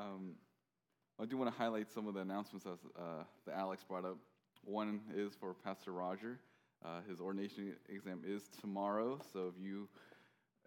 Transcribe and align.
Um, 0.00 0.32
I 1.20 1.26
do 1.26 1.36
want 1.36 1.52
to 1.52 1.58
highlight 1.58 1.90
some 1.92 2.08
of 2.08 2.14
the 2.14 2.20
announcements 2.20 2.64
as, 2.64 2.78
uh, 2.98 3.24
that 3.46 3.54
Alex 3.54 3.84
brought 3.86 4.06
up. 4.06 4.16
One 4.64 5.00
is 5.14 5.34
for 5.38 5.52
Pastor 5.52 5.92
Roger. 5.92 6.38
Uh, 6.82 7.00
his 7.06 7.20
ordination 7.20 7.74
exam 7.90 8.22
is 8.26 8.42
tomorrow, 8.62 9.20
so 9.30 9.52
if 9.54 9.62
you 9.62 9.88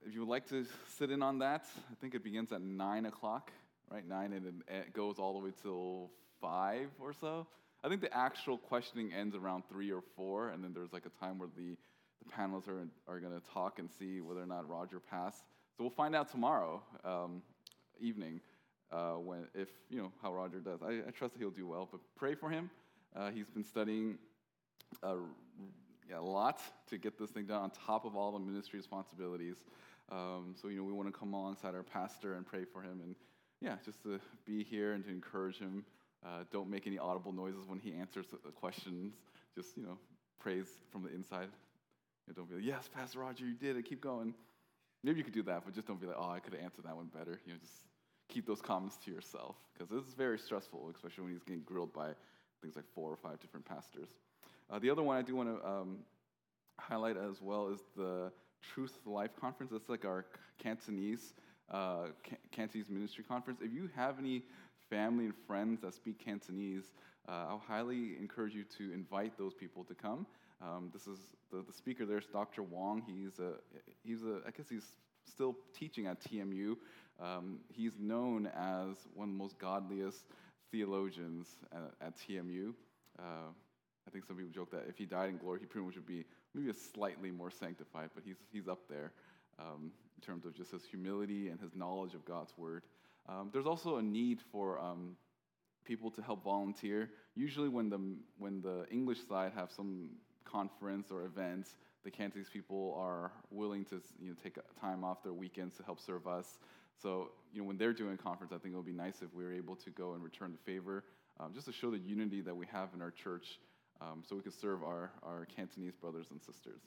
if 0.05 0.13
you 0.13 0.19
would 0.19 0.29
like 0.29 0.47
to 0.49 0.65
sit 0.99 1.09
in 1.09 1.23
on 1.23 1.39
that, 1.39 1.65
I 1.91 1.95
think 1.99 2.13
it 2.13 2.23
begins 2.23 2.51
at 2.51 2.61
nine 2.61 3.07
o'clock, 3.07 3.51
right? 3.89 4.07
Nine, 4.07 4.33
and 4.33 4.61
it 4.67 4.93
goes 4.93 5.17
all 5.17 5.33
the 5.33 5.45
way 5.45 5.51
till 5.63 6.11
five 6.39 6.89
or 6.99 7.13
so. 7.13 7.47
I 7.83 7.89
think 7.89 8.01
the 8.01 8.15
actual 8.15 8.59
questioning 8.59 9.13
ends 9.13 9.35
around 9.35 9.63
three 9.67 9.91
or 9.91 10.03
four, 10.15 10.49
and 10.49 10.63
then 10.63 10.73
there's 10.73 10.93
like 10.93 11.07
a 11.07 11.25
time 11.25 11.39
where 11.39 11.49
the, 11.57 11.75
the 12.23 12.31
panelists 12.37 12.67
are, 12.67 12.85
are 13.07 13.19
going 13.19 13.33
to 13.33 13.47
talk 13.51 13.79
and 13.79 13.89
see 13.97 14.21
whether 14.21 14.41
or 14.41 14.45
not 14.45 14.69
Roger 14.69 14.99
passed. 14.99 15.45
So 15.75 15.83
we'll 15.83 15.89
find 15.89 16.15
out 16.15 16.29
tomorrow 16.29 16.83
um, 17.03 17.41
evening 17.99 18.41
uh, 18.93 19.13
when 19.13 19.47
if 19.53 19.69
you 19.89 19.97
know 19.97 20.11
how 20.21 20.33
Roger 20.33 20.59
does. 20.59 20.81
I, 20.81 21.01
I, 21.07 21.11
trust 21.11 21.33
that 21.33 21.39
he'll 21.39 21.49
do 21.49 21.67
well, 21.67 21.87
but 21.91 21.99
pray 22.15 22.35
for 22.35 22.49
him. 22.49 22.69
Uh, 23.15 23.31
he's 23.31 23.49
been 23.49 23.63
studying 23.63 24.17
uh, 25.01 25.15
yeah, 26.09 26.19
a 26.19 26.21
lot 26.21 26.61
to 26.89 26.97
get 26.97 27.17
this 27.17 27.31
thing 27.31 27.45
done 27.45 27.61
on 27.61 27.71
top 27.71 28.05
of 28.05 28.15
all 28.15 28.31
the 28.31 28.39
ministry 28.39 28.77
responsibilities. 28.77 29.57
Um, 30.11 30.55
so 30.61 30.67
you 30.67 30.77
know 30.77 30.83
we 30.83 30.93
want 30.93 31.11
to 31.11 31.17
come 31.17 31.33
alongside 31.33 31.73
our 31.75 31.83
pastor 31.83 32.35
and 32.35 32.45
pray 32.45 32.65
for 32.65 32.81
him, 32.81 33.01
and 33.03 33.15
yeah, 33.61 33.75
just 33.83 34.03
to 34.03 34.19
be 34.45 34.63
here 34.63 34.93
and 34.93 35.03
to 35.05 35.09
encourage 35.09 35.57
him. 35.57 35.85
Uh, 36.25 36.43
don't 36.51 36.69
make 36.69 36.87
any 36.87 36.97
audible 36.97 37.33
noises 37.33 37.67
when 37.67 37.79
he 37.79 37.93
answers 37.93 38.27
the 38.31 38.51
questions. 38.51 39.13
Just 39.55 39.75
you 39.75 39.83
know 39.83 39.97
praise 40.39 40.67
from 40.91 41.03
the 41.03 41.09
inside. 41.13 41.49
You 42.27 42.33
know, 42.33 42.33
don't 42.35 42.49
be 42.49 42.55
like, 42.55 42.65
yes, 42.65 42.89
Pastor 42.93 43.19
Roger, 43.19 43.45
you 43.45 43.55
did 43.55 43.75
it. 43.75 43.83
Keep 43.83 44.01
going. 44.01 44.33
Maybe 45.03 45.17
you 45.17 45.23
could 45.25 45.33
do 45.33 45.43
that, 45.43 45.63
but 45.65 45.73
just 45.73 45.87
don't 45.87 45.99
be 45.99 46.07
like, 46.07 46.15
oh, 46.17 46.29
I 46.29 46.39
could 46.39 46.53
have 46.53 46.63
answered 46.63 46.85
that 46.85 46.95
one 46.95 47.07
better. 47.07 47.41
You 47.45 47.53
know, 47.53 47.59
just 47.59 47.73
keep 48.33 48.47
those 48.47 48.61
comments 48.61 48.97
to 49.05 49.11
yourself 49.11 49.55
because 49.73 49.89
this 49.89 50.03
is 50.03 50.13
very 50.13 50.39
stressful, 50.39 50.91
especially 50.95 51.23
when 51.23 51.33
he's 51.33 51.43
getting 51.43 51.63
grilled 51.63 51.93
by 51.93 52.09
things 52.61 52.75
like 52.75 52.85
four 52.95 53.11
or 53.11 53.17
five 53.17 53.39
different 53.39 53.65
pastors. 53.65 54.09
Uh, 54.71 54.79
the 54.79 54.89
other 54.89 55.03
one 55.03 55.17
I 55.17 55.21
do 55.21 55.35
want 55.35 55.49
to 55.49 55.67
um, 55.67 55.97
highlight 56.79 57.17
as 57.17 57.41
well 57.41 57.67
is 57.67 57.79
the 57.95 58.31
Truth 58.73 58.97
Life 59.05 59.31
Conference. 59.39 59.71
That's 59.71 59.89
like 59.89 60.05
our 60.05 60.25
Cantonese 60.57 61.33
uh, 61.71 62.07
Cantonese 62.51 62.89
ministry 62.89 63.23
conference. 63.23 63.61
If 63.61 63.73
you 63.73 63.89
have 63.95 64.19
any 64.19 64.43
family 64.89 65.25
and 65.25 65.33
friends 65.47 65.81
that 65.81 65.93
speak 65.93 66.23
Cantonese, 66.23 66.91
uh, 67.27 67.45
I'll 67.49 67.63
highly 67.65 68.17
encourage 68.19 68.53
you 68.53 68.63
to 68.77 68.93
invite 68.93 69.37
those 69.37 69.53
people 69.53 69.83
to 69.85 69.95
come. 69.95 70.25
Um, 70.61 70.89
this 70.93 71.07
is 71.07 71.17
the, 71.51 71.63
the 71.65 71.73
speaker 71.73 72.05
there 72.05 72.19
is 72.19 72.25
Dr. 72.31 72.63
Wong. 72.63 73.01
He's 73.05 73.39
a 73.39 73.53
he's 74.03 74.23
a 74.23 74.41
I 74.47 74.51
guess 74.51 74.69
he's 74.69 74.85
still 75.25 75.55
teaching 75.77 76.07
at 76.07 76.21
TMU. 76.21 76.75
Um, 77.23 77.59
he's 77.69 77.93
known 77.99 78.47
as 78.47 78.97
one 79.13 79.29
of 79.29 79.33
the 79.33 79.37
most 79.37 79.57
godliest 79.57 80.25
theologians 80.71 81.47
at, 81.71 82.07
at 82.07 82.17
TMU. 82.17 82.73
Uh, 83.17 83.51
I 84.05 84.11
think 84.11 84.25
some 84.25 84.35
people 84.35 84.51
joke 84.51 84.71
that 84.71 84.85
if 84.89 84.97
he 84.97 85.05
died 85.05 85.29
in 85.29 85.37
glory, 85.37 85.59
he 85.61 85.65
pretty 85.65 85.85
much 85.85 85.95
would 85.95 86.05
be 86.05 86.25
maybe 86.53 86.69
a 86.69 86.73
slightly 86.73 87.31
more 87.31 87.49
sanctified, 87.49 88.09
but 88.13 88.23
he's, 88.25 88.35
he's 88.51 88.67
up 88.67 88.81
there 88.89 89.13
um, 89.59 89.91
in 90.17 90.21
terms 90.21 90.45
of 90.45 90.53
just 90.53 90.71
his 90.71 90.83
humility 90.83 91.47
and 91.47 91.59
his 91.61 91.75
knowledge 91.75 92.13
of 92.13 92.25
God's 92.25 92.53
word. 92.57 92.83
Um, 93.29 93.49
there's 93.53 93.65
also 93.65 93.97
a 93.97 94.01
need 94.01 94.39
for 94.51 94.79
um, 94.79 95.15
people 95.85 96.11
to 96.11 96.21
help 96.21 96.43
volunteer. 96.43 97.09
Usually, 97.35 97.69
when 97.69 97.89
the, 97.89 97.99
when 98.37 98.61
the 98.61 98.85
English 98.91 99.19
side 99.29 99.53
have 99.55 99.71
some 99.71 100.09
conference 100.43 101.09
or 101.09 101.23
event, 101.23 101.67
the 102.03 102.11
Cantonese 102.11 102.49
people 102.51 102.95
are 102.99 103.31
willing 103.49 103.85
to 103.85 104.01
you 104.21 104.29
know, 104.29 104.35
take 104.43 104.57
time 104.81 105.05
off 105.05 105.23
their 105.23 105.33
weekends 105.33 105.75
to 105.77 105.83
help 105.83 106.01
serve 106.01 106.27
us. 106.27 106.59
So, 107.01 107.31
you 107.53 107.61
know, 107.61 107.67
when 107.67 107.77
they're 107.77 107.93
doing 107.93 108.13
a 108.13 108.17
conference, 108.17 108.53
I 108.53 108.57
think 108.57 108.73
it 108.73 108.77
would 108.77 108.85
be 108.85 108.93
nice 108.93 109.21
if 109.21 109.33
we 109.33 109.43
were 109.43 109.53
able 109.53 109.75
to 109.77 109.89
go 109.89 110.13
and 110.13 110.23
return 110.23 110.51
the 110.51 110.71
favor, 110.71 111.03
um, 111.39 111.53
just 111.53 111.65
to 111.67 111.73
show 111.73 111.91
the 111.91 111.97
unity 111.97 112.41
that 112.41 112.55
we 112.55 112.65
have 112.67 112.89
in 112.93 113.01
our 113.01 113.11
church, 113.11 113.59
um, 114.01 114.23
so 114.27 114.35
we 114.35 114.41
can 114.41 114.51
serve 114.51 114.83
our, 114.83 115.11
our 115.23 115.47
Cantonese 115.55 115.95
brothers 115.95 116.27
and 116.31 116.41
sisters. 116.41 116.81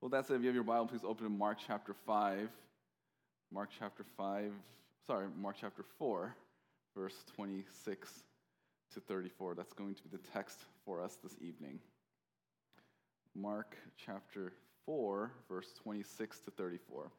Well, 0.00 0.08
that's 0.08 0.30
it. 0.30 0.34
If 0.34 0.40
you 0.40 0.48
have 0.48 0.54
your 0.54 0.64
Bible, 0.64 0.86
please 0.86 1.04
open 1.04 1.24
to 1.24 1.30
Mark 1.30 1.58
chapter 1.64 1.94
5. 2.06 2.48
Mark 3.52 3.68
chapter 3.78 4.04
5, 4.16 4.50
sorry, 5.06 5.26
Mark 5.38 5.56
chapter 5.60 5.84
4, 5.98 6.34
verse 6.96 7.22
26 7.36 8.08
to 8.94 9.00
34. 9.00 9.54
That's 9.54 9.74
going 9.74 9.94
to 9.94 10.02
be 10.02 10.08
the 10.10 10.30
text 10.32 10.60
for 10.86 11.02
us 11.02 11.18
this 11.22 11.36
evening. 11.42 11.78
Mark 13.34 13.76
chapter 14.06 14.54
4, 14.86 15.32
verse 15.50 15.68
26 15.82 16.38
to 16.40 16.50
34. 16.52 17.10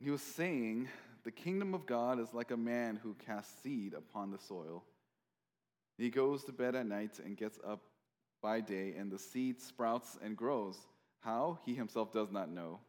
He 0.00 0.10
was 0.10 0.22
saying, 0.22 0.88
The 1.24 1.30
kingdom 1.30 1.74
of 1.74 1.86
God 1.86 2.20
is 2.20 2.32
like 2.32 2.50
a 2.50 2.56
man 2.56 2.98
who 3.02 3.14
casts 3.26 3.62
seed 3.62 3.94
upon 3.94 4.30
the 4.30 4.38
soil. 4.38 4.84
He 5.96 6.10
goes 6.10 6.44
to 6.44 6.52
bed 6.52 6.74
at 6.74 6.86
night 6.86 7.20
and 7.24 7.36
gets 7.36 7.58
up 7.66 7.80
by 8.42 8.60
day, 8.60 8.94
and 8.98 9.10
the 9.10 9.18
seed 9.18 9.60
sprouts 9.60 10.18
and 10.22 10.36
grows. 10.36 10.76
How? 11.20 11.58
He 11.64 11.74
himself 11.74 12.12
does 12.12 12.30
not 12.30 12.50
know. 12.50 12.80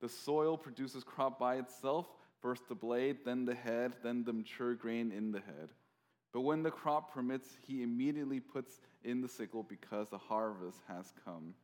The 0.00 0.08
soil 0.08 0.56
produces 0.58 1.04
crop 1.04 1.38
by 1.38 1.56
itself 1.56 2.06
first 2.44 2.68
the 2.68 2.74
blade, 2.74 3.16
then 3.24 3.46
the 3.46 3.54
head, 3.54 3.94
then 4.02 4.22
the 4.22 4.32
mature 4.32 4.74
grain 4.74 5.10
in 5.10 5.32
the 5.32 5.40
head. 5.40 5.70
But 6.30 6.42
when 6.42 6.62
the 6.62 6.70
crop 6.70 7.14
permits, 7.14 7.48
he 7.66 7.82
immediately 7.82 8.38
puts 8.38 8.80
in 9.02 9.22
the 9.22 9.28
sickle 9.28 9.62
because 9.62 10.10
the 10.10 10.18
harvest 10.18 10.78
has 10.86 11.10
come. 11.24 11.54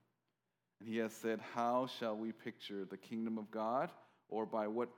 And 0.80 0.88
he 0.88 0.96
has 0.96 1.12
said, 1.12 1.40
How 1.54 1.86
shall 1.98 2.16
we 2.16 2.32
picture 2.32 2.86
the 2.86 2.96
kingdom 2.96 3.36
of 3.36 3.50
God? 3.50 3.90
Or 4.30 4.46
by 4.46 4.66
what 4.66 4.88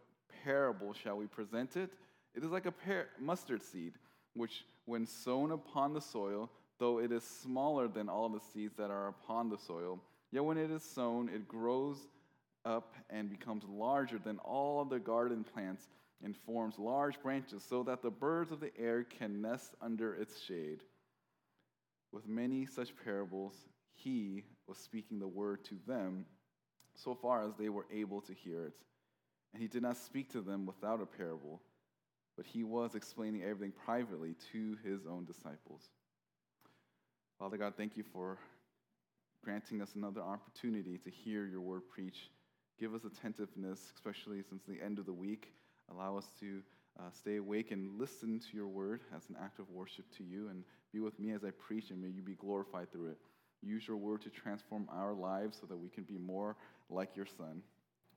parable 0.44 0.92
shall 0.92 1.16
we 1.16 1.26
present 1.26 1.76
it? 1.76 1.90
It 2.34 2.44
is 2.44 2.50
like 2.50 2.66
a 2.66 2.72
par- 2.72 3.08
mustard 3.18 3.62
seed, 3.62 3.94
which, 4.34 4.64
when 4.84 5.06
sown 5.06 5.50
upon 5.50 5.92
the 5.92 6.00
soil, 6.00 6.50
though 6.78 6.98
it 6.98 7.12
is 7.12 7.24
smaller 7.24 7.88
than 7.88 8.08
all 8.08 8.28
the 8.28 8.40
seeds 8.52 8.76
that 8.76 8.90
are 8.90 9.08
upon 9.08 9.48
the 9.48 9.58
soil, 9.58 10.00
yet 10.30 10.44
when 10.44 10.58
it 10.58 10.70
is 10.70 10.82
sown, 10.82 11.28
it 11.28 11.48
grows 11.48 11.96
up 12.64 12.94
and 13.10 13.28
becomes 13.28 13.64
larger 13.68 14.18
than 14.18 14.38
all 14.38 14.84
the 14.84 14.98
garden 14.98 15.44
plants 15.44 15.88
and 16.24 16.36
forms 16.36 16.78
large 16.78 17.20
branches 17.20 17.64
so 17.68 17.82
that 17.82 18.02
the 18.02 18.10
birds 18.10 18.52
of 18.52 18.60
the 18.60 18.76
air 18.78 19.04
can 19.04 19.42
nest 19.42 19.74
under 19.80 20.14
its 20.14 20.40
shade. 20.40 20.80
With 22.12 22.28
many 22.28 22.66
such 22.66 22.92
parables, 23.04 23.54
he 23.94 24.44
was 24.68 24.78
speaking 24.78 25.18
the 25.18 25.26
word 25.26 25.64
to 25.64 25.76
them 25.86 26.24
so 26.94 27.14
far 27.14 27.44
as 27.44 27.54
they 27.58 27.68
were 27.68 27.86
able 27.92 28.20
to 28.20 28.34
hear 28.34 28.64
it. 28.64 28.74
And 29.52 29.62
he 29.62 29.68
did 29.68 29.82
not 29.82 29.96
speak 29.96 30.30
to 30.32 30.40
them 30.40 30.66
without 30.66 31.02
a 31.02 31.06
parable, 31.06 31.60
but 32.36 32.46
he 32.46 32.64
was 32.64 32.94
explaining 32.94 33.42
everything 33.42 33.72
privately 33.84 34.34
to 34.52 34.76
his 34.84 35.06
own 35.06 35.24
disciples. 35.24 35.90
Father 37.38 37.56
God, 37.56 37.74
thank 37.76 37.96
you 37.96 38.04
for 38.12 38.38
granting 39.44 39.82
us 39.82 39.94
another 39.94 40.22
opportunity 40.22 40.96
to 40.98 41.10
hear 41.10 41.46
your 41.46 41.60
word 41.60 41.82
preached. 41.92 42.30
Give 42.78 42.94
us 42.94 43.04
attentiveness, 43.04 43.92
especially 43.94 44.42
since 44.48 44.62
the 44.66 44.80
end 44.82 44.98
of 44.98 45.06
the 45.06 45.12
week. 45.12 45.52
Allow 45.90 46.16
us 46.16 46.30
to 46.40 46.62
uh, 46.98 47.10
stay 47.12 47.36
awake 47.36 47.70
and 47.70 47.98
listen 47.98 48.38
to 48.38 48.56
your 48.56 48.68
word 48.68 49.00
as 49.14 49.28
an 49.28 49.36
act 49.42 49.58
of 49.58 49.68
worship 49.70 50.04
to 50.16 50.24
you, 50.24 50.48
and 50.48 50.64
be 50.92 51.00
with 51.00 51.18
me 51.18 51.32
as 51.32 51.44
I 51.44 51.50
preach, 51.50 51.90
and 51.90 52.00
may 52.00 52.08
you 52.08 52.22
be 52.22 52.34
glorified 52.34 52.92
through 52.92 53.08
it. 53.08 53.18
Use 53.62 53.86
your 53.86 53.96
word 53.96 54.22
to 54.22 54.30
transform 54.30 54.88
our 54.92 55.12
lives 55.12 55.58
so 55.60 55.66
that 55.66 55.76
we 55.76 55.88
can 55.88 56.04
be 56.04 56.18
more 56.18 56.56
like 56.90 57.16
your 57.16 57.26
son. 57.26 57.62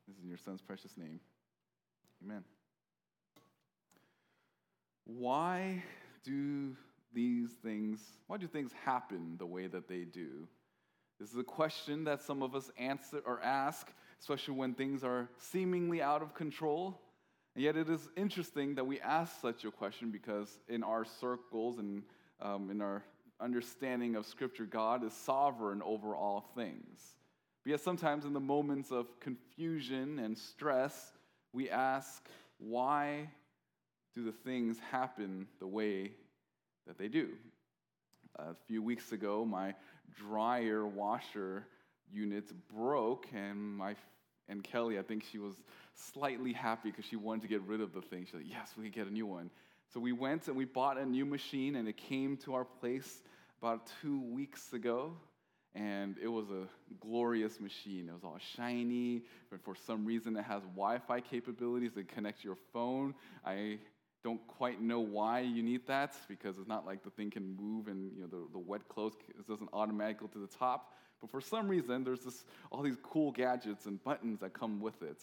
This 0.07 0.17
is 0.17 0.23
in 0.23 0.29
your 0.29 0.37
son's 0.37 0.61
precious 0.61 0.97
name. 0.97 1.19
Amen. 2.23 2.43
Why 5.05 5.83
do 6.23 6.75
these 7.13 7.49
things, 7.63 7.99
why 8.27 8.37
do 8.37 8.47
things 8.47 8.71
happen 8.83 9.35
the 9.37 9.45
way 9.45 9.67
that 9.67 9.87
they 9.87 10.01
do? 10.01 10.47
This 11.19 11.31
is 11.31 11.37
a 11.37 11.43
question 11.43 12.03
that 12.03 12.21
some 12.21 12.43
of 12.43 12.55
us 12.55 12.69
answer 12.77 13.21
or 13.25 13.41
ask, 13.41 13.87
especially 14.19 14.55
when 14.55 14.73
things 14.73 15.03
are 15.03 15.29
seemingly 15.37 16.01
out 16.01 16.21
of 16.21 16.33
control. 16.33 16.99
And 17.55 17.63
yet, 17.63 17.77
it 17.77 17.89
is 17.89 18.09
interesting 18.17 18.75
that 18.75 18.85
we 18.85 18.99
ask 18.99 19.41
such 19.41 19.63
a 19.63 19.71
question 19.71 20.11
because 20.11 20.59
in 20.67 20.83
our 20.83 21.05
circles 21.05 21.77
and 21.77 22.03
um, 22.41 22.69
in 22.69 22.81
our 22.81 23.03
understanding 23.39 24.15
of 24.15 24.25
Scripture, 24.25 24.65
God 24.65 25.05
is 25.05 25.13
sovereign 25.13 25.81
over 25.81 26.15
all 26.15 26.51
things. 26.53 27.15
Yet, 27.65 27.81
sometimes 27.81 28.25
in 28.25 28.33
the 28.33 28.39
moments 28.39 28.91
of 28.91 29.19
confusion 29.19 30.19
and 30.19 30.37
stress, 30.37 31.11
we 31.51 31.69
ask, 31.69 32.23
why 32.59 33.29
do 34.13 34.23
the 34.23 34.31
things 34.31 34.77
happen 34.91 35.47
the 35.59 35.65
way 35.67 36.11
that 36.85 36.99
they 36.99 37.07
do? 37.07 37.29
A 38.35 38.53
few 38.67 38.83
weeks 38.83 39.11
ago, 39.11 39.45
my 39.45 39.73
dryer 40.15 40.85
washer 40.85 41.65
units 42.11 42.53
broke, 42.73 43.27
and 43.33 43.77
my 43.77 43.95
and 44.47 44.63
Kelly, 44.63 44.99
I 44.99 45.01
think 45.01 45.23
she 45.23 45.39
was 45.39 45.55
slightly 45.95 46.53
happy 46.53 46.91
because 46.91 47.05
she 47.05 47.15
wanted 47.15 47.41
to 47.41 47.47
get 47.47 47.61
rid 47.63 47.81
of 47.81 47.93
the 47.93 48.01
thing. 48.01 48.25
She's 48.25 48.35
like, 48.35 48.47
"Yes, 48.47 48.73
we 48.77 48.83
can 48.83 48.91
get 48.91 49.07
a 49.07 49.13
new 49.13 49.25
one." 49.25 49.49
So 49.91 49.99
we 49.99 50.11
went 50.11 50.47
and 50.47 50.55
we 50.55 50.65
bought 50.65 50.99
a 50.99 51.05
new 51.05 51.25
machine, 51.25 51.77
and 51.77 51.87
it 51.87 51.97
came 51.97 52.37
to 52.37 52.53
our 52.53 52.65
place 52.65 53.23
about 53.59 53.89
two 54.01 54.21
weeks 54.21 54.73
ago. 54.73 55.17
And 55.75 56.15
it 56.21 56.27
was 56.27 56.49
a 56.49 56.67
glorious 57.01 57.59
machine. 57.59 58.07
It 58.07 58.13
was 58.13 58.23
all 58.23 58.39
shiny, 58.55 59.23
but 59.51 59.61
for 59.61 59.75
some 59.75 60.05
reason 60.05 60.35
it 60.37 60.45
has 60.45 60.63
Wi-Fi 60.63 61.19
capabilities 61.19 61.91
that 61.95 62.07
connect 62.07 62.43
your 62.43 62.55
phone. 62.71 63.13
I 63.45 63.79
don't 64.23 64.45
quite 64.47 64.81
know 64.81 65.01
why 65.01 65.41
you 65.41 65.61
need 65.61 65.85
that 65.87 66.15
because 66.29 66.57
it's 66.57 66.67
not 66.67 66.85
like 66.85 67.03
the 67.03 67.09
thing 67.11 67.29
can 67.29 67.55
move 67.59 67.87
and 67.87 68.11
you 68.15 68.21
know 68.21 68.27
the, 68.27 68.47
the 68.53 68.59
wet 68.59 68.87
clothes 68.87 69.13
doesn't 69.47 69.69
automatically 69.73 70.27
go 70.27 70.33
to 70.33 70.39
the 70.39 70.57
top. 70.57 70.93
But 71.21 71.29
for 71.29 71.41
some 71.41 71.67
reason, 71.67 72.03
there's 72.03 72.21
this, 72.21 72.45
all 72.71 72.81
these 72.81 72.97
cool 73.03 73.31
gadgets 73.31 73.85
and 73.85 74.03
buttons 74.03 74.39
that 74.39 74.53
come 74.53 74.79
with 74.79 75.01
it. 75.01 75.21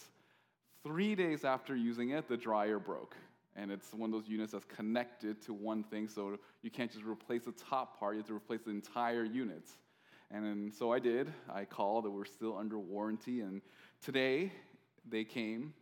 Three 0.83 1.15
days 1.15 1.45
after 1.45 1.75
using 1.75 2.11
it, 2.11 2.27
the 2.27 2.37
dryer 2.37 2.79
broke. 2.79 3.15
And 3.55 3.71
it's 3.71 3.93
one 3.93 4.09
of 4.09 4.19
those 4.19 4.29
units 4.29 4.51
that's 4.51 4.65
connected 4.65 5.41
to 5.43 5.53
one 5.53 5.83
thing, 5.83 6.07
so 6.07 6.39
you 6.63 6.71
can't 6.71 6.91
just 6.91 7.05
replace 7.05 7.43
the 7.45 7.51
top 7.51 7.99
part, 7.99 8.15
you 8.15 8.19
have 8.19 8.27
to 8.27 8.35
replace 8.35 8.61
the 8.61 8.71
entire 8.71 9.23
unit. 9.23 9.69
And 10.33 10.73
so 10.73 10.91
I 10.91 10.97
did. 10.97 11.31
I 11.47 11.63
called, 11.63 12.11
we're 12.11 12.25
still 12.25 12.57
under 12.57 12.79
warranty. 12.79 13.41
And 13.41 13.61
today, 14.01 14.51
they 15.07 15.23
came, 15.23 15.75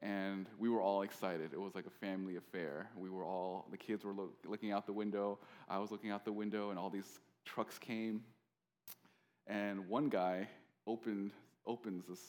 and 0.00 0.48
we 0.58 0.68
were 0.68 0.82
all 0.82 1.02
excited. 1.02 1.52
It 1.52 1.60
was 1.60 1.76
like 1.76 1.86
a 1.86 2.04
family 2.04 2.34
affair. 2.34 2.90
We 2.96 3.10
were 3.10 3.24
all, 3.24 3.68
the 3.70 3.76
kids 3.76 4.04
were 4.04 4.12
look, 4.12 4.34
looking 4.44 4.72
out 4.72 4.86
the 4.86 4.92
window, 4.92 5.38
I 5.68 5.78
was 5.78 5.92
looking 5.92 6.10
out 6.10 6.24
the 6.24 6.32
window, 6.32 6.70
and 6.70 6.80
all 6.80 6.90
these 6.90 7.20
trucks 7.44 7.78
came. 7.78 8.24
And 9.46 9.88
one 9.88 10.08
guy 10.08 10.48
opened, 10.84 11.30
opens 11.64 12.04
this 12.08 12.20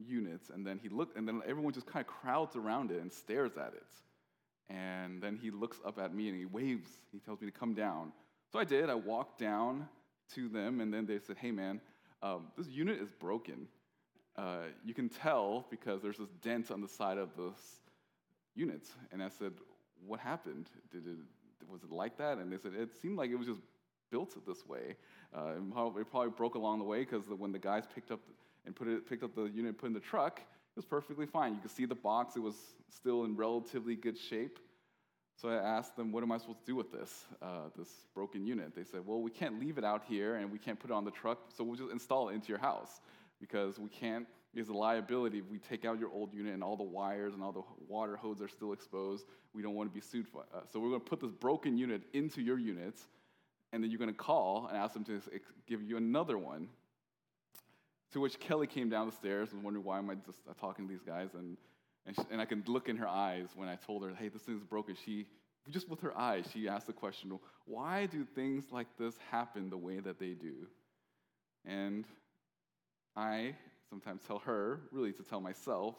unit, 0.00 0.40
and 0.52 0.66
then 0.66 0.80
he 0.82 0.88
looked, 0.88 1.16
and 1.16 1.28
then 1.28 1.42
everyone 1.46 1.72
just 1.72 1.86
kind 1.86 2.04
of 2.04 2.08
crowds 2.08 2.56
around 2.56 2.90
it 2.90 3.00
and 3.00 3.12
stares 3.12 3.52
at 3.56 3.72
it. 3.74 3.86
And 4.68 5.22
then 5.22 5.38
he 5.40 5.52
looks 5.52 5.78
up 5.86 6.00
at 6.00 6.12
me 6.12 6.28
and 6.28 6.36
he 6.36 6.44
waves. 6.44 6.88
He 7.12 7.20
tells 7.20 7.40
me 7.40 7.46
to 7.46 7.56
come 7.56 7.72
down. 7.72 8.10
So 8.52 8.58
I 8.58 8.64
did. 8.64 8.90
I 8.90 8.94
walked 8.94 9.38
down 9.38 9.86
to 10.34 10.48
them, 10.48 10.80
and 10.80 10.92
then 10.92 11.06
they 11.06 11.18
said, 11.18 11.36
Hey, 11.36 11.50
man, 11.50 11.80
um, 12.22 12.48
this 12.56 12.68
unit 12.68 13.00
is 13.00 13.10
broken. 13.10 13.68
Uh, 14.36 14.64
you 14.84 14.94
can 14.94 15.08
tell 15.08 15.66
because 15.70 16.00
there's 16.02 16.18
this 16.18 16.30
dent 16.42 16.70
on 16.70 16.80
the 16.80 16.88
side 16.88 17.18
of 17.18 17.30
this 17.36 17.80
unit. 18.54 18.86
And 19.12 19.22
I 19.22 19.28
said, 19.28 19.52
What 20.06 20.20
happened? 20.20 20.68
Did 20.90 21.06
it, 21.06 21.16
was 21.70 21.82
it 21.82 21.90
like 21.90 22.16
that? 22.18 22.38
And 22.38 22.52
they 22.52 22.58
said, 22.58 22.72
It 22.74 22.90
seemed 23.00 23.16
like 23.16 23.30
it 23.30 23.36
was 23.36 23.46
just 23.46 23.60
built 24.10 24.34
this 24.46 24.66
way. 24.66 24.96
Uh, 25.34 25.54
it 25.56 26.10
probably 26.10 26.30
broke 26.30 26.54
along 26.54 26.78
the 26.78 26.84
way 26.84 27.00
because 27.00 27.22
when 27.26 27.50
the 27.50 27.58
guys 27.58 27.84
picked 27.94 28.10
up 28.10 28.20
and 28.66 28.76
put 28.76 28.86
it, 28.86 29.08
picked 29.08 29.22
up 29.22 29.34
the 29.34 29.44
unit 29.44 29.78
put 29.78 29.86
in 29.86 29.92
the 29.92 30.00
truck, 30.00 30.38
it 30.38 30.76
was 30.76 30.84
perfectly 30.84 31.26
fine. 31.26 31.54
You 31.54 31.60
could 31.60 31.70
see 31.70 31.86
the 31.86 31.94
box, 31.94 32.36
it 32.36 32.42
was 32.42 32.54
still 32.88 33.24
in 33.24 33.36
relatively 33.36 33.96
good 33.96 34.18
shape. 34.18 34.58
So 35.42 35.48
I 35.48 35.56
asked 35.56 35.96
them, 35.96 36.12
what 36.12 36.22
am 36.22 36.30
I 36.30 36.38
supposed 36.38 36.60
to 36.60 36.64
do 36.64 36.76
with 36.76 36.92
this, 36.92 37.24
uh, 37.42 37.62
this 37.76 37.88
broken 38.14 38.46
unit? 38.46 38.76
They 38.76 38.84
said, 38.84 39.00
well, 39.04 39.20
we 39.20 39.32
can't 39.32 39.58
leave 39.58 39.76
it 39.76 39.84
out 39.84 40.04
here 40.08 40.36
and 40.36 40.52
we 40.52 40.58
can't 40.58 40.78
put 40.78 40.90
it 40.90 40.94
on 40.94 41.04
the 41.04 41.10
truck, 41.10 41.38
so 41.56 41.64
we'll 41.64 41.74
just 41.74 41.90
install 41.90 42.28
it 42.28 42.34
into 42.34 42.50
your 42.50 42.58
house 42.58 43.00
because 43.40 43.76
we 43.76 43.88
can't, 43.88 44.24
it's 44.54 44.68
a 44.68 44.72
liability 44.72 45.38
if 45.38 45.50
we 45.50 45.58
take 45.58 45.84
out 45.84 45.98
your 45.98 46.10
old 46.12 46.32
unit 46.32 46.54
and 46.54 46.62
all 46.62 46.76
the 46.76 46.84
wires 46.84 47.34
and 47.34 47.42
all 47.42 47.50
the 47.50 47.62
water 47.88 48.14
hoses 48.14 48.40
are 48.40 48.48
still 48.48 48.72
exposed. 48.72 49.26
We 49.52 49.62
don't 49.62 49.74
want 49.74 49.90
to 49.90 49.92
be 49.92 50.00
sued 50.00 50.28
for 50.28 50.44
uh, 50.54 50.60
So 50.72 50.78
we're 50.78 50.90
going 50.90 51.00
to 51.00 51.10
put 51.10 51.18
this 51.18 51.32
broken 51.32 51.76
unit 51.76 52.02
into 52.12 52.40
your 52.40 52.60
units 52.60 53.02
and 53.72 53.82
then 53.82 53.90
you're 53.90 53.98
going 53.98 54.12
to 54.12 54.16
call 54.16 54.68
and 54.68 54.78
ask 54.78 54.94
them 54.94 55.02
to 55.06 55.20
give 55.66 55.82
you 55.82 55.96
another 55.96 56.38
one. 56.38 56.68
To 58.12 58.20
which 58.20 58.38
Kelly 58.38 58.68
came 58.68 58.88
down 58.88 59.06
the 59.06 59.16
stairs 59.16 59.48
and 59.50 59.58
was 59.58 59.64
wondering 59.64 59.84
why 59.84 59.98
am 59.98 60.08
I 60.08 60.14
just 60.14 60.38
uh, 60.48 60.52
talking 60.60 60.86
to 60.86 60.92
these 60.92 61.02
guys 61.02 61.30
and 61.34 61.56
and, 62.06 62.16
she, 62.16 62.22
and 62.30 62.40
I 62.40 62.44
can 62.44 62.62
look 62.66 62.88
in 62.88 62.96
her 62.96 63.08
eyes 63.08 63.48
when 63.54 63.68
I 63.68 63.76
told 63.76 64.02
her, 64.02 64.14
hey, 64.14 64.28
this 64.28 64.42
thing's 64.42 64.64
broken. 64.64 64.96
She, 65.04 65.26
just 65.70 65.88
with 65.88 66.00
her 66.00 66.16
eyes, 66.16 66.46
she 66.52 66.68
asked 66.68 66.86
the 66.86 66.92
question, 66.92 67.38
why 67.66 68.06
do 68.06 68.24
things 68.24 68.64
like 68.72 68.88
this 68.98 69.14
happen 69.30 69.70
the 69.70 69.76
way 69.76 70.00
that 70.00 70.18
they 70.18 70.30
do? 70.30 70.66
And 71.64 72.04
I 73.16 73.54
sometimes 73.88 74.22
tell 74.26 74.40
her, 74.40 74.80
really 74.90 75.12
to 75.12 75.22
tell 75.22 75.40
myself, 75.40 75.94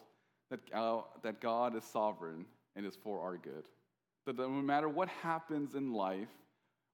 that, 0.50 0.60
uh, 0.74 1.02
that 1.22 1.40
God 1.40 1.74
is 1.76 1.84
sovereign 1.84 2.44
and 2.76 2.84
is 2.84 2.96
for 2.96 3.20
our 3.20 3.36
good. 3.36 3.64
That 4.26 4.38
no 4.38 4.48
matter 4.48 4.88
what 4.88 5.08
happens 5.08 5.74
in 5.74 5.92
life, 5.92 6.28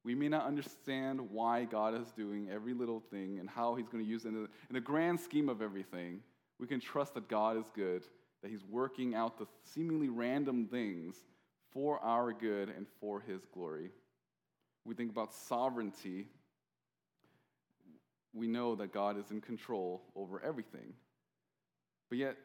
we 0.05 0.15
may 0.15 0.29
not 0.29 0.47
understand 0.47 1.21
why 1.31 1.65
God 1.65 2.01
is 2.01 2.09
doing 2.17 2.49
every 2.51 2.75
little 2.75 3.01
thing 3.11 3.39
and 3.39 3.49
how 3.49 3.75
He's 3.75 3.89
going 3.89 4.03
to 4.03 4.09
use 4.09 4.25
it 4.25 4.29
in 4.29 4.35
the, 4.35 4.49
in 4.69 4.75
the 4.75 4.81
grand 4.81 5.21
scheme 5.21 5.49
of 5.49 5.61
everything. 5.61 6.21
We 6.59 6.67
can 6.67 6.81
trust 6.81 7.15
that 7.15 7.29
God 7.29 7.59
is 7.59 7.67
good 7.75 8.05
that 8.43 8.51
He's 8.51 8.65
working 8.65 9.15
out 9.15 9.39
the 9.39 9.47
seemingly 9.65 10.09
random 10.09 10.67
things 10.67 11.17
for 11.73 11.99
our 12.01 12.33
good 12.33 12.69
and 12.69 12.87
for 13.01 13.21
His 13.21 13.43
glory. 13.53 13.91
We 14.85 14.95
think 14.95 15.11
about 15.11 15.33
sovereignty, 15.33 16.27
we 18.33 18.47
know 18.47 18.75
that 18.77 18.93
God 18.93 19.19
is 19.19 19.31
in 19.31 19.41
control 19.41 20.03
over 20.15 20.43
everything. 20.43 20.95
But 22.09 22.19
yet, 22.19 22.37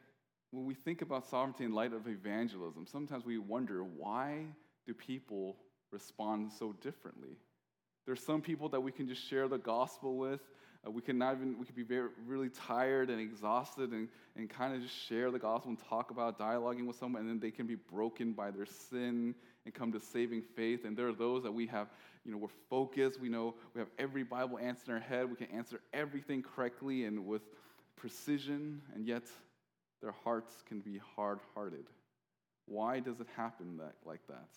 when 0.50 0.64
we 0.64 0.74
think 0.74 1.02
about 1.02 1.26
sovereignty 1.26 1.64
in 1.64 1.72
light 1.72 1.92
of 1.92 2.06
evangelism, 2.06 2.86
sometimes 2.86 3.24
we 3.24 3.38
wonder 3.38 3.82
why 3.82 4.46
do 4.86 4.94
people 4.94 5.56
respond 5.90 6.52
so 6.52 6.72
differently? 6.80 7.36
There's 8.04 8.22
some 8.22 8.40
people 8.40 8.68
that 8.70 8.80
we 8.80 8.92
can 8.92 9.08
just 9.08 9.28
share 9.28 9.48
the 9.48 9.58
gospel 9.58 10.16
with 10.16 10.40
uh, 10.86 10.90
we 10.90 11.02
can 11.02 11.18
not 11.18 11.34
even, 11.36 11.58
we 11.58 11.64
could 11.64 11.74
be 11.74 11.82
very, 11.82 12.08
really 12.26 12.48
tired 12.48 13.10
and 13.10 13.20
exhausted 13.20 13.92
and, 13.92 14.08
and 14.36 14.48
kind 14.48 14.74
of 14.74 14.82
just 14.82 14.94
share 14.94 15.30
the 15.30 15.38
gospel 15.38 15.70
and 15.70 15.78
talk 15.88 16.10
about 16.10 16.38
dialoguing 16.38 16.86
with 16.86 16.96
someone, 16.96 17.22
and 17.22 17.30
then 17.30 17.40
they 17.40 17.50
can 17.50 17.66
be 17.66 17.74
broken 17.74 18.32
by 18.32 18.50
their 18.50 18.66
sin 18.66 19.34
and 19.64 19.74
come 19.74 19.92
to 19.92 20.00
saving 20.00 20.42
faith. 20.42 20.84
And 20.84 20.96
there 20.96 21.08
are 21.08 21.12
those 21.14 21.42
that 21.42 21.52
we 21.52 21.66
have, 21.66 21.88
you 22.24 22.32
know, 22.32 22.38
we're 22.38 22.48
focused, 22.70 23.20
we 23.20 23.28
know 23.28 23.54
we 23.74 23.80
have 23.80 23.88
every 23.98 24.22
Bible 24.22 24.58
answer 24.58 24.84
in 24.88 24.94
our 24.94 25.00
head, 25.00 25.28
we 25.28 25.36
can 25.36 25.48
answer 25.54 25.80
everything 25.92 26.42
correctly 26.42 27.04
and 27.04 27.26
with 27.26 27.42
precision, 27.96 28.82
and 28.94 29.06
yet 29.06 29.24
their 30.02 30.14
hearts 30.24 30.52
can 30.68 30.80
be 30.80 31.00
hard 31.16 31.40
hearted. 31.54 31.86
Why 32.66 33.00
does 33.00 33.20
it 33.20 33.28
happen 33.36 33.78
that, 33.78 33.94
like 34.04 34.26
that? 34.28 34.48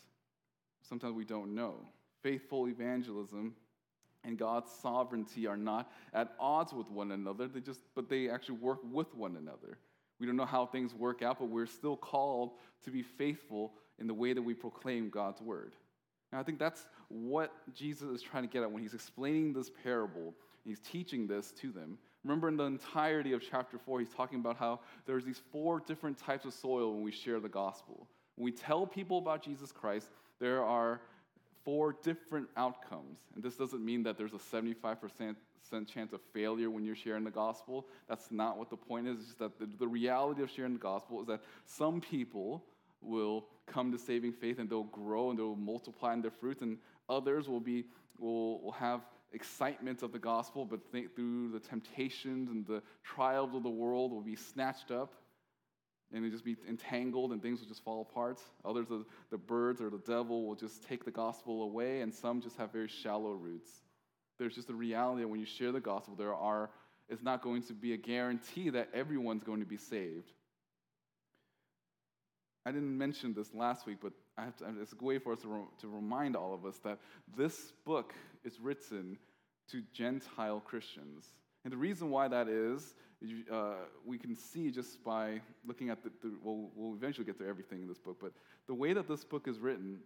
Sometimes 0.88 1.14
we 1.14 1.26
don't 1.26 1.54
know. 1.54 1.76
Faithful 2.24 2.68
evangelism 2.68 3.54
and 4.24 4.38
God's 4.38 4.72
sovereignty 4.82 5.48
are 5.48 5.58
not 5.58 5.92
at 6.14 6.34
odds 6.40 6.74
with 6.74 6.90
one 6.90 7.12
another. 7.12 7.48
They 7.48 7.62
just, 7.62 7.82
but 7.96 8.10
they 8.10 8.30
actually 8.30 8.58
work 8.58 8.80
with 8.92 9.14
one 9.16 9.38
another. 9.38 9.78
We 10.20 10.28
don't 10.28 10.36
know 10.36 10.46
how 10.46 10.66
things 10.66 10.94
work 10.94 11.22
out, 11.22 11.40
but 11.40 11.50
we're 11.50 11.66
still 11.66 11.96
called 11.96 12.52
to 12.84 12.92
be 12.92 13.02
faithful 13.02 13.74
in 14.00 14.08
the 14.08 14.14
way 14.14 14.34
that 14.34 14.42
we 14.42 14.54
proclaim 14.54 15.10
God's 15.10 15.42
word. 15.42 15.74
And 16.32 16.40
I 16.40 16.44
think 16.44 16.60
that's 16.60 16.86
what 17.08 17.54
Jesus 17.74 18.10
is 18.10 18.22
trying 18.22 18.44
to 18.44 18.50
get 18.50 18.62
at 18.62 18.72
when 18.72 18.84
he's 18.84 18.94
explaining 18.94 19.54
this 19.54 19.72
parable. 19.84 20.34
He's 20.66 20.80
teaching 20.80 21.26
this 21.26 21.52
to 21.54 21.72
them. 21.72 21.98
Remember, 22.24 22.50
in 22.50 22.58
the 22.58 22.66
entirety 22.66 23.32
of 23.32 23.42
chapter 23.42 23.78
4, 23.78 24.02
he's 24.02 24.10
talking 24.10 24.40
about 24.40 24.58
how 24.58 24.82
there's 25.06 25.24
these 25.24 25.42
four 25.52 25.80
different 25.80 26.18
types 26.18 26.46
of 26.46 26.54
soil 26.54 26.94
when 26.94 27.02
we 27.02 27.12
share 27.12 27.40
the 27.40 27.50
gospel. 27.50 28.08
When 28.36 28.46
we 28.46 28.52
tell 28.52 28.86
people 28.86 29.18
about 29.20 29.42
Jesus 29.42 29.72
Christ, 29.72 30.10
there 30.40 30.64
are 30.64 31.02
four 31.64 31.96
different 32.04 32.48
outcomes. 32.58 33.20
And 33.36 33.44
this 33.44 33.56
doesn't 33.56 33.84
mean 33.84 34.04
that 34.04 34.18
there's 34.18 34.34
a 34.34 34.38
75% 34.38 35.36
chance 35.88 36.14
of 36.14 36.22
failure 36.34 36.70
when 36.70 36.84
you're 36.84 36.96
sharing 36.96 37.24
the 37.24 37.32
gospel. 37.32 37.88
That's 38.08 38.32
not 38.32 38.58
what 38.58 38.70
the 38.70 38.78
point 38.78 39.08
is. 39.08 39.20
It's 39.20 39.28
just 39.28 39.40
that 39.40 39.80
the, 39.80 39.88
reality 39.88 40.42
of 40.42 40.50
sharing 40.50 40.74
the 40.74 40.80
gospel 40.80 41.22
is 41.22 41.28
that 41.28 41.42
some 41.66 42.02
people 42.02 42.64
will 43.02 43.46
come 43.66 43.92
to 43.92 43.98
saving 43.98 44.34
faith 44.34 44.60
and 44.60 44.70
they'll 44.70 44.84
grow 44.84 45.30
and 45.30 45.40
they'll 45.40 45.56
multiply 45.56 46.14
in 46.14 46.22
their 46.22 46.32
fruits, 46.32 46.62
and 46.62 46.78
others 47.08 47.48
will 47.48 47.60
be 47.60 47.86
will, 48.18 48.62
will 48.62 48.72
have 48.72 49.02
excitement 49.32 50.02
of 50.02 50.12
the 50.12 50.20
gospel, 50.20 50.66
but 50.66 50.80
through 50.92 51.52
the 51.52 51.60
temptations 51.60 52.50
and 52.50 52.66
the 52.66 52.82
trials 53.04 53.54
of 53.54 53.64
the 53.64 53.70
world 53.70 54.12
will 54.12 54.22
be 54.22 54.36
snatched 54.36 54.92
up 54.92 55.14
and 56.14 56.26
it 56.26 56.32
just 56.32 56.44
be 56.44 56.58
entangled 56.68 57.32
and 57.32 57.42
things 57.42 57.60
will 57.60 57.68
just 57.68 57.84
fall 57.84 58.02
apart. 58.10 58.40
Others, 58.66 58.88
the, 58.88 59.06
the 59.30 59.38
birds 59.38 59.82
or 59.82 59.90
the 59.90 60.00
devil 60.00 60.46
will 60.46 60.56
just 60.56 60.84
take 60.88 61.06
the 61.06 61.12
gospel 61.12 61.64
away, 61.64 62.02
and 62.02 62.14
some 62.14 62.42
just 62.42 62.58
have 62.58 62.72
very 62.72 62.88
shallow 62.88 63.32
roots. 63.32 63.70
There's 64.38 64.56
just 64.56 64.70
a 64.70 64.74
reality 64.74 65.22
that 65.22 65.28
when 65.28 65.40
you 65.40 65.46
share 65.46 65.72
the 65.72 65.80
gospel, 65.80 66.16
there 66.16 66.34
are, 66.34 66.70
it's 67.10 67.24
not 67.24 67.42
going 67.42 67.64
to 67.64 67.74
be 67.74 67.94
a 67.94 67.98
guarantee 67.98 68.70
that 68.70 68.90
everyone's 68.94 69.44
going 69.44 69.60
to 69.60 69.66
be 69.66 69.78
saved. 69.78 70.32
I 72.66 72.72
didn't 72.72 72.98
mention 72.98 73.34
this 73.34 73.54
last 73.54 73.86
week, 73.86 73.98
but 74.02 74.14
I 74.38 74.46
have 74.46 74.56
to, 74.58 74.66
it's 74.82 74.94
a 75.00 75.04
way 75.04 75.20
for 75.20 75.34
us 75.34 75.40
to, 75.42 75.48
re, 75.48 75.62
to 75.82 75.88
remind 75.88 76.36
all 76.36 76.54
of 76.54 76.66
us 76.66 76.78
that 76.84 77.00
this 77.38 77.74
book 77.86 78.14
is 78.44 78.60
written 78.60 79.18
to 79.72 79.82
Gentile 79.94 80.60
Christians. 80.60 81.30
And 81.64 81.74
the 81.74 81.78
reason 81.78 82.10
why 82.10 82.28
that 82.28 82.48
is 82.48 82.96
uh, 83.52 83.74
we 84.06 84.18
can 84.18 84.36
see 84.36 84.72
just 84.72 85.04
by 85.04 85.42
looking 85.66 85.90
at 85.90 86.04
the, 86.04 86.10
the 86.22 86.32
well, 86.44 86.70
we'll 86.76 86.96
eventually 86.96 87.26
get 87.26 87.38
to 87.40 87.48
everything 87.48 87.82
in 87.82 87.88
this 87.88 87.98
book, 87.98 88.18
but 88.22 88.32
the 88.68 88.74
way 88.74 88.94
that 88.94 89.08
this 89.08 89.24
book 89.24 89.48
is 89.48 89.60
written 89.60 90.00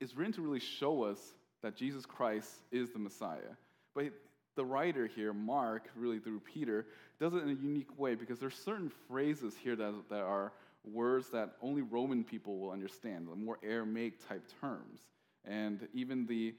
is 0.00 0.16
written 0.16 0.32
to 0.34 0.42
really 0.42 0.60
show 0.60 1.02
us 1.02 1.18
that 1.62 1.74
Jesus 1.74 2.06
Christ 2.06 2.50
is 2.70 2.90
the 2.90 2.98
Messiah. 2.98 3.56
But 3.94 4.12
the 4.54 4.64
writer 4.64 5.06
here, 5.06 5.32
Mark, 5.32 5.88
really 5.96 6.18
through 6.18 6.40
Peter, 6.40 6.86
does 7.20 7.34
it 7.34 7.42
in 7.42 7.48
a 7.48 7.52
unique 7.52 7.98
way 7.98 8.14
because 8.14 8.38
there's 8.38 8.54
certain 8.54 8.90
phrases 9.08 9.54
here 9.60 9.74
that, 9.76 9.94
that 10.08 10.20
are 10.20 10.52
words 10.84 11.28
that 11.30 11.56
only 11.60 11.82
Roman 11.82 12.22
people 12.24 12.58
will 12.58 12.70
understand, 12.70 13.28
the 13.28 13.36
more 13.36 13.58
Aramaic 13.64 14.26
type 14.28 14.44
terms. 14.60 15.00
And 15.44 15.88
even 15.94 16.26
the 16.26 16.54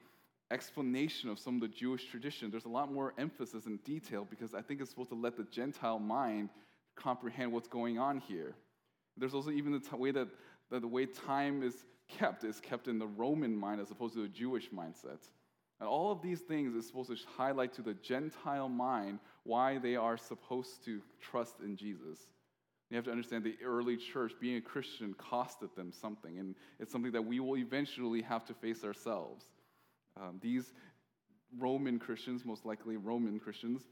explanation 0.52 1.30
of 1.30 1.40
some 1.40 1.56
of 1.56 1.62
the 1.62 1.68
Jewish 1.68 2.06
tradition. 2.06 2.50
There's 2.50 2.66
a 2.66 2.70
lot 2.70 2.92
more 2.92 3.14
emphasis 3.18 3.66
and 3.66 3.84
detail 3.84 4.26
because 4.30 4.54
I 4.54 4.62
think 4.62 4.82
it's 4.82 4.90
supposed 4.90 5.10
to 5.10 5.16
let 5.16 5.38
the 5.38 5.44
Gentile 5.44 6.00
mind 6.00 6.50
comprehend 6.96 7.52
what's 7.52 7.68
going 7.68 8.00
on 8.00 8.20
here. 8.20 8.56
There's 9.18 9.34
also 9.34 9.52
even 9.52 9.72
the 9.72 9.80
t- 9.80 9.96
way 9.96 10.12
that, 10.12 10.28
that 10.72 10.82
the 10.82 10.88
way 10.88 11.06
time 11.06 11.62
is 11.62 11.76
kept 12.08 12.44
is 12.44 12.60
kept 12.60 12.88
in 12.88 12.98
the 12.98 13.08
Roman 13.08 13.56
mind 13.56 13.80
as 13.80 13.92
opposed 13.92 14.16
to 14.16 14.22
the 14.22 14.28
Jewish 14.28 14.70
mindset. 14.72 15.20
And 15.80 15.88
all 15.88 16.12
of 16.12 16.22
these 16.22 16.42
things 16.42 16.76
is 16.76 16.88
supposed 16.88 17.10
to 17.10 17.18
highlight 17.38 17.74
to 17.74 17.82
the 17.82 17.94
Gentile 17.94 18.68
mind 18.68 19.20
why 19.44 19.78
they 19.78 19.96
are 19.96 20.18
supposed 20.18 20.84
to 20.86 21.02
trust 21.22 21.56
in 21.64 21.76
Jesus. 21.76 22.20
You 22.90 22.96
have 22.96 23.06
to 23.06 23.12
understand 23.12 23.44
the 23.44 23.56
early 23.64 23.98
church, 23.98 24.34
being 24.42 24.58
a 24.58 24.62
Christian, 24.62 25.14
costed 25.14 25.74
them 25.76 25.92
something, 25.92 26.40
and 26.40 26.56
it's 26.80 26.92
something 26.92 27.12
that 27.12 27.22
we 27.22 27.40
will 27.40 27.56
eventually 27.56 28.22
have 28.24 28.46
to 28.46 28.54
face 28.56 28.84
ourselves. 28.84 29.46
Um, 30.22 30.40
these 30.42 30.74
Roman 31.58 32.00
Christians, 32.00 32.46
most 32.46 32.66
likely 32.66 32.98
Roman 32.98 33.40
Christians, 33.40 33.84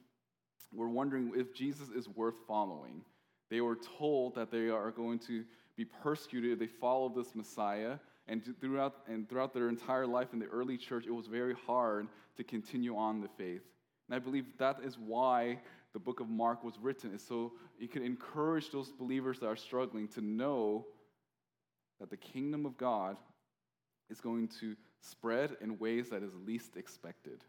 were 0.74 0.89
wondering 0.89 1.31
if 1.36 1.53
Jesus 1.53 1.89
is 1.89 2.10
worth 2.10 2.36
following. 2.48 3.01
They 3.50 3.62
were 3.62 3.77
told 3.98 4.36
that 4.36 4.51
they 4.51 4.69
are 4.69 4.91
going 4.91 5.19
to 5.19 5.46
be 5.77 5.86
persecuted 5.86 6.51
if 6.51 6.60
they 6.60 6.67
follow 6.67 7.10
this 7.10 7.34
Messiah. 7.34 7.98
And 8.27 8.43
throughout, 8.60 8.96
and 9.07 9.29
throughout 9.29 9.53
their 9.53 9.69
entire 9.69 10.05
life 10.05 10.34
in 10.34 10.39
the 10.39 10.48
early 10.48 10.77
church, 10.77 11.05
it 11.07 11.12
was 11.12 11.27
very 11.27 11.55
hard 11.65 12.07
to 12.36 12.43
continue 12.43 12.98
on 12.98 13.22
the 13.22 13.29
faith. 13.38 13.62
And 14.10 14.15
I 14.15 14.19
believe 14.19 14.46
that 14.60 14.79
is 14.84 14.98
why 14.98 15.60
the 15.93 16.00
book 16.00 16.19
of 16.19 16.27
Mark 16.27 16.63
was 16.63 16.77
written, 16.81 17.13
is 17.13 17.25
so 17.25 17.53
it 17.79 17.91
could 17.91 18.01
encourage 18.01 18.69
those 18.69 18.91
believers 18.91 19.39
that 19.39 19.48
are 19.48 19.55
struggling 19.55 20.10
to 20.10 20.22
know 20.22 20.86
that 22.01 22.10
the 22.10 22.17
kingdom 22.17 22.65
of 22.65 22.77
God 22.77 23.17
is 24.10 24.19
going 24.19 24.50
to 24.60 24.75
spread 25.01 25.58
in 25.62 25.77
ways 25.77 26.10
that 26.10 26.24
is 26.24 26.32
least 26.46 26.77
expected. 26.77 27.44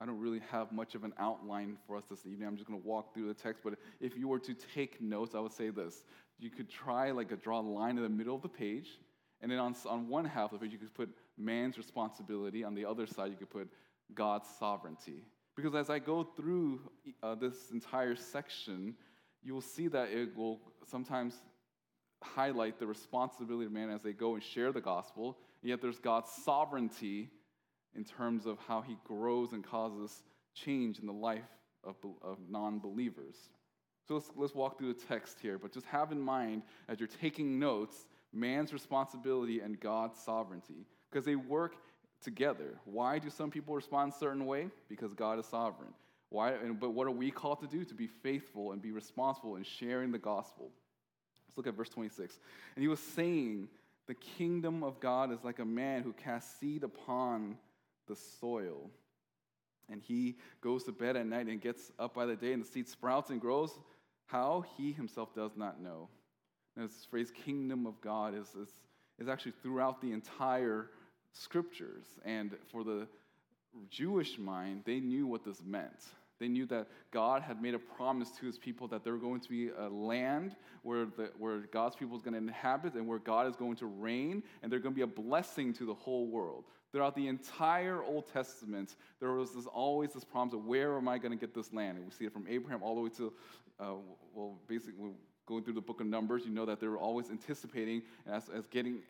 I 0.00 0.06
don't 0.06 0.20
really 0.20 0.40
have 0.50 0.70
much 0.70 0.94
of 0.94 1.02
an 1.02 1.12
outline 1.18 1.76
for 1.86 1.96
us 1.96 2.04
this 2.08 2.24
evening. 2.24 2.46
I'm 2.46 2.56
just 2.56 2.68
going 2.68 2.80
to 2.80 2.86
walk 2.86 3.12
through 3.12 3.26
the 3.26 3.34
text. 3.34 3.62
But 3.64 3.74
if 4.00 4.16
you 4.16 4.28
were 4.28 4.38
to 4.38 4.54
take 4.74 5.00
notes, 5.00 5.34
I 5.34 5.40
would 5.40 5.52
say 5.52 5.70
this. 5.70 6.04
You 6.38 6.50
could 6.50 6.70
try 6.70 7.10
like 7.10 7.32
a 7.32 7.36
draw 7.36 7.60
a 7.60 7.62
line 7.62 7.96
in 7.96 8.04
the 8.04 8.08
middle 8.08 8.36
of 8.36 8.42
the 8.42 8.48
page. 8.48 9.00
And 9.40 9.50
then 9.50 9.58
on, 9.58 9.74
on 9.88 10.08
one 10.08 10.24
half 10.24 10.52
of 10.52 10.62
it, 10.62 10.70
you 10.70 10.78
could 10.78 10.94
put 10.94 11.08
man's 11.36 11.76
responsibility. 11.76 12.62
On 12.62 12.74
the 12.74 12.84
other 12.84 13.06
side, 13.06 13.30
you 13.30 13.36
could 13.36 13.50
put 13.50 13.68
God's 14.14 14.48
sovereignty. 14.58 15.24
Because 15.56 15.74
as 15.74 15.90
I 15.90 15.98
go 15.98 16.22
through 16.22 16.80
uh, 17.20 17.34
this 17.34 17.70
entire 17.72 18.14
section, 18.14 18.94
you 19.42 19.52
will 19.54 19.60
see 19.60 19.88
that 19.88 20.10
it 20.10 20.36
will 20.36 20.60
sometimes 20.88 21.34
highlight 22.22 22.78
the 22.78 22.86
responsibility 22.86 23.66
of 23.66 23.72
man 23.72 23.90
as 23.90 24.02
they 24.02 24.12
go 24.12 24.34
and 24.34 24.42
share 24.42 24.70
the 24.70 24.80
gospel. 24.80 25.38
And 25.62 25.70
yet 25.70 25.80
there's 25.80 25.98
God's 25.98 26.30
sovereignty 26.44 27.30
in 27.96 28.04
terms 28.04 28.46
of 28.46 28.58
how 28.66 28.80
he 28.80 28.96
grows 29.04 29.52
and 29.52 29.64
causes 29.64 30.22
change 30.54 30.98
in 30.98 31.06
the 31.06 31.12
life 31.12 31.48
of, 31.84 31.96
of 32.22 32.38
non 32.48 32.78
believers. 32.78 33.36
So 34.06 34.14
let's, 34.14 34.30
let's 34.36 34.54
walk 34.54 34.78
through 34.78 34.94
the 34.94 35.00
text 35.06 35.38
here, 35.40 35.58
but 35.58 35.72
just 35.72 35.86
have 35.86 36.12
in 36.12 36.20
mind 36.20 36.62
as 36.88 36.98
you're 36.98 37.08
taking 37.08 37.58
notes 37.58 38.06
man's 38.32 38.72
responsibility 38.72 39.60
and 39.60 39.78
God's 39.80 40.18
sovereignty, 40.18 40.86
because 41.10 41.24
they 41.24 41.36
work 41.36 41.76
together. 42.22 42.78
Why 42.84 43.18
do 43.18 43.30
some 43.30 43.50
people 43.50 43.74
respond 43.74 44.12
a 44.12 44.18
certain 44.18 44.46
way? 44.46 44.68
Because 44.88 45.12
God 45.14 45.38
is 45.38 45.46
sovereign. 45.46 45.92
Why, 46.30 46.52
but 46.78 46.90
what 46.90 47.06
are 47.06 47.12
we 47.12 47.30
called 47.30 47.60
to 47.60 47.66
do? 47.66 47.84
To 47.84 47.94
be 47.94 48.06
faithful 48.06 48.72
and 48.72 48.82
be 48.82 48.92
responsible 48.92 49.56
in 49.56 49.62
sharing 49.62 50.12
the 50.12 50.18
gospel. 50.18 50.70
Let's 51.46 51.56
look 51.56 51.66
at 51.66 51.74
verse 51.74 51.88
26. 51.88 52.38
And 52.76 52.82
he 52.82 52.88
was 52.88 53.00
saying, 53.00 53.68
The 54.08 54.14
kingdom 54.14 54.82
of 54.82 54.98
God 55.00 55.30
is 55.30 55.44
like 55.44 55.58
a 55.58 55.64
man 55.64 56.02
who 56.02 56.12
casts 56.14 56.58
seed 56.58 56.82
upon 56.82 57.58
the 58.08 58.16
soil. 58.16 58.90
And 59.90 60.02
he 60.02 60.36
goes 60.62 60.84
to 60.84 60.92
bed 60.92 61.16
at 61.16 61.26
night 61.26 61.46
and 61.46 61.60
gets 61.60 61.92
up 61.98 62.14
by 62.14 62.26
the 62.26 62.34
day, 62.34 62.52
and 62.54 62.64
the 62.64 62.66
seed 62.66 62.88
sprouts 62.88 63.30
and 63.30 63.40
grows. 63.40 63.70
How? 64.26 64.64
He 64.76 64.92
himself 64.92 65.34
does 65.34 65.52
not 65.56 65.80
know. 65.80 66.08
And 66.74 66.88
this 66.88 67.06
phrase, 67.10 67.30
kingdom 67.30 67.86
of 67.86 68.00
God, 68.00 68.34
is, 68.34 68.48
is, 68.54 68.68
is 69.18 69.28
actually 69.28 69.52
throughout 69.62 70.00
the 70.00 70.12
entire 70.12 70.90
scriptures. 71.32 72.04
And 72.24 72.56
for 72.72 72.84
the 72.84 73.06
Jewish 73.90 74.38
mind, 74.38 74.82
they 74.86 75.00
knew 75.00 75.26
what 75.26 75.44
this 75.44 75.62
meant. 75.64 76.02
They 76.38 76.48
knew 76.48 76.66
that 76.66 76.86
God 77.10 77.42
had 77.42 77.60
made 77.60 77.74
a 77.74 77.78
promise 77.78 78.30
to 78.38 78.46
his 78.46 78.58
people 78.58 78.86
that 78.88 79.02
there 79.02 79.12
were 79.12 79.18
going 79.18 79.40
to 79.40 79.48
be 79.48 79.70
a 79.70 79.88
land 79.88 80.56
where, 80.82 81.06
the, 81.06 81.30
where 81.38 81.58
God's 81.58 81.96
people 81.96 82.16
is 82.16 82.22
going 82.22 82.34
to 82.34 82.38
inhabit 82.38 82.94
and 82.94 83.06
where 83.06 83.18
God 83.18 83.48
is 83.48 83.56
going 83.56 83.76
to 83.76 83.86
reign, 83.86 84.42
and 84.62 84.70
they're 84.70 84.78
going 84.78 84.94
to 84.94 84.96
be 84.96 85.02
a 85.02 85.06
blessing 85.06 85.72
to 85.74 85.84
the 85.84 85.94
whole 85.94 86.26
world. 86.26 86.64
Throughout 86.92 87.14
the 87.16 87.28
entire 87.28 88.02
Old 88.02 88.32
Testament, 88.32 88.96
there 89.20 89.32
was 89.32 89.52
this, 89.52 89.66
always 89.66 90.12
this 90.12 90.24
promise 90.24 90.54
of 90.54 90.64
where 90.64 90.96
am 90.96 91.08
I 91.08 91.18
going 91.18 91.32
to 91.32 91.38
get 91.38 91.54
this 91.54 91.72
land? 91.72 91.98
And 91.98 92.06
we 92.06 92.12
see 92.12 92.24
it 92.24 92.32
from 92.32 92.46
Abraham 92.48 92.82
all 92.82 92.94
the 92.94 93.00
way 93.02 93.10
to, 93.10 93.32
uh, 93.80 93.94
well, 94.32 94.58
basically, 94.68 95.10
going 95.46 95.64
through 95.64 95.74
the 95.74 95.80
book 95.80 96.00
of 96.00 96.06
Numbers, 96.06 96.44
you 96.44 96.50
know 96.50 96.66
that 96.66 96.80
they 96.80 96.86
were 96.86 96.98
always 96.98 97.30
anticipating 97.30 98.02
as, 98.26 98.48
as 98.48 98.66
getting, 98.66 99.00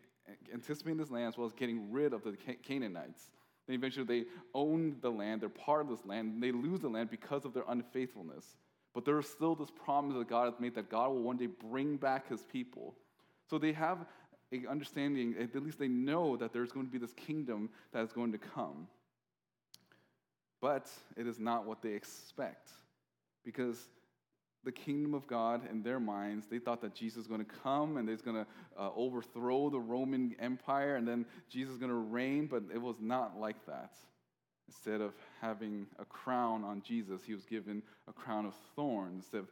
anticipating 0.52 0.96
this 0.96 1.10
land 1.10 1.28
as 1.28 1.38
well 1.38 1.46
as 1.46 1.52
getting 1.52 1.92
rid 1.92 2.12
of 2.12 2.24
the 2.24 2.36
Canaanites. 2.62 3.30
Then 3.68 3.76
eventually 3.76 4.06
they 4.06 4.24
own 4.54 4.96
the 5.02 5.10
land, 5.10 5.42
they're 5.42 5.50
part 5.50 5.82
of 5.82 5.88
this 5.88 6.04
land, 6.06 6.32
and 6.34 6.42
they 6.42 6.50
lose 6.50 6.80
the 6.80 6.88
land 6.88 7.10
because 7.10 7.44
of 7.44 7.52
their 7.52 7.64
unfaithfulness. 7.68 8.56
But 8.94 9.04
there 9.04 9.18
is 9.18 9.28
still 9.28 9.54
this 9.54 9.70
promise 9.70 10.16
that 10.16 10.28
God 10.28 10.46
has 10.46 10.58
made 10.58 10.74
that 10.74 10.88
God 10.88 11.10
will 11.10 11.22
one 11.22 11.36
day 11.36 11.46
bring 11.46 11.98
back 11.98 12.28
his 12.28 12.42
people. 12.42 12.94
So 13.48 13.58
they 13.58 13.72
have 13.72 14.06
a 14.52 14.66
understanding, 14.66 15.34
at 15.38 15.62
least 15.62 15.78
they 15.78 15.88
know 15.88 16.36
that 16.38 16.54
there's 16.54 16.72
going 16.72 16.86
to 16.86 16.90
be 16.92 16.98
this 16.98 17.12
kingdom 17.12 17.68
that 17.92 18.02
is 18.02 18.12
going 18.12 18.32
to 18.32 18.38
come. 18.38 18.88
But 20.62 20.90
it 21.16 21.26
is 21.26 21.38
not 21.38 21.66
what 21.66 21.82
they 21.82 21.92
expect. 21.92 22.70
Because 23.44 23.88
the 24.64 24.72
kingdom 24.72 25.14
of 25.14 25.26
God 25.26 25.62
in 25.70 25.82
their 25.82 26.00
minds. 26.00 26.46
They 26.46 26.58
thought 26.58 26.80
that 26.82 26.94
Jesus 26.94 27.18
was 27.18 27.26
going 27.26 27.44
to 27.44 27.52
come 27.62 27.96
and 27.96 28.08
he's 28.08 28.22
going 28.22 28.36
to 28.36 28.46
uh, 28.78 28.90
overthrow 28.94 29.70
the 29.70 29.80
Roman 29.80 30.34
Empire 30.38 30.96
and 30.96 31.06
then 31.06 31.24
Jesus 31.48 31.74
is 31.74 31.78
going 31.78 31.90
to 31.90 31.96
reign, 31.96 32.46
but 32.46 32.64
it 32.72 32.80
was 32.80 32.96
not 33.00 33.38
like 33.38 33.64
that. 33.66 33.92
Instead 34.66 35.00
of 35.00 35.14
having 35.40 35.86
a 35.98 36.04
crown 36.04 36.62
on 36.62 36.82
Jesus, 36.82 37.22
he 37.24 37.32
was 37.32 37.46
given 37.46 37.82
a 38.06 38.12
crown 38.12 38.44
of 38.44 38.54
thorns. 38.76 39.24
Instead 39.24 39.38
of 39.38 39.48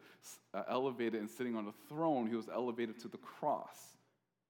uh, 0.52 0.62
elevated 0.68 1.20
and 1.20 1.30
sitting 1.30 1.56
on 1.56 1.66
a 1.66 1.72
throne, 1.88 2.26
he 2.26 2.36
was 2.36 2.48
elevated 2.52 3.00
to 3.00 3.08
the 3.08 3.16
cross. 3.16 3.96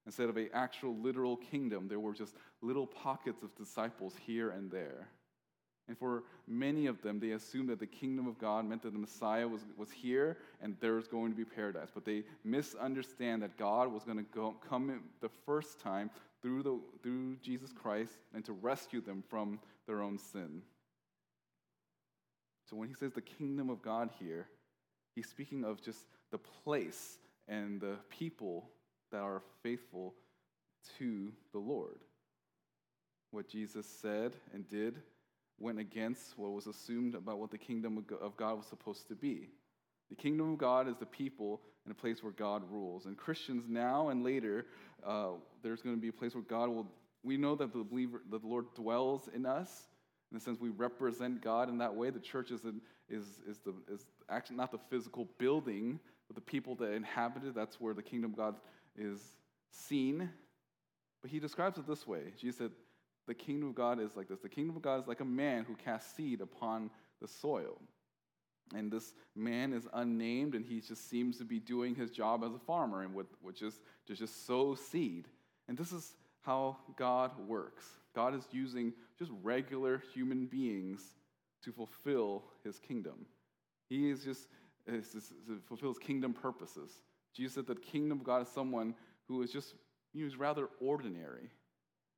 Instead 0.05 0.27
of 0.27 0.37
an 0.37 0.49
actual 0.53 0.95
literal 0.97 1.37
kingdom, 1.37 1.87
there 1.87 1.99
were 1.99 2.13
just 2.13 2.35
little 2.61 2.87
pockets 2.87 3.43
of 3.43 3.55
disciples 3.55 4.15
here 4.25 4.49
and 4.49 4.69
there. 4.69 5.07
And 5.87 5.97
for 5.97 6.23
many 6.47 6.87
of 6.87 7.01
them, 7.01 7.19
they 7.19 7.31
assumed 7.31 7.69
that 7.69 7.79
the 7.79 7.87
kingdom 7.87 8.27
of 8.27 8.37
God 8.39 8.67
meant 8.67 8.81
that 8.83 8.91
the 8.91 8.99
Messiah 8.99 9.47
was, 9.47 9.61
was 9.77 9.89
here 9.89 10.37
and 10.61 10.75
there 10.81 10.95
was 10.95 11.07
going 11.07 11.31
to 11.31 11.37
be 11.37 11.45
paradise. 11.45 11.89
But 11.93 12.03
they 12.03 12.23
misunderstand 12.43 13.41
that 13.43 13.57
God 13.57 13.91
was 13.91 14.03
going 14.03 14.17
to 14.17 14.25
go, 14.33 14.55
come 14.67 15.01
the 15.21 15.29
first 15.45 15.79
time 15.79 16.09
through, 16.41 16.63
the, 16.63 16.79
through 17.01 17.37
Jesus 17.37 17.71
Christ 17.71 18.13
and 18.33 18.43
to 18.45 18.51
rescue 18.53 19.01
them 19.01 19.23
from 19.29 19.59
their 19.87 20.01
own 20.01 20.17
sin. 20.17 20.61
So 22.69 22.75
when 22.75 22.89
he 22.89 22.93
says 22.93 23.13
the 23.13 23.21
kingdom 23.21 23.69
of 23.69 23.81
God 23.81 24.09
here, 24.19 24.47
he's 25.15 25.29
speaking 25.29 25.63
of 25.63 25.81
just 25.81 25.99
the 26.31 26.37
place 26.37 27.17
and 27.47 27.79
the 27.79 27.95
people 28.09 28.69
that 29.11 29.21
are 29.21 29.41
faithful 29.63 30.13
to 30.97 31.31
the 31.53 31.59
Lord. 31.59 31.99
What 33.31 33.47
Jesus 33.47 33.85
said 33.85 34.33
and 34.53 34.67
did 34.67 34.97
went 35.59 35.79
against 35.79 36.37
what 36.37 36.51
was 36.51 36.67
assumed 36.67 37.15
about 37.15 37.39
what 37.39 37.51
the 37.51 37.57
kingdom 37.57 38.03
of 38.21 38.37
God 38.37 38.57
was 38.57 38.65
supposed 38.67 39.07
to 39.07 39.15
be. 39.15 39.49
The 40.09 40.15
kingdom 40.15 40.53
of 40.53 40.57
God 40.57 40.87
is 40.87 40.95
the 40.97 41.05
people 41.05 41.61
in 41.85 41.91
a 41.91 41.95
place 41.95 42.23
where 42.23 42.31
God 42.31 42.63
rules. 42.69 43.05
And 43.05 43.17
Christians 43.17 43.65
now 43.67 44.09
and 44.09 44.23
later, 44.23 44.65
uh, 45.05 45.31
there's 45.63 45.81
going 45.81 45.95
to 45.95 46.01
be 46.01 46.09
a 46.09 46.13
place 46.13 46.33
where 46.33 46.43
God 46.43 46.69
will. 46.69 46.87
We 47.23 47.37
know 47.37 47.55
that 47.55 47.73
the 47.73 47.83
believer, 47.83 48.21
that 48.31 48.41
the 48.41 48.47
Lord 48.47 48.73
dwells 48.75 49.29
in 49.33 49.45
us. 49.45 49.87
In 50.31 50.37
the 50.37 50.43
sense, 50.43 50.59
we 50.59 50.69
represent 50.69 51.41
God 51.41 51.69
in 51.69 51.77
that 51.79 51.93
way. 51.93 52.09
The 52.09 52.19
church 52.19 52.51
is, 52.51 52.61
is, 53.09 53.23
is, 53.47 53.59
the, 53.65 53.73
is 53.91 54.05
actually 54.29 54.57
not 54.57 54.71
the 54.71 54.79
physical 54.89 55.27
building, 55.37 55.99
but 56.27 56.35
the 56.35 56.41
people 56.41 56.75
that 56.75 56.91
inhabit 56.91 57.43
it. 57.45 57.55
That's 57.55 57.79
where 57.79 57.93
the 57.93 58.03
kingdom 58.03 58.31
of 58.31 58.37
God 58.37 58.55
is 58.97 59.21
seen. 59.71 60.29
But 61.21 61.31
he 61.31 61.39
describes 61.39 61.77
it 61.77 61.87
this 61.87 62.05
way 62.05 62.33
Jesus 62.39 62.57
said, 62.57 62.71
the 63.27 63.33
kingdom 63.33 63.69
of 63.69 63.75
God 63.75 63.99
is 63.99 64.15
like 64.15 64.27
this. 64.27 64.39
The 64.39 64.49
kingdom 64.49 64.75
of 64.75 64.81
God 64.81 65.01
is 65.01 65.07
like 65.07 65.19
a 65.19 65.25
man 65.25 65.65
who 65.65 65.75
casts 65.75 66.15
seed 66.15 66.41
upon 66.41 66.89
the 67.21 67.27
soil. 67.27 67.79
And 68.75 68.91
this 68.91 69.13
man 69.35 69.73
is 69.73 69.87
unnamed, 69.93 70.55
and 70.55 70.65
he 70.65 70.81
just 70.81 71.09
seems 71.09 71.37
to 71.37 71.45
be 71.45 71.59
doing 71.59 71.95
his 71.95 72.11
job 72.11 72.43
as 72.43 72.53
a 72.53 72.59
farmer, 72.59 73.03
and 73.03 73.13
with, 73.13 73.27
which 73.41 73.61
is 73.61 73.79
to 74.07 74.15
just 74.15 74.45
sow 74.45 74.75
seed. 74.75 75.27
And 75.67 75.77
this 75.77 75.91
is 75.91 76.15
how 76.41 76.77
God 76.97 77.31
works. 77.47 77.85
God 78.13 78.33
is 78.33 78.43
using 78.51 78.93
just 79.17 79.31
regular 79.43 80.01
human 80.13 80.45
beings 80.47 81.01
to 81.63 81.71
fulfill 81.71 82.43
his 82.63 82.79
kingdom. 82.79 83.25
He 83.89 84.09
is 84.09 84.23
just 84.23 84.47
is, 84.85 85.07
is, 85.15 85.31
is 85.49 85.61
fulfills 85.67 85.97
kingdom 85.97 86.33
purposes. 86.33 86.91
Jesus 87.35 87.55
said 87.55 87.67
that 87.67 87.75
the 87.75 87.81
kingdom 87.81 88.19
of 88.19 88.23
God 88.23 88.41
is 88.41 88.47
someone 88.47 88.95
who 89.27 89.41
is 89.41 89.51
just 89.51 89.75
he 90.13 90.23
was 90.23 90.37
rather 90.37 90.69
ordinary. 90.79 91.49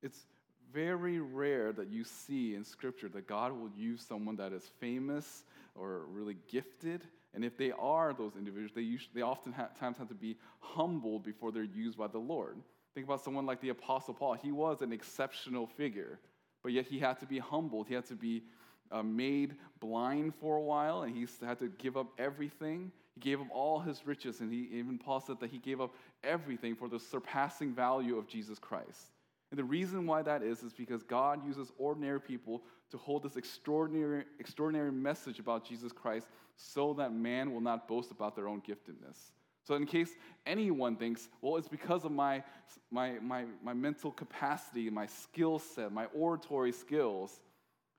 It's 0.02 0.26
very 0.72 1.20
rare 1.20 1.72
that 1.72 1.88
you 1.88 2.04
see 2.04 2.54
in 2.54 2.64
Scripture 2.64 3.08
that 3.10 3.26
God 3.26 3.52
will 3.52 3.70
use 3.76 4.04
someone 4.06 4.36
that 4.36 4.52
is 4.52 4.70
famous 4.80 5.44
or 5.74 6.06
really 6.10 6.36
gifted. 6.48 7.02
And 7.34 7.44
if 7.44 7.56
they 7.56 7.72
are 7.72 8.12
those 8.12 8.36
individuals, 8.36 8.72
they, 8.74 8.82
usually, 8.82 9.12
they 9.14 9.22
often 9.22 9.52
have, 9.52 9.78
times 9.78 9.98
have 9.98 10.08
to 10.08 10.14
be 10.14 10.36
humbled 10.60 11.22
before 11.24 11.52
they're 11.52 11.62
used 11.62 11.96
by 11.96 12.08
the 12.08 12.18
Lord. 12.18 12.56
Think 12.94 13.06
about 13.06 13.22
someone 13.22 13.46
like 13.46 13.60
the 13.60 13.68
Apostle 13.68 14.14
Paul. 14.14 14.34
He 14.34 14.50
was 14.50 14.82
an 14.82 14.92
exceptional 14.92 15.66
figure, 15.66 16.18
but 16.62 16.72
yet 16.72 16.86
he 16.86 16.98
had 16.98 17.20
to 17.20 17.26
be 17.26 17.38
humbled. 17.38 17.86
He 17.86 17.94
had 17.94 18.06
to 18.06 18.16
be 18.16 18.42
uh, 18.90 19.02
made 19.02 19.54
blind 19.78 20.34
for 20.40 20.56
a 20.56 20.60
while, 20.60 21.02
and 21.02 21.16
he 21.16 21.26
had 21.44 21.58
to 21.60 21.68
give 21.78 21.96
up 21.96 22.08
everything. 22.18 22.90
He 23.14 23.20
gave 23.20 23.40
up 23.40 23.46
all 23.52 23.78
his 23.78 24.04
riches, 24.04 24.40
and 24.40 24.52
he, 24.52 24.68
even 24.72 24.98
Paul 24.98 25.20
said 25.20 25.38
that 25.40 25.50
he 25.50 25.58
gave 25.58 25.80
up 25.80 25.94
everything 26.24 26.74
for 26.74 26.88
the 26.88 26.98
surpassing 26.98 27.72
value 27.72 28.18
of 28.18 28.26
Jesus 28.26 28.58
Christ. 28.58 29.12
And 29.50 29.58
the 29.58 29.64
reason 29.64 30.06
why 30.06 30.22
that 30.22 30.42
is, 30.42 30.62
is 30.62 30.72
because 30.72 31.02
God 31.02 31.44
uses 31.44 31.72
ordinary 31.76 32.20
people 32.20 32.62
to 32.90 32.96
hold 32.96 33.24
this 33.24 33.36
extraordinary, 33.36 34.24
extraordinary 34.38 34.92
message 34.92 35.38
about 35.38 35.66
Jesus 35.66 35.92
Christ 35.92 36.26
so 36.56 36.94
that 36.94 37.12
man 37.12 37.52
will 37.52 37.60
not 37.60 37.88
boast 37.88 38.10
about 38.10 38.36
their 38.36 38.46
own 38.46 38.60
giftedness. 38.60 39.32
So, 39.62 39.74
in 39.74 39.86
case 39.86 40.10
anyone 40.46 40.96
thinks, 40.96 41.28
well, 41.40 41.56
it's 41.56 41.68
because 41.68 42.04
of 42.04 42.12
my, 42.12 42.42
my, 42.90 43.18
my, 43.20 43.44
my 43.62 43.74
mental 43.74 44.10
capacity, 44.10 44.88
my 44.88 45.06
skill 45.06 45.58
set, 45.58 45.92
my 45.92 46.06
oratory 46.06 46.72
skills, 46.72 47.40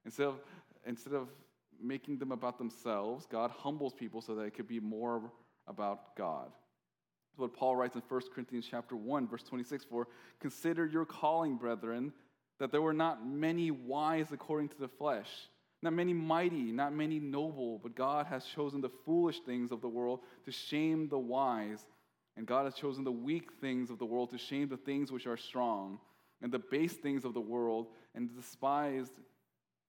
instead 0.06 0.28
of, 0.28 0.40
instead 0.86 1.14
of 1.14 1.28
making 1.82 2.18
them 2.18 2.32
about 2.32 2.58
themselves, 2.58 3.26
God 3.26 3.52
humbles 3.52 3.94
people 3.94 4.22
so 4.22 4.36
that 4.36 4.44
it 4.44 4.54
could 4.54 4.68
be 4.68 4.80
more 4.80 5.32
about 5.68 6.16
God. 6.16 6.52
What 7.38 7.54
Paul 7.54 7.76
writes 7.76 7.96
in 7.96 8.02
1 8.08 8.22
Corinthians 8.34 8.68
chapter 8.70 8.96
1, 8.96 9.28
verse 9.28 9.44
26 9.44 9.86
for 9.86 10.08
consider 10.40 10.86
your 10.86 11.06
calling, 11.06 11.56
brethren, 11.56 12.14
that 12.60 12.72
there 12.72 12.82
were 12.82 12.94
not 12.94 13.26
many 13.26 13.72
wise 13.72 14.32
according 14.32 14.70
to 14.70 14.80
the 14.80 14.88
flesh, 14.88 15.30
not 15.82 15.94
many 15.94 16.14
mighty, 16.14 16.72
not 16.72 16.94
many 16.94 17.20
noble, 17.20 17.80
but 17.80 17.96
God 17.96 18.28
has 18.28 18.46
chosen 18.46 18.82
the 18.82 18.92
foolish 19.06 19.40
things 19.40 19.72
of 19.72 19.82
the 19.82 19.88
world 19.90 20.20
to 20.46 20.52
shame 20.52 21.08
the 21.10 21.18
wise, 21.18 21.86
and 22.38 22.46
God 22.46 22.66
has 22.66 22.76
chosen 22.76 23.04
the 23.04 23.12
weak 23.12 23.50
things 23.60 23.90
of 23.90 23.98
the 23.98 24.06
world 24.06 24.30
to 24.32 24.38
shame 24.38 24.68
the 24.70 24.78
things 24.78 25.12
which 25.12 25.26
are 25.26 25.38
strong, 25.38 26.00
and 26.42 26.52
the 26.52 26.60
base 26.60 26.94
things 26.94 27.26
of 27.26 27.34
the 27.34 27.42
world, 27.42 27.88
and 28.14 28.30
the 28.30 28.42
despised 28.42 29.14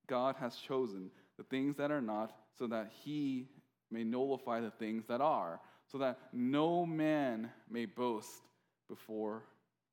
God 0.07 0.37
has 0.41 0.57
chosen 0.57 1.11
the 1.37 1.45
things 1.45 1.77
that 1.77 1.91
are 1.91 2.01
not, 2.01 2.33
so 2.59 2.67
that 2.69 2.91
he 3.05 3.49
may 3.91 4.05
nullify 4.05 4.61
the 4.61 4.71
things 4.71 5.05
that 5.09 5.21
are, 5.21 5.61
so 5.93 5.99
that 5.99 6.19
no 6.33 6.87
man 6.87 7.51
may 7.71 7.85
boast 7.85 8.41
before 8.89 9.43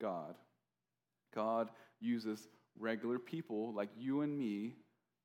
God. 0.02 0.36
God 1.36 1.70
uses 2.00 2.48
regular 2.80 3.20
people 3.20 3.74
like 3.74 3.90
you 3.98 4.22
and 4.22 4.38
me 4.38 4.76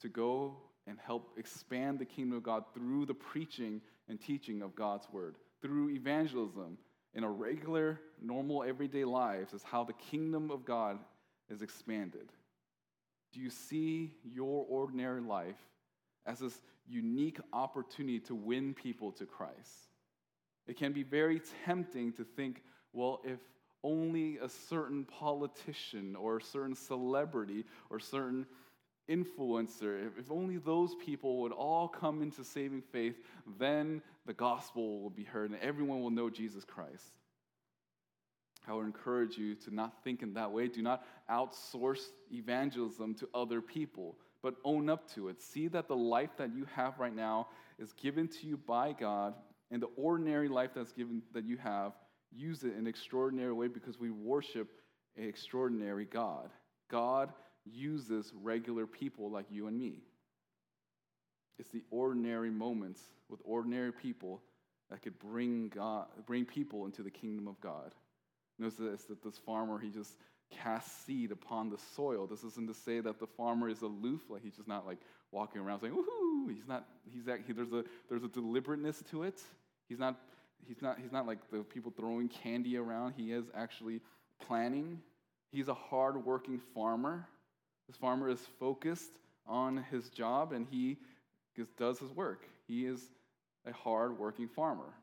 to 0.01 0.09
go 0.09 0.57
and 0.89 0.99
help 0.99 1.31
expand 1.39 1.99
the 1.99 2.05
kingdom 2.05 2.37
of 2.37 2.43
God 2.43 2.65
through 2.75 3.07
the 3.07 3.15
preaching 3.15 3.81
and 4.09 4.21
teaching 4.21 4.61
of 4.61 4.75
God's 4.75 5.07
word, 5.13 5.37
through 5.63 5.91
evangelism 5.91 6.77
in 7.15 7.23
our 7.23 7.33
regular, 7.33 8.01
normal, 8.21 8.65
everyday 8.65 9.05
lives, 9.05 9.55
is 9.55 9.63
how 9.63 9.85
the 9.85 9.93
kingdom 9.93 10.51
of 10.51 10.65
God 10.65 10.99
is 11.49 11.63
expanded. 11.63 12.29
Do 13.33 13.41
you 13.41 13.51
see 13.51 14.15
your 14.25 14.67
ordinary 14.69 15.21
life 15.21 15.61
as 16.27 16.41
this 16.41 16.61
unique 16.89 17.39
opportunity 17.53 18.19
to 18.21 18.35
win 18.35 18.75
people 18.75 19.13
to 19.13 19.27
Christ? 19.27 19.94
It 20.67 20.77
can 20.77 20.93
be 20.93 21.03
very 21.03 21.41
tempting 21.65 22.13
to 22.15 22.25
think, 22.25 22.63
well, 22.93 23.21
if 23.25 23.39
only 23.83 24.39
a 24.39 24.49
certain 24.49 25.05
politician 25.05 26.17
or 26.17 26.39
a 26.39 26.43
certain 26.43 26.75
celebrity 26.75 27.65
or 27.91 28.01
certain 28.01 28.47
influencer, 29.11 30.11
if 30.19 30.31
only 30.31 30.57
those 30.57 30.95
people 30.95 31.43
would 31.43 31.53
all 31.53 31.87
come 31.87 32.23
into 32.23 32.43
saving 32.43 32.81
faith, 32.81 33.17
then 33.59 34.01
the 34.27 34.33
gospel 34.33 35.03
will 35.03 35.11
be 35.11 35.25
heard 35.25 35.51
and 35.51 35.61
everyone 35.61 36.01
will 36.01 36.11
know 36.11 36.31
Jesus 36.31 36.65
Christ. 36.65 37.19
I 38.67 38.73
would 38.73 38.87
encourage 38.87 39.37
you 39.37 39.55
to 39.57 39.75
not 39.75 40.03
think 40.03 40.23
in 40.23 40.33
that 40.35 40.51
way. 40.51 40.69
Do 40.69 40.81
not 40.81 41.05
outsource 41.31 42.07
evangelism 42.33 43.15
to 43.17 43.29
other 43.35 43.61
people, 43.61 44.17
but 44.43 44.55
own 44.65 44.89
up 44.89 45.13
to 45.15 45.29
it. 45.29 45.43
See 45.43 45.69
that 45.69 45.87
the 45.87 45.97
life 45.97 46.31
that 46.39 46.55
you 46.55 46.67
have 46.75 46.99
right 46.99 47.15
now 47.15 47.49
is 47.79 47.93
given 47.93 48.29
to 48.29 48.47
you 48.47 48.57
by 48.57 48.93
God, 48.93 49.35
and 49.71 49.83
the 49.83 49.89
ordinary 49.97 50.49
life 50.49 50.71
that's 50.75 50.93
given 50.93 51.23
that 51.33 51.45
you 51.45 51.57
have 51.57 51.93
use 52.37 52.65
it 52.65 52.73
in 52.73 52.81
an 52.81 52.87
extraordinary 52.87 53.53
way 53.53 53.69
because 53.69 53.99
we 53.99 54.11
worship 54.11 54.69
an 55.17 55.29
extraordinary 55.29 56.05
God. 56.05 56.51
God 56.91 57.33
uses 57.65 58.33
regular 58.43 58.87
people 58.87 59.31
like 59.31 59.47
you 59.51 59.67
and 59.69 59.79
me. 59.79 60.03
It's 61.59 61.71
the 61.71 61.85
ordinary 61.91 62.51
moments 62.51 63.01
with 63.29 63.41
ordinary 63.45 63.93
people 63.93 64.43
that 64.91 65.03
could 65.03 65.19
bring 65.19 65.69
God, 65.69 66.07
bring 66.27 66.45
people 66.45 66.85
into 66.85 67.03
the 67.03 67.11
kingdom 67.11 67.49
of 67.49 67.61
God. 67.61 67.95
Notice 68.59 68.79
this, 68.79 69.03
that 69.05 69.23
this 69.23 69.39
farmer, 69.39 69.79
he 69.79 69.89
just 69.89 70.17
casts 70.51 71.05
seed 71.05 71.31
upon 71.31 71.71
the 71.71 71.79
soil. 71.97 72.27
This 72.27 72.45
isn't 72.45 72.69
to 72.69 72.75
say 72.75 73.01
that 73.01 73.19
the 73.19 73.27
farmer 73.27 73.69
is 73.69 73.83
aloof, 73.83 74.21
like 74.29 74.43
he's 74.43 74.57
just 74.57 74.69
not 74.69 74.87
like 74.87 74.99
walking 75.35 75.61
around 75.61 75.81
saying, 75.81 75.93
woohoo. 75.93 76.55
He's 76.55 76.69
not, 76.69 76.87
he's 77.13 77.25
that, 77.25 77.41
he, 77.47 77.53
there's, 77.53 77.73
a, 77.73 77.85
there's 78.09 78.23
a 78.23 78.29
deliberateness 78.29 79.03
to 79.11 79.25
it. 79.25 79.43
He's 79.89 79.99
not 79.99 80.17
he's 80.67 80.83
not, 80.83 80.99
he's 81.01 81.13
not 81.13 81.27
like 81.27 81.39
the 81.51 81.59
people 81.59 81.93
throwing 81.97 82.29
candy 82.29 82.77
around. 82.77 83.15
He 83.17 83.33
is 83.33 83.45
actually 83.55 84.01
planning. 84.41 85.01
He's 85.51 85.69
a 85.69 85.75
hardworking 85.75 86.61
farmer. 86.75 87.29
This 87.87 87.97
farmer 87.97 88.29
is 88.29 88.41
focused 88.59 89.19
on 89.47 89.85
his 89.91 90.09
job 90.09 90.53
and 90.53 90.67
he 90.71 90.99
does 91.77 91.99
his 91.99 92.11
work. 92.11 92.49
He 92.67 92.87
is 92.87 93.01
a 93.67 93.73
hardworking 93.73 94.49
farmer. 94.49 94.95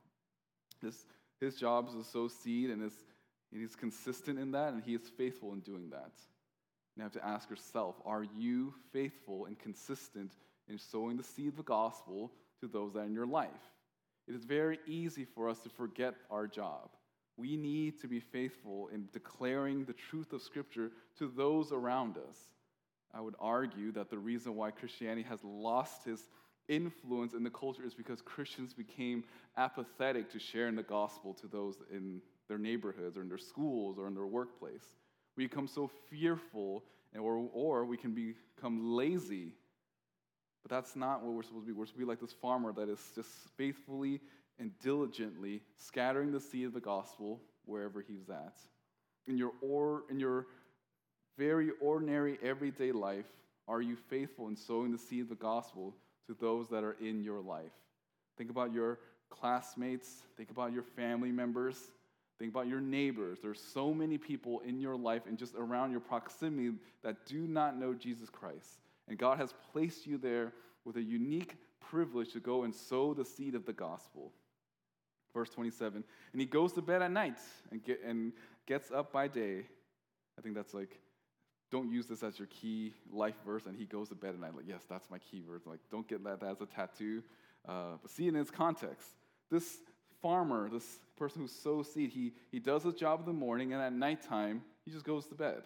His, 0.81 1.05
his 1.39 1.55
job 1.55 1.87
is 1.89 1.93
to 1.93 2.03
sow 2.11 2.27
seed 2.27 2.69
and 2.69 2.83
is, 2.83 2.93
he's 3.51 3.75
consistent 3.75 4.39
in 4.39 4.51
that 4.51 4.73
and 4.73 4.83
he 4.83 4.95
is 4.95 5.01
faithful 5.17 5.53
in 5.53 5.59
doing 5.59 5.89
that. 5.91 6.11
You 6.95 7.03
have 7.03 7.11
to 7.13 7.25
ask 7.25 7.49
yourself 7.49 7.95
are 8.05 8.23
you 8.23 8.73
faithful 8.91 9.45
and 9.45 9.57
consistent 9.57 10.33
in 10.67 10.77
sowing 10.77 11.17
the 11.17 11.23
seed 11.23 11.49
of 11.49 11.57
the 11.57 11.63
gospel 11.63 12.31
to 12.59 12.67
those 12.67 12.93
that 12.93 12.99
are 12.99 13.05
in 13.05 13.13
your 13.13 13.25
life? 13.25 13.49
It 14.27 14.35
is 14.35 14.43
very 14.43 14.79
easy 14.85 15.25
for 15.25 15.49
us 15.49 15.59
to 15.59 15.69
forget 15.69 16.15
our 16.29 16.47
job. 16.47 16.89
We 17.37 17.57
need 17.57 17.99
to 18.01 18.07
be 18.07 18.19
faithful 18.19 18.89
in 18.93 19.07
declaring 19.11 19.85
the 19.85 19.93
truth 19.93 20.33
of 20.33 20.41
Scripture 20.41 20.91
to 21.17 21.27
those 21.27 21.71
around 21.71 22.17
us. 22.17 22.37
I 23.13 23.21
would 23.21 23.35
argue 23.39 23.91
that 23.93 24.09
the 24.09 24.17
reason 24.17 24.55
why 24.55 24.71
Christianity 24.71 25.23
has 25.23 25.43
lost 25.43 26.07
its 26.07 26.23
influence 26.69 27.33
in 27.33 27.43
the 27.43 27.49
culture 27.49 27.83
is 27.85 27.93
because 27.93 28.21
Christians 28.21 28.73
became 28.73 29.23
apathetic 29.57 30.31
to 30.31 30.39
sharing 30.39 30.75
the 30.75 30.83
gospel 30.83 31.33
to 31.35 31.47
those 31.47 31.75
in 31.91 32.21
their 32.47 32.57
neighborhoods 32.57 33.17
or 33.17 33.21
in 33.21 33.27
their 33.29 33.37
schools 33.37 33.97
or 33.97 34.07
in 34.07 34.13
their 34.13 34.25
workplace. 34.25 34.85
We 35.37 35.45
become 35.45 35.67
so 35.67 35.89
fearful, 36.09 36.83
or, 37.17 37.49
or 37.53 37.85
we 37.85 37.97
can 37.97 38.13
become 38.13 38.95
lazy 38.95 39.53
but 40.61 40.69
that's 40.69 40.95
not 40.95 41.23
what 41.23 41.33
we're 41.33 41.43
supposed 41.43 41.65
to 41.65 41.73
be. 41.73 41.73
We're 41.73 41.85
supposed 41.85 41.99
to 41.99 42.05
be 42.05 42.05
like 42.05 42.19
this 42.19 42.33
farmer 42.33 42.71
that 42.73 42.89
is 42.89 42.99
just 43.15 43.29
faithfully 43.57 44.21
and 44.59 44.71
diligently 44.79 45.61
scattering 45.77 46.31
the 46.31 46.39
seed 46.39 46.67
of 46.67 46.73
the 46.73 46.79
gospel 46.79 47.41
wherever 47.65 48.01
he's 48.01 48.29
at. 48.29 48.57
In 49.27 49.37
your, 49.37 49.51
or, 49.61 50.03
in 50.09 50.19
your 50.19 50.47
very 51.37 51.71
ordinary 51.81 52.37
everyday 52.43 52.91
life, 52.91 53.25
are 53.67 53.81
you 53.81 53.95
faithful 53.95 54.47
in 54.47 54.55
sowing 54.55 54.91
the 54.91 54.97
seed 54.97 55.21
of 55.21 55.29
the 55.29 55.35
gospel 55.35 55.95
to 56.27 56.35
those 56.39 56.67
that 56.69 56.83
are 56.83 56.97
in 57.01 57.23
your 57.23 57.39
life? 57.41 57.71
Think 58.37 58.49
about 58.49 58.73
your 58.73 58.99
classmates, 59.29 60.23
think 60.37 60.51
about 60.51 60.73
your 60.73 60.83
family 60.83 61.31
members, 61.31 61.77
think 62.39 62.51
about 62.51 62.67
your 62.67 62.81
neighbors. 62.81 63.39
There's 63.41 63.61
so 63.61 63.93
many 63.93 64.17
people 64.17 64.61
in 64.61 64.79
your 64.79 64.95
life 64.95 65.23
and 65.27 65.37
just 65.37 65.55
around 65.55 65.91
your 65.91 65.99
proximity 65.99 66.71
that 67.03 67.25
do 67.25 67.47
not 67.47 67.77
know 67.77 67.93
Jesus 67.93 68.29
Christ. 68.29 68.79
And 69.07 69.17
God 69.17 69.37
has 69.37 69.53
placed 69.71 70.07
you 70.07 70.17
there 70.17 70.53
with 70.85 70.95
a 70.95 71.01
unique 71.01 71.55
privilege 71.79 72.33
to 72.33 72.39
go 72.39 72.63
and 72.63 72.73
sow 72.73 73.13
the 73.13 73.25
seed 73.25 73.55
of 73.55 73.65
the 73.65 73.73
gospel. 73.73 74.31
Verse 75.33 75.49
27 75.49 76.03
And 76.31 76.41
he 76.41 76.45
goes 76.45 76.73
to 76.73 76.81
bed 76.81 77.01
at 77.01 77.11
night 77.11 77.37
and, 77.71 77.83
get, 77.83 78.01
and 78.03 78.33
gets 78.67 78.91
up 78.91 79.11
by 79.11 79.27
day. 79.27 79.63
I 80.37 80.41
think 80.41 80.55
that's 80.55 80.73
like, 80.73 80.99
don't 81.71 81.89
use 81.89 82.05
this 82.05 82.23
as 82.23 82.37
your 82.37 82.47
key 82.47 82.93
life 83.11 83.35
verse. 83.45 83.65
And 83.65 83.77
he 83.77 83.85
goes 83.85 84.09
to 84.09 84.15
bed 84.15 84.29
at 84.29 84.39
night. 84.39 84.55
Like, 84.55 84.67
yes, 84.67 84.83
that's 84.89 85.09
my 85.09 85.19
key 85.19 85.43
verse. 85.47 85.61
Like, 85.65 85.79
don't 85.89 86.07
get 86.07 86.23
that 86.23 86.43
as 86.43 86.61
a 86.61 86.65
tattoo. 86.65 87.23
Uh, 87.67 87.97
but 88.01 88.11
see 88.11 88.25
it 88.25 88.29
in 88.29 88.35
its 88.35 88.51
context. 88.51 89.07
This 89.49 89.77
farmer, 90.21 90.69
this 90.69 90.99
person 91.17 91.41
who 91.41 91.47
sows 91.47 91.91
seed, 91.91 92.11
he, 92.11 92.33
he 92.51 92.59
does 92.59 92.83
his 92.83 92.95
job 92.95 93.19
in 93.19 93.25
the 93.25 93.33
morning, 93.33 93.73
and 93.73 93.81
at 93.81 93.93
nighttime, 93.93 94.61
he 94.85 94.91
just 94.91 95.05
goes 95.05 95.25
to 95.27 95.35
bed. 95.35 95.61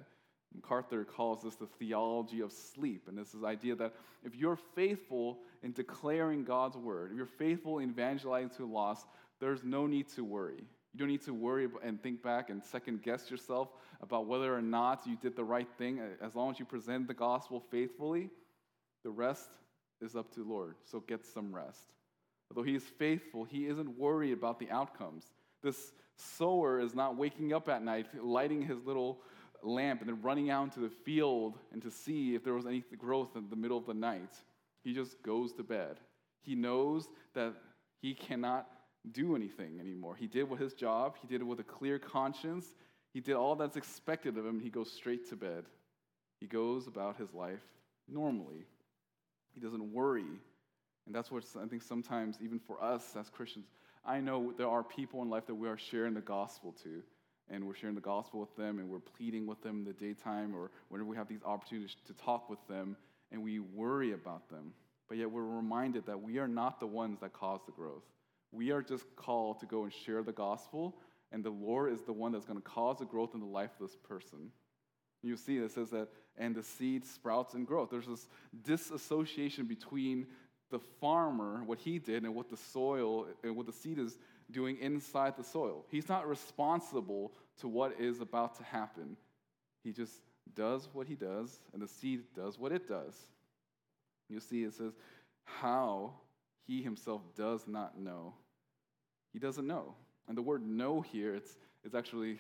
MacArthur 0.55 1.03
calls 1.03 1.43
this 1.43 1.55
the 1.55 1.67
theology 1.79 2.39
of 2.39 2.51
sleep. 2.51 3.07
And 3.07 3.17
this 3.17 3.33
is 3.33 3.41
the 3.41 3.47
idea 3.47 3.75
that 3.75 3.93
if 4.23 4.35
you're 4.35 4.57
faithful 4.75 5.39
in 5.63 5.73
declaring 5.73 6.43
God's 6.43 6.77
word, 6.77 7.11
if 7.11 7.17
you're 7.17 7.25
faithful 7.25 7.79
in 7.79 7.89
evangelizing 7.89 8.49
to 8.51 8.57
the 8.59 8.65
lost, 8.65 9.05
there's 9.39 9.63
no 9.63 9.85
need 9.85 10.07
to 10.09 10.23
worry. 10.23 10.63
You 10.93 10.99
don't 10.99 11.09
need 11.09 11.25
to 11.25 11.33
worry 11.33 11.67
and 11.83 12.01
think 12.01 12.23
back 12.23 12.49
and 12.49 12.63
second 12.63 13.03
guess 13.03 13.29
yourself 13.29 13.67
about 14.01 14.27
whether 14.27 14.55
or 14.55 14.61
not 14.61 15.05
you 15.05 15.17
did 15.17 15.35
the 15.35 15.43
right 15.43 15.67
thing. 15.77 15.99
As 16.21 16.35
long 16.35 16.51
as 16.51 16.59
you 16.59 16.65
present 16.65 17.07
the 17.07 17.13
gospel 17.13 17.61
faithfully, 17.69 18.29
the 19.03 19.09
rest 19.11 19.49
is 20.01 20.15
up 20.15 20.31
to 20.35 20.39
the 20.39 20.49
Lord. 20.49 20.75
So 20.89 21.01
get 21.01 21.25
some 21.25 21.53
rest. 21.53 21.94
Although 22.55 22.69
he 22.69 22.75
is 22.75 22.83
faithful, 22.83 23.43
he 23.43 23.67
isn't 23.67 23.97
worried 23.97 24.31
about 24.31 24.59
the 24.59 24.69
outcomes. 24.71 25.25
This 25.61 25.91
sower 26.15 26.79
is 26.79 26.95
not 26.95 27.17
waking 27.17 27.51
up 27.51 27.67
at 27.67 27.83
night, 27.83 28.07
lighting 28.23 28.61
his 28.61 28.79
little 28.85 29.19
lamp, 29.61 29.99
and 29.99 30.09
then 30.09 30.21
running 30.21 30.49
out 30.49 30.63
into 30.63 30.79
the 30.79 30.89
field 30.89 31.57
and 31.73 31.81
to 31.81 31.91
see 31.91 32.33
if 32.33 32.43
there 32.43 32.53
was 32.53 32.65
any 32.65 32.83
growth 32.97 33.35
in 33.35 33.49
the 33.49 33.55
middle 33.57 33.77
of 33.77 33.85
the 33.85 33.93
night. 33.93 34.33
He 34.83 34.93
just 34.93 35.21
goes 35.21 35.51
to 35.53 35.63
bed. 35.63 35.97
He 36.43 36.55
knows 36.55 37.09
that 37.33 37.55
he 38.01 38.13
cannot 38.13 38.67
do 39.11 39.35
anything 39.35 39.79
anymore. 39.81 40.15
He 40.15 40.27
did 40.27 40.49
what 40.49 40.59
his 40.59 40.73
job, 40.73 41.17
he 41.21 41.27
did 41.27 41.41
it 41.41 41.45
with 41.45 41.59
a 41.59 41.63
clear 41.63 41.99
conscience, 41.99 42.73
he 43.13 43.19
did 43.19 43.35
all 43.35 43.55
that's 43.55 43.77
expected 43.77 44.37
of 44.37 44.45
him. 44.45 44.59
He 44.59 44.69
goes 44.69 44.91
straight 44.91 45.27
to 45.29 45.35
bed. 45.35 45.65
He 46.39 46.47
goes 46.47 46.87
about 46.87 47.17
his 47.17 47.33
life 47.33 47.63
normally. 48.07 48.65
He 49.53 49.59
doesn't 49.59 49.93
worry. 49.93 50.25
And 51.05 51.13
that's 51.13 51.31
what 51.31 51.43
I 51.61 51.67
think 51.67 51.83
sometimes, 51.83 52.37
even 52.41 52.59
for 52.59 52.83
us 52.83 53.15
as 53.19 53.29
Christians, 53.29 53.67
I 54.05 54.19
know 54.19 54.53
there 54.57 54.69
are 54.69 54.83
people 54.83 55.21
in 55.21 55.29
life 55.29 55.45
that 55.47 55.55
we 55.55 55.67
are 55.67 55.77
sharing 55.77 56.13
the 56.13 56.21
gospel 56.21 56.73
to. 56.83 57.03
And 57.47 57.67
we're 57.67 57.75
sharing 57.75 57.93
the 57.93 58.01
gospel 58.01 58.39
with 58.39 58.55
them 58.55 58.79
and 58.79 58.89
we're 58.89 58.97
pleading 58.97 59.45
with 59.45 59.61
them 59.61 59.79
in 59.79 59.83
the 59.83 59.93
daytime 59.93 60.55
or 60.55 60.71
whenever 60.89 61.07
we 61.07 61.15
have 61.15 61.27
these 61.27 61.43
opportunities 61.45 61.95
to 62.07 62.13
talk 62.13 62.49
with 62.49 62.57
them 62.67 62.97
and 63.31 63.43
we 63.43 63.59
worry 63.59 64.13
about 64.13 64.49
them. 64.49 64.73
But 65.07 65.17
yet 65.17 65.29
we're 65.29 65.43
reminded 65.43 66.07
that 66.07 66.21
we 66.21 66.39
are 66.39 66.47
not 66.47 66.79
the 66.79 66.87
ones 66.87 67.19
that 67.21 67.33
cause 67.33 67.59
the 67.65 67.71
growth. 67.71 68.03
We 68.51 68.71
are 68.71 68.81
just 68.81 69.03
called 69.15 69.59
to 69.59 69.65
go 69.65 69.83
and 69.83 69.93
share 69.93 70.23
the 70.23 70.31
gospel, 70.31 70.95
and 71.31 71.43
the 71.43 71.49
Lord 71.49 71.91
is 71.91 72.01
the 72.01 72.13
one 72.13 72.31
that's 72.31 72.45
going 72.45 72.59
to 72.59 72.67
cause 72.67 72.99
the 72.99 73.05
growth 73.05 73.33
in 73.33 73.41
the 73.41 73.45
life 73.45 73.71
of 73.79 73.87
this 73.87 73.97
person. 73.97 74.51
You 75.21 75.35
see, 75.37 75.57
it 75.57 75.71
says 75.71 75.89
that, 75.89 76.07
and 76.37 76.55
the 76.55 76.63
seed 76.63 77.05
sprouts 77.05 77.53
and 77.53 77.67
grows. 77.67 77.89
There's 77.89 78.07
this 78.07 78.27
disassociation 78.63 79.65
between 79.65 80.27
the 80.71 80.79
farmer, 80.99 81.63
what 81.65 81.79
he 81.79 81.99
did, 81.99 82.23
and 82.23 82.35
what 82.35 82.49
the 82.49 82.57
soil 82.57 83.27
and 83.43 83.55
what 83.55 83.65
the 83.65 83.71
seed 83.71 83.99
is 83.99 84.17
doing 84.51 84.77
inside 84.79 85.37
the 85.37 85.43
soil. 85.43 85.85
He's 85.89 86.09
not 86.09 86.27
responsible 86.27 87.31
to 87.59 87.67
what 87.67 87.99
is 87.99 88.21
about 88.21 88.57
to 88.57 88.63
happen. 88.63 89.17
He 89.83 89.91
just 89.91 90.13
does 90.55 90.87
what 90.93 91.07
he 91.07 91.15
does, 91.15 91.59
and 91.73 91.81
the 91.81 91.87
seed 91.87 92.23
does 92.35 92.59
what 92.59 92.71
it 92.71 92.87
does. 92.87 93.15
You 94.29 94.39
see, 94.39 94.63
it 94.63 94.73
says, 94.73 94.93
how 95.43 96.13
he 96.65 96.81
himself 96.81 97.21
does 97.35 97.67
not 97.67 97.99
know. 97.99 98.33
He 99.33 99.39
doesn't 99.39 99.67
know. 99.67 99.93
And 100.27 100.35
the 100.35 100.41
word 100.41 100.65
know 100.65 101.01
here, 101.01 101.35
it's, 101.35 101.55
it's 101.83 101.93
actually 101.93 102.39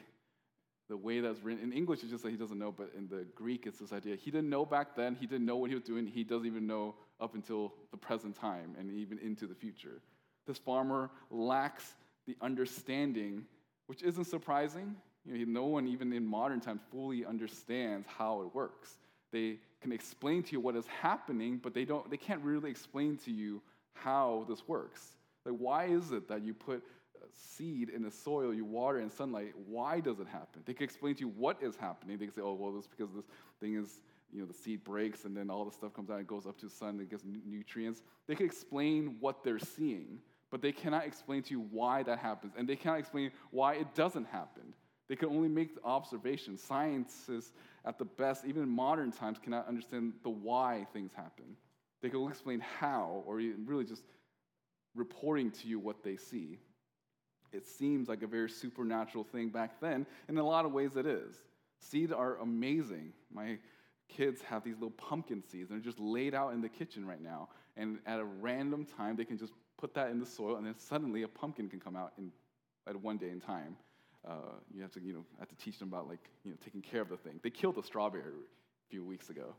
the 0.89 0.97
way 0.97 1.19
that's 1.19 1.41
written. 1.41 1.63
In 1.63 1.73
English, 1.73 2.01
it's 2.01 2.11
just 2.11 2.23
that 2.23 2.31
he 2.31 2.37
doesn't 2.37 2.57
know, 2.57 2.71
but 2.71 2.91
in 2.97 3.07
the 3.07 3.25
Greek, 3.35 3.65
it's 3.67 3.79
this 3.79 3.93
idea. 3.93 4.15
He 4.15 4.31
didn't 4.31 4.49
know 4.49 4.65
back 4.65 4.95
then. 4.95 5.15
He 5.15 5.27
didn't 5.27 5.45
know 5.45 5.57
what 5.57 5.69
he 5.69 5.75
was 5.75 5.83
doing. 5.83 6.07
He 6.07 6.23
doesn't 6.23 6.47
even 6.47 6.65
know 6.67 6.95
up 7.19 7.35
until 7.35 7.73
the 7.91 7.97
present 7.97 8.35
time 8.35 8.75
and 8.79 8.91
even 8.91 9.17
into 9.19 9.47
the 9.47 9.55
future. 9.55 10.01
This 10.45 10.57
farmer 10.57 11.09
lacks 11.31 11.93
the 12.27 12.35
understanding, 12.41 13.45
which 13.87 14.03
isn't 14.03 14.25
surprising. 14.25 14.95
You 15.25 15.45
know, 15.45 15.61
no 15.61 15.65
one, 15.65 15.87
even 15.87 16.13
in 16.13 16.25
modern 16.25 16.59
times, 16.59 16.81
fully 16.91 17.25
understands 17.25 18.07
how 18.07 18.41
it 18.41 18.53
works. 18.53 18.97
They 19.31 19.57
can 19.81 19.91
explain 19.91 20.43
to 20.43 20.51
you 20.51 20.59
what 20.59 20.75
is 20.75 20.85
happening, 20.87 21.59
but 21.61 21.73
they, 21.73 21.85
don't, 21.85 22.09
they 22.09 22.17
can't 22.17 22.41
really 22.43 22.69
explain 22.69 23.17
to 23.25 23.31
you 23.31 23.61
how 23.93 24.45
this 24.47 24.67
works. 24.67 25.01
Like, 25.45 25.55
why 25.57 25.85
is 25.85 26.11
it 26.11 26.27
that 26.27 26.43
you 26.43 26.53
put 26.53 26.83
uh, 27.15 27.25
seed 27.33 27.89
in 27.89 28.03
the 28.03 28.11
soil, 28.11 28.53
you 28.53 28.65
water 28.65 28.99
in 28.99 29.09
sunlight? 29.09 29.53
Why 29.67 29.99
does 29.99 30.19
it 30.19 30.27
happen? 30.27 30.61
They 30.65 30.73
can 30.73 30.83
explain 30.83 31.15
to 31.15 31.21
you 31.21 31.29
what 31.29 31.57
is 31.61 31.75
happening. 31.75 32.17
They 32.17 32.25
can 32.25 32.35
say, 32.35 32.41
oh, 32.41 32.53
well, 32.53 32.75
it's 32.77 32.87
because 32.87 33.13
this 33.13 33.25
thing 33.59 33.75
is, 33.75 34.01
you 34.31 34.39
know, 34.39 34.45
the 34.45 34.53
seed 34.53 34.83
breaks 34.83 35.25
and 35.25 35.35
then 35.35 35.49
all 35.49 35.65
the 35.65 35.71
stuff 35.71 35.93
comes 35.93 36.09
out 36.09 36.17
and 36.17 36.27
goes 36.27 36.45
up 36.45 36.57
to 36.59 36.65
the 36.65 36.71
sun 36.71 36.99
and 36.99 37.09
gets 37.09 37.23
nutrients. 37.45 38.01
They 38.27 38.35
can 38.35 38.45
explain 38.45 39.17
what 39.19 39.43
they're 39.43 39.59
seeing, 39.59 40.19
but 40.51 40.61
they 40.61 40.71
cannot 40.71 41.05
explain 41.05 41.43
to 41.43 41.51
you 41.51 41.65
why 41.71 42.03
that 42.03 42.19
happens. 42.19 42.53
And 42.57 42.67
they 42.67 42.75
cannot 42.75 42.99
explain 42.99 43.31
why 43.51 43.75
it 43.75 43.93
doesn't 43.95 44.25
happen. 44.25 44.73
They 45.07 45.15
can 45.15 45.29
only 45.29 45.49
make 45.49 45.75
the 45.75 45.83
observations. 45.83 46.61
Scientists, 46.61 47.51
at 47.85 47.99
the 47.99 48.05
best, 48.05 48.45
even 48.45 48.63
in 48.63 48.69
modern 48.69 49.11
times, 49.11 49.37
cannot 49.37 49.67
understand 49.67 50.13
the 50.23 50.29
why 50.29 50.87
things 50.93 51.13
happen. 51.13 51.45
They 52.01 52.09
can 52.09 52.17
only 52.19 52.31
explain 52.31 52.59
how, 52.59 53.23
or 53.25 53.35
really 53.35 53.85
just 53.85 54.03
reporting 54.95 55.51
to 55.51 55.67
you 55.67 55.79
what 55.79 56.03
they 56.03 56.17
see. 56.17 56.59
It 57.53 57.65
seems 57.67 58.09
like 58.09 58.23
a 58.23 58.27
very 58.27 58.49
supernatural 58.49 59.23
thing 59.23 59.49
back 59.49 59.79
then, 59.79 60.05
and 60.27 60.37
in 60.37 60.37
a 60.37 60.43
lot 60.43 60.65
of 60.65 60.71
ways 60.71 60.95
it 60.95 61.05
is. 61.05 61.35
Seeds 61.79 62.11
are 62.11 62.37
amazing. 62.39 63.13
My 63.31 63.57
kids 64.07 64.41
have 64.41 64.63
these 64.63 64.75
little 64.75 64.91
pumpkin 64.91 65.41
seeds, 65.41 65.69
and 65.69 65.79
they're 65.79 65.85
just 65.85 65.99
laid 65.99 66.33
out 66.33 66.53
in 66.53 66.61
the 66.61 66.69
kitchen 66.69 67.05
right 67.05 67.21
now. 67.21 67.49
And 67.77 67.99
at 68.05 68.19
a 68.19 68.23
random 68.23 68.85
time, 68.85 69.15
they 69.15 69.25
can 69.25 69.37
just 69.37 69.53
put 69.77 69.93
that 69.95 70.09
in 70.09 70.19
the 70.19 70.25
soil, 70.25 70.55
and 70.55 70.65
then 70.65 70.75
suddenly 70.77 71.23
a 71.23 71.27
pumpkin 71.27 71.69
can 71.69 71.79
come 71.79 71.95
out 71.95 72.13
in, 72.17 72.31
at 72.87 72.95
one 72.95 73.17
day 73.17 73.29
in 73.29 73.41
time. 73.41 73.75
Uh, 74.27 74.55
you 74.73 74.81
have 74.81 74.91
to, 74.91 75.01
you 75.01 75.13
know, 75.13 75.23
have 75.39 75.49
to 75.49 75.55
teach 75.55 75.77
them 75.77 75.89
about 75.89 76.07
like, 76.07 76.29
you 76.43 76.51
know, 76.51 76.57
taking 76.63 76.81
care 76.81 77.01
of 77.01 77.09
the 77.09 77.17
thing. 77.17 77.39
They 77.43 77.49
killed 77.49 77.77
a 77.77 77.83
strawberry 77.83 78.23
a 78.23 78.89
few 78.89 79.03
weeks 79.03 79.29
ago. 79.29 79.55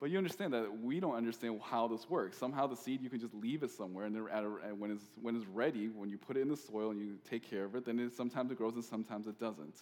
But 0.00 0.10
you 0.10 0.18
understand 0.18 0.52
that 0.52 0.80
we 0.82 1.00
don't 1.00 1.14
understand 1.14 1.60
how 1.62 1.88
this 1.88 2.08
works. 2.08 2.36
Somehow 2.36 2.66
the 2.66 2.76
seed, 2.76 3.00
you 3.00 3.08
can 3.08 3.18
just 3.18 3.34
leave 3.34 3.62
it 3.62 3.70
somewhere, 3.70 4.04
and 4.04 4.14
then 4.14 4.26
a, 4.30 4.74
when, 4.74 4.90
it's, 4.90 5.04
when 5.20 5.36
it's 5.36 5.46
ready, 5.46 5.88
when 5.88 6.10
you 6.10 6.18
put 6.18 6.36
it 6.36 6.40
in 6.40 6.48
the 6.48 6.56
soil 6.56 6.90
and 6.90 7.00
you 7.00 7.16
take 7.28 7.48
care 7.48 7.64
of 7.64 7.74
it, 7.74 7.86
then 7.86 7.98
it, 7.98 8.14
sometimes 8.14 8.50
it 8.50 8.58
grows 8.58 8.74
and 8.74 8.84
sometimes 8.84 9.26
it 9.26 9.40
doesn't. 9.40 9.76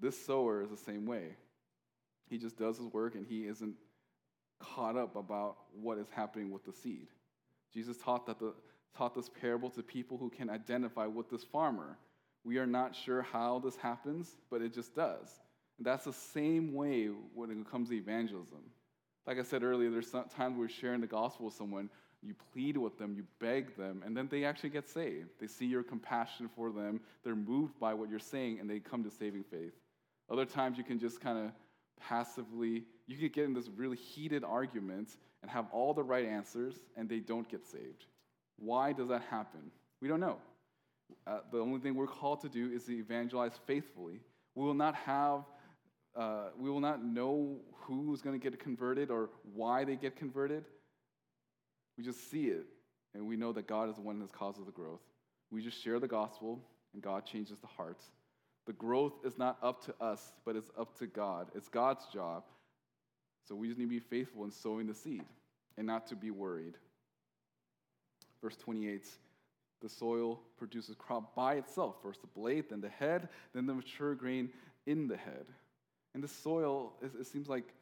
This 0.00 0.18
sower 0.24 0.62
is 0.62 0.70
the 0.70 0.76
same 0.76 1.06
way. 1.06 1.36
He 2.28 2.38
just 2.38 2.58
does 2.58 2.78
his 2.78 2.86
work 2.86 3.14
and 3.14 3.26
he 3.26 3.46
isn't 3.46 3.74
caught 4.60 4.96
up 4.96 5.16
about 5.16 5.56
what 5.80 5.98
is 5.98 6.08
happening 6.10 6.50
with 6.50 6.64
the 6.64 6.72
seed. 6.72 7.08
Jesus 7.72 7.96
taught, 7.96 8.26
that 8.26 8.38
the, 8.38 8.54
taught 8.96 9.14
this 9.14 9.28
parable 9.28 9.70
to 9.70 9.82
people 9.82 10.16
who 10.18 10.30
can 10.30 10.50
identify 10.50 11.06
with 11.06 11.30
this 11.30 11.44
farmer. 11.44 11.96
We 12.44 12.58
are 12.58 12.66
not 12.66 12.94
sure 12.94 13.22
how 13.22 13.60
this 13.60 13.76
happens, 13.76 14.36
but 14.50 14.62
it 14.62 14.72
just 14.72 14.94
does. 14.94 15.40
And 15.76 15.86
that's 15.86 16.04
the 16.04 16.12
same 16.12 16.74
way 16.74 17.08
when 17.34 17.50
it 17.50 17.70
comes 17.70 17.90
to 17.90 17.94
evangelism. 17.94 18.60
Like 19.26 19.38
I 19.38 19.42
said 19.42 19.62
earlier, 19.62 19.90
there's 19.90 20.10
times 20.10 20.56
we're 20.56 20.68
sharing 20.68 21.00
the 21.00 21.06
gospel 21.06 21.46
with 21.46 21.54
someone, 21.54 21.90
you 22.22 22.34
plead 22.52 22.76
with 22.76 22.98
them, 22.98 23.14
you 23.14 23.24
beg 23.38 23.76
them, 23.76 24.02
and 24.04 24.16
then 24.16 24.26
they 24.28 24.44
actually 24.44 24.70
get 24.70 24.88
saved. 24.88 25.28
They 25.40 25.46
see 25.46 25.66
your 25.66 25.82
compassion 25.82 26.48
for 26.56 26.70
them, 26.70 27.00
they're 27.22 27.36
moved 27.36 27.78
by 27.78 27.94
what 27.94 28.10
you're 28.10 28.18
saying, 28.18 28.58
and 28.58 28.68
they 28.68 28.80
come 28.80 29.04
to 29.04 29.10
saving 29.10 29.44
faith. 29.44 29.74
Other 30.30 30.44
times 30.44 30.78
you 30.78 30.84
can 30.84 30.98
just 30.98 31.20
kind 31.20 31.38
of 31.38 31.52
passively, 32.00 32.84
you 33.06 33.16
could 33.16 33.32
get 33.32 33.44
in 33.44 33.54
this 33.54 33.68
really 33.68 33.96
heated 33.96 34.44
argument 34.44 35.16
and 35.42 35.50
have 35.50 35.66
all 35.72 35.94
the 35.94 36.02
right 36.02 36.24
answers, 36.24 36.74
and 36.96 37.08
they 37.08 37.20
don't 37.20 37.48
get 37.48 37.64
saved. 37.64 38.06
Why 38.58 38.92
does 38.92 39.08
that 39.08 39.22
happen? 39.30 39.70
We 40.00 40.08
don't 40.08 40.20
know. 40.20 40.38
Uh, 41.26 41.40
the 41.50 41.58
only 41.58 41.80
thing 41.80 41.94
we're 41.94 42.06
called 42.06 42.40
to 42.42 42.48
do 42.48 42.70
is 42.70 42.84
to 42.84 42.92
evangelize 42.92 43.52
faithfully. 43.66 44.20
We 44.54 44.64
will 44.64 44.74
not 44.74 44.94
have 44.94 45.44
uh, 46.16 46.48
we 46.58 46.68
will 46.68 46.80
not 46.80 47.04
know 47.04 47.58
who's 47.82 48.20
going 48.20 48.38
to 48.38 48.50
get 48.50 48.58
converted 48.58 49.10
or 49.10 49.30
why 49.54 49.84
they 49.84 49.94
get 49.94 50.16
converted. 50.16 50.64
We 51.96 52.02
just 52.02 52.30
see 52.30 52.46
it, 52.46 52.66
and 53.14 53.26
we 53.26 53.36
know 53.36 53.52
that 53.52 53.68
God 53.68 53.88
is 53.88 53.96
the 53.96 54.02
one 54.02 54.18
that 54.18 54.32
causes 54.32 54.64
the 54.66 54.72
growth. 54.72 55.00
We 55.52 55.62
just 55.62 55.82
share 55.82 56.00
the 56.00 56.08
gospel, 56.08 56.60
and 56.92 57.02
God 57.02 57.24
changes 57.24 57.60
the 57.60 57.68
hearts. 57.68 58.02
The 58.68 58.74
growth 58.74 59.14
is 59.24 59.38
not 59.38 59.56
up 59.62 59.82
to 59.86 59.94
us, 59.98 60.32
but 60.44 60.54
it's 60.54 60.70
up 60.78 60.98
to 60.98 61.06
God. 61.06 61.48
It's 61.54 61.68
God's 61.68 62.04
job. 62.12 62.44
So 63.48 63.54
we 63.54 63.66
just 63.66 63.78
need 63.78 63.86
to 63.86 63.90
be 63.90 63.98
faithful 63.98 64.44
in 64.44 64.50
sowing 64.50 64.86
the 64.86 64.94
seed 64.94 65.24
and 65.78 65.86
not 65.86 66.06
to 66.08 66.14
be 66.14 66.30
worried. 66.30 66.74
Verse 68.42 68.56
28 68.56 69.06
the 69.80 69.88
soil 69.88 70.40
produces 70.56 70.96
crop 70.96 71.36
by 71.36 71.54
itself 71.54 71.96
first 72.02 72.20
the 72.20 72.26
blade, 72.26 72.64
then 72.68 72.80
the 72.80 72.88
head, 72.88 73.28
then 73.54 73.64
the 73.64 73.72
mature 73.72 74.14
grain 74.14 74.50
in 74.86 75.06
the 75.06 75.16
head. 75.16 75.46
And 76.14 76.22
the 76.22 76.28
soil, 76.28 76.94
it, 77.00 77.26
seems 77.26 77.48
like 77.48 77.72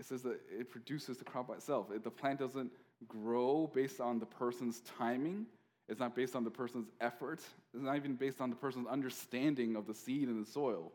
it 0.00 0.06
says 0.06 0.22
that 0.22 0.40
it 0.50 0.70
produces 0.70 1.18
the 1.18 1.24
crop 1.24 1.48
by 1.48 1.54
itself. 1.54 1.88
the 2.02 2.10
plant 2.10 2.38
doesn't 2.38 2.72
grow 3.06 3.70
based 3.74 4.00
on 4.00 4.18
the 4.18 4.26
person's 4.26 4.80
timing. 4.98 5.46
It's 5.88 6.00
not 6.00 6.14
based 6.14 6.36
on 6.36 6.44
the 6.44 6.50
person's 6.50 6.88
effort. 7.00 7.40
It's 7.74 7.82
not 7.82 7.96
even 7.96 8.14
based 8.14 8.40
on 8.40 8.50
the 8.50 8.56
person's 8.56 8.86
understanding 8.86 9.76
of 9.76 9.86
the 9.86 9.94
seed 9.94 10.28
and 10.28 10.44
the 10.44 10.50
soil. 10.50 10.92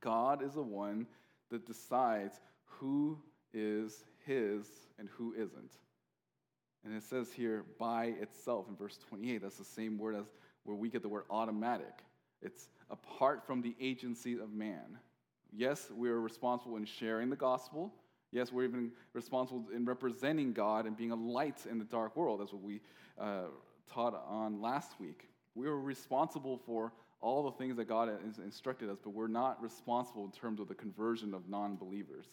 God 0.00 0.42
is 0.42 0.54
the 0.54 0.62
one 0.62 1.06
that 1.50 1.66
decides 1.66 2.40
who 2.64 3.18
is 3.52 4.04
his 4.26 4.66
and 4.98 5.08
who 5.16 5.32
isn't. 5.34 5.72
And 6.84 6.94
it 6.94 7.02
says 7.02 7.32
here, 7.32 7.64
by 7.78 8.06
itself 8.20 8.66
in 8.68 8.76
verse 8.76 8.98
28. 9.08 9.42
That's 9.42 9.56
the 9.56 9.64
same 9.64 9.98
word 9.98 10.16
as 10.16 10.26
where 10.64 10.76
we 10.76 10.90
get 10.90 11.02
the 11.02 11.08
word 11.08 11.24
automatic. 11.30 12.04
It's 12.42 12.68
apart 12.90 13.46
from 13.46 13.62
the 13.62 13.74
agency 13.80 14.34
of 14.34 14.52
man. 14.52 14.98
Yes, 15.52 15.90
we 15.94 16.10
are 16.10 16.20
responsible 16.20 16.76
in 16.76 16.84
sharing 16.84 17.30
the 17.30 17.36
gospel. 17.36 17.94
Yes, 18.32 18.52
we're 18.52 18.64
even 18.64 18.90
responsible 19.12 19.64
in 19.74 19.84
representing 19.84 20.52
God 20.52 20.86
and 20.86 20.96
being 20.96 21.12
a 21.12 21.16
light 21.16 21.64
in 21.70 21.78
the 21.78 21.84
dark 21.84 22.16
world. 22.16 22.40
That's 22.40 22.52
what 22.52 22.62
we 22.62 22.80
uh, 23.18 23.44
taught 23.92 24.14
on 24.28 24.60
last 24.60 24.92
week. 25.00 25.28
We 25.54 25.66
are 25.66 25.78
responsible 25.78 26.60
for 26.66 26.92
all 27.20 27.44
the 27.44 27.52
things 27.52 27.76
that 27.76 27.86
God 27.86 28.08
has 28.08 28.38
instructed 28.38 28.90
us, 28.90 28.98
but 29.02 29.10
we're 29.10 29.28
not 29.28 29.62
responsible 29.62 30.24
in 30.24 30.30
terms 30.30 30.60
of 30.60 30.68
the 30.68 30.74
conversion 30.74 31.32
of 31.32 31.48
non 31.48 31.76
believers. 31.76 32.26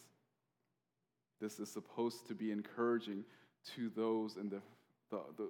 This 1.40 1.58
is 1.58 1.70
supposed 1.70 2.26
to 2.28 2.34
be 2.34 2.52
encouraging 2.52 3.24
to 3.74 3.90
those 3.96 4.36
in 4.36 4.48
the, 4.48 4.60
the, 5.10 5.20
the, 5.36 5.48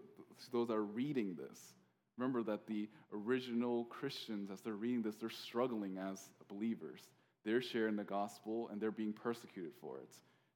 those 0.52 0.68
that 0.68 0.74
are 0.74 0.84
reading 0.84 1.34
this. 1.34 1.74
Remember 2.16 2.42
that 2.44 2.66
the 2.66 2.88
original 3.12 3.84
Christians, 3.84 4.50
as 4.50 4.60
they're 4.60 4.74
reading 4.74 5.02
this, 5.02 5.16
they're 5.16 5.30
struggling 5.30 5.98
as 5.98 6.28
believers. 6.48 7.00
They're 7.44 7.62
sharing 7.62 7.96
the 7.96 8.04
gospel 8.04 8.68
and 8.70 8.80
they're 8.80 8.90
being 8.90 9.12
persecuted 9.12 9.72
for 9.80 9.98
it. 9.98 10.08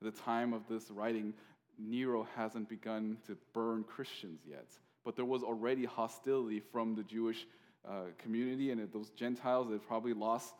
At 0.04 0.14
the 0.14 0.22
time 0.22 0.52
of 0.52 0.62
this 0.68 0.90
writing, 0.90 1.32
Nero 1.78 2.26
hasn't 2.36 2.68
begun 2.68 3.16
to 3.26 3.36
burn 3.52 3.84
Christians 3.84 4.40
yet, 4.48 4.66
but 5.06 5.14
there 5.14 5.24
was 5.24 5.44
already 5.44 5.84
hostility 5.84 6.60
from 6.72 6.96
the 6.96 7.04
Jewish 7.04 7.46
uh, 7.88 8.06
community 8.18 8.72
and 8.72 8.92
those 8.92 9.10
Gentiles. 9.10 9.68
They've 9.70 9.86
probably 9.86 10.12
lost 10.12 10.52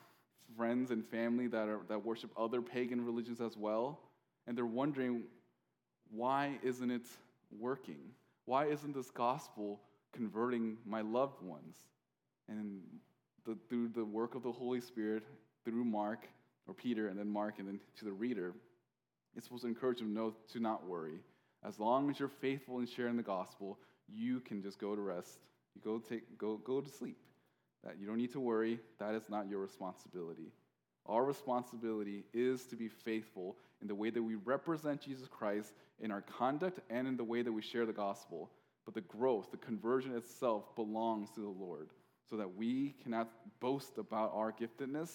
friends 0.57 0.93
and 0.93 1.05
family 1.05 1.49
that, 1.49 1.69
are, 1.69 1.81
that 1.89 2.05
worship 2.05 2.31
other 2.37 2.63
pagan 2.63 3.05
religions 3.05 3.41
as 3.41 3.57
well. 3.57 3.99
And 4.47 4.57
they're 4.57 4.65
wondering, 4.65 5.25
why 6.13 6.61
isn't 6.63 6.93
it 6.93 7.03
working? 7.59 7.99
Why 8.45 8.67
isn't 8.67 8.95
this 8.95 9.11
gospel 9.11 9.81
converting 10.13 10.77
my 10.87 11.01
loved 11.01 11.43
ones? 11.43 11.75
And 12.49 12.83
the, 13.45 13.59
through 13.69 13.89
the 13.89 14.05
work 14.05 14.37
of 14.37 14.45
the 14.45 14.53
Holy 14.53 14.81
Spirit, 14.81 15.25
through 15.65 15.85
Mark 15.85 16.29
or 16.69 16.75
Peter, 16.75 17.09
and 17.09 17.19
then 17.19 17.29
Mark, 17.29 17.59
and 17.59 17.67
then 17.67 17.81
to 17.99 18.05
the 18.05 18.13
reader, 18.13 18.55
it's 19.37 19.47
supposed 19.47 19.63
to 19.63 19.69
encourage 19.69 19.99
them 19.99 20.15
no, 20.15 20.35
to 20.53 20.61
not 20.61 20.87
worry. 20.87 21.19
As 21.65 21.81
long 21.81 22.09
as 22.11 22.21
you're 22.21 22.29
faithful 22.29 22.79
in 22.79 22.87
sharing 22.87 23.17
the 23.17 23.25
gospel, 23.25 23.77
you 24.13 24.41
can 24.41 24.63
just 24.63 24.79
go 24.79 24.95
to 24.95 25.01
rest. 25.01 25.39
You 25.75 25.81
go 25.83 25.99
take 25.99 26.39
go 26.39 26.57
go 26.57 26.81
to 26.81 26.89
sleep. 26.91 27.19
That 27.85 27.99
you 27.99 28.07
don't 28.07 28.17
need 28.17 28.33
to 28.33 28.41
worry. 28.41 28.81
That 28.99 29.15
is 29.15 29.29
not 29.29 29.49
your 29.49 29.61
responsibility. 29.61 30.53
Our 31.07 31.25
responsibility 31.25 32.25
is 32.33 32.65
to 32.67 32.77
be 32.77 32.89
faithful 32.89 33.57
in 33.81 33.87
the 33.87 33.95
way 33.95 34.11
that 34.11 34.23
we 34.23 34.35
represent 34.35 35.01
Jesus 35.01 35.29
Christ 35.29 35.73
in 36.01 36.11
our 36.11 36.23
conduct 36.23 36.81
and 36.91 37.07
in 37.07 37.17
the 37.17 37.25
way 37.25 37.43
that 37.43 37.53
we 37.53 37.63
share 37.63 37.87
the 37.87 37.93
gospel. 37.93 38.51
But 38.85 38.95
the 38.95 39.03
growth, 39.03 39.51
the 39.51 39.57
conversion 39.57 40.17
itself 40.17 40.75
belongs 40.75 41.31
to 41.33 41.41
the 41.41 41.49
Lord, 41.49 41.91
so 42.29 42.37
that 42.37 42.57
we 42.57 42.95
cannot 43.03 43.31
boast 43.61 43.99
about 43.99 44.33
our 44.35 44.53
giftedness, 44.53 45.11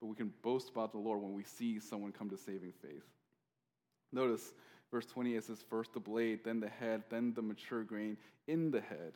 but 0.00 0.06
we 0.06 0.16
can 0.16 0.32
boast 0.42 0.68
about 0.70 0.92
the 0.92 0.98
Lord 0.98 1.22
when 1.22 1.32
we 1.32 1.44
see 1.44 1.80
someone 1.80 2.12
come 2.12 2.30
to 2.30 2.36
saving 2.36 2.72
faith. 2.82 3.04
Notice 4.12 4.52
verse 4.94 5.06
20, 5.06 5.34
it 5.34 5.42
says, 5.42 5.58
First 5.68 5.92
the 5.92 5.98
blade, 5.98 6.44
then 6.44 6.60
the 6.60 6.68
head, 6.68 7.02
then 7.10 7.32
the 7.34 7.42
mature 7.42 7.82
grain 7.82 8.16
in 8.46 8.70
the 8.70 8.80
head. 8.80 9.12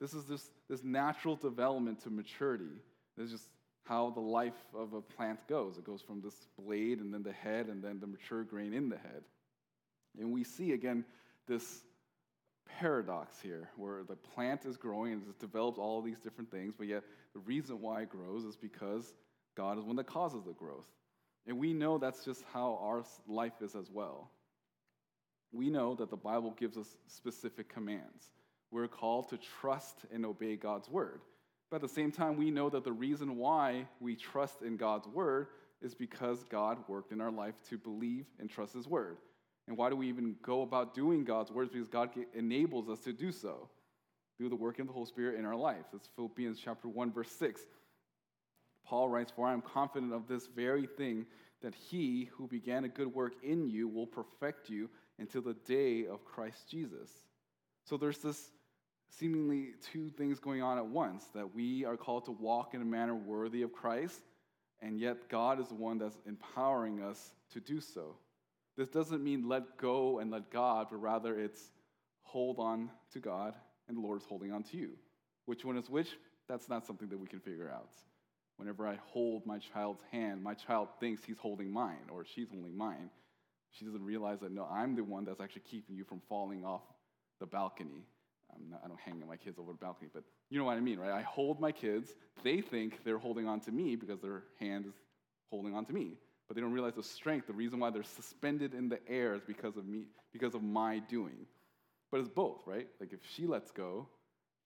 This 0.00 0.12
is 0.12 0.24
this, 0.24 0.50
this 0.68 0.82
natural 0.82 1.36
development 1.36 2.02
to 2.02 2.10
maturity. 2.10 2.64
This 3.16 3.26
is 3.26 3.32
just 3.32 3.48
how 3.84 4.10
the 4.10 4.20
life 4.20 4.66
of 4.74 4.92
a 4.92 5.00
plant 5.00 5.38
goes. 5.46 5.78
It 5.78 5.84
goes 5.84 6.02
from 6.02 6.20
this 6.20 6.34
blade 6.58 6.98
and 6.98 7.14
then 7.14 7.22
the 7.22 7.32
head 7.32 7.66
and 7.66 7.80
then 7.80 8.00
the 8.00 8.08
mature 8.08 8.42
grain 8.42 8.74
in 8.74 8.88
the 8.88 8.96
head. 8.96 9.22
And 10.18 10.32
we 10.32 10.42
see 10.42 10.72
again 10.72 11.04
this 11.46 11.82
paradox 12.80 13.40
here 13.40 13.70
where 13.76 14.02
the 14.02 14.16
plant 14.16 14.64
is 14.64 14.76
growing 14.76 15.12
and 15.12 15.22
it 15.22 15.38
develops 15.38 15.78
all 15.78 16.02
these 16.02 16.18
different 16.18 16.50
things, 16.50 16.74
but 16.76 16.88
yet 16.88 17.04
the 17.34 17.40
reason 17.40 17.80
why 17.80 18.02
it 18.02 18.10
grows 18.10 18.42
is 18.44 18.56
because 18.56 19.14
God 19.56 19.78
is 19.78 19.84
one 19.84 19.96
that 19.96 20.08
causes 20.08 20.42
the 20.44 20.54
growth. 20.54 20.88
And 21.46 21.56
we 21.56 21.72
know 21.72 21.98
that's 21.98 22.24
just 22.24 22.42
how 22.52 22.80
our 22.82 23.04
life 23.28 23.62
is 23.62 23.76
as 23.76 23.88
well. 23.92 24.30
We 25.52 25.70
know 25.70 25.94
that 25.96 26.10
the 26.10 26.16
Bible 26.16 26.54
gives 26.58 26.76
us 26.76 26.96
specific 27.06 27.68
commands. 27.68 28.32
We're 28.70 28.88
called 28.88 29.28
to 29.30 29.38
trust 29.60 29.98
and 30.12 30.24
obey 30.24 30.56
God's 30.56 30.88
word. 30.88 31.20
But 31.70 31.76
at 31.76 31.82
the 31.82 31.88
same 31.88 32.12
time, 32.12 32.36
we 32.36 32.50
know 32.50 32.68
that 32.70 32.84
the 32.84 32.92
reason 32.92 33.36
why 33.36 33.86
we 34.00 34.16
trust 34.16 34.62
in 34.62 34.76
God's 34.76 35.06
word 35.08 35.48
is 35.82 35.94
because 35.94 36.44
God 36.44 36.78
worked 36.88 37.12
in 37.12 37.20
our 37.20 37.30
life 37.30 37.54
to 37.70 37.78
believe 37.78 38.26
and 38.38 38.50
trust 38.50 38.74
his 38.74 38.86
word. 38.86 39.16
And 39.66 39.76
why 39.76 39.88
do 39.88 39.96
we 39.96 40.08
even 40.08 40.36
go 40.42 40.62
about 40.62 40.94
doing 40.94 41.24
God's 41.24 41.50
words? 41.50 41.70
Because 41.72 41.88
God 41.88 42.10
enables 42.34 42.88
us 42.88 43.00
to 43.00 43.12
do 43.12 43.30
so 43.30 43.68
through 44.36 44.48
the 44.48 44.56
working 44.56 44.82
of 44.82 44.86
the 44.88 44.92
Holy 44.92 45.06
Spirit 45.06 45.38
in 45.38 45.44
our 45.44 45.56
life. 45.56 45.84
That's 45.92 46.08
Philippians 46.16 46.58
chapter 46.62 46.88
1, 46.88 47.12
verse 47.12 47.30
6. 47.32 47.60
Paul 48.84 49.08
writes, 49.08 49.32
For 49.34 49.46
I 49.46 49.52
am 49.52 49.62
confident 49.62 50.12
of 50.12 50.26
this 50.26 50.48
very 50.48 50.86
thing, 50.86 51.26
that 51.62 51.74
he 51.74 52.30
who 52.32 52.48
began 52.48 52.84
a 52.84 52.88
good 52.88 53.14
work 53.14 53.34
in 53.42 53.68
you 53.68 53.86
will 53.86 54.06
perfect 54.06 54.68
you 54.70 54.88
until 55.20 55.42
the 55.42 55.54
day 55.54 56.06
of 56.06 56.24
Christ 56.24 56.68
Jesus. 56.68 57.10
So 57.84 57.96
there's 57.96 58.18
this 58.18 58.50
seemingly 59.10 59.74
two 59.92 60.08
things 60.10 60.38
going 60.38 60.62
on 60.62 60.78
at 60.78 60.86
once 60.86 61.24
that 61.34 61.54
we 61.54 61.84
are 61.84 61.96
called 61.96 62.24
to 62.24 62.32
walk 62.32 62.74
in 62.74 62.82
a 62.82 62.84
manner 62.84 63.14
worthy 63.14 63.62
of 63.62 63.72
Christ, 63.72 64.20
and 64.80 64.98
yet 64.98 65.28
God 65.28 65.60
is 65.60 65.68
the 65.68 65.74
one 65.74 65.98
that's 65.98 66.16
empowering 66.26 67.02
us 67.02 67.32
to 67.52 67.60
do 67.60 67.80
so. 67.80 68.16
This 68.76 68.88
doesn't 68.88 69.22
mean 69.22 69.48
let 69.48 69.76
go 69.76 70.20
and 70.20 70.30
let 70.30 70.50
God, 70.50 70.86
but 70.90 70.96
rather 70.96 71.38
it's 71.38 71.70
hold 72.22 72.58
on 72.58 72.90
to 73.12 73.18
God 73.18 73.54
and 73.88 73.96
the 73.96 74.00
Lord 74.00 74.20
is 74.20 74.26
holding 74.26 74.52
on 74.52 74.62
to 74.64 74.76
you. 74.76 74.90
Which 75.46 75.64
one 75.64 75.76
is 75.76 75.90
which? 75.90 76.16
That's 76.48 76.68
not 76.68 76.86
something 76.86 77.08
that 77.08 77.18
we 77.18 77.26
can 77.26 77.40
figure 77.40 77.70
out. 77.70 77.90
Whenever 78.56 78.86
I 78.86 78.98
hold 79.06 79.44
my 79.46 79.58
child's 79.58 80.02
hand, 80.12 80.42
my 80.42 80.54
child 80.54 80.88
thinks 81.00 81.24
he's 81.24 81.38
holding 81.38 81.70
mine 81.70 82.08
or 82.10 82.24
she's 82.24 82.48
holding 82.48 82.76
mine. 82.76 83.10
She 83.78 83.84
doesn't 83.84 84.04
realize 84.04 84.40
that, 84.40 84.52
no, 84.52 84.66
I'm 84.70 84.96
the 84.96 85.04
one 85.04 85.24
that's 85.24 85.40
actually 85.40 85.62
keeping 85.62 85.96
you 85.96 86.04
from 86.04 86.20
falling 86.28 86.64
off 86.64 86.82
the 87.38 87.46
balcony. 87.46 88.04
Not, 88.68 88.82
i 88.84 88.88
don't 88.88 88.98
hang 89.00 89.22
my 89.26 89.36
kids 89.36 89.58
over 89.58 89.72
the 89.72 89.78
balcony, 89.78 90.10
but 90.12 90.24
you 90.50 90.58
know 90.58 90.64
what 90.64 90.76
I 90.76 90.80
mean, 90.80 90.98
right? 90.98 91.12
I 91.12 91.22
hold 91.22 91.60
my 91.60 91.70
kids. 91.70 92.10
They 92.42 92.60
think 92.60 93.04
they're 93.04 93.18
holding 93.18 93.46
on 93.46 93.60
to 93.60 93.70
me 93.70 93.94
because 93.96 94.20
their 94.20 94.42
hand 94.58 94.86
is 94.86 94.94
holding 95.50 95.74
on 95.74 95.84
to 95.86 95.92
me. 95.92 96.14
But 96.48 96.56
they 96.56 96.60
don't 96.60 96.72
realize 96.72 96.94
the 96.94 97.02
strength. 97.02 97.46
The 97.46 97.52
reason 97.52 97.78
why 97.78 97.90
they're 97.90 98.02
suspended 98.02 98.74
in 98.74 98.88
the 98.88 98.98
air 99.08 99.34
is 99.34 99.42
because 99.46 99.76
of 99.76 99.86
me, 99.86 100.06
because 100.32 100.54
of 100.54 100.64
my 100.64 100.98
doing. 100.98 101.46
But 102.10 102.20
it's 102.20 102.28
both, 102.28 102.62
right? 102.66 102.88
Like 102.98 103.12
if 103.12 103.20
she 103.30 103.46
lets 103.46 103.70
go, 103.70 104.08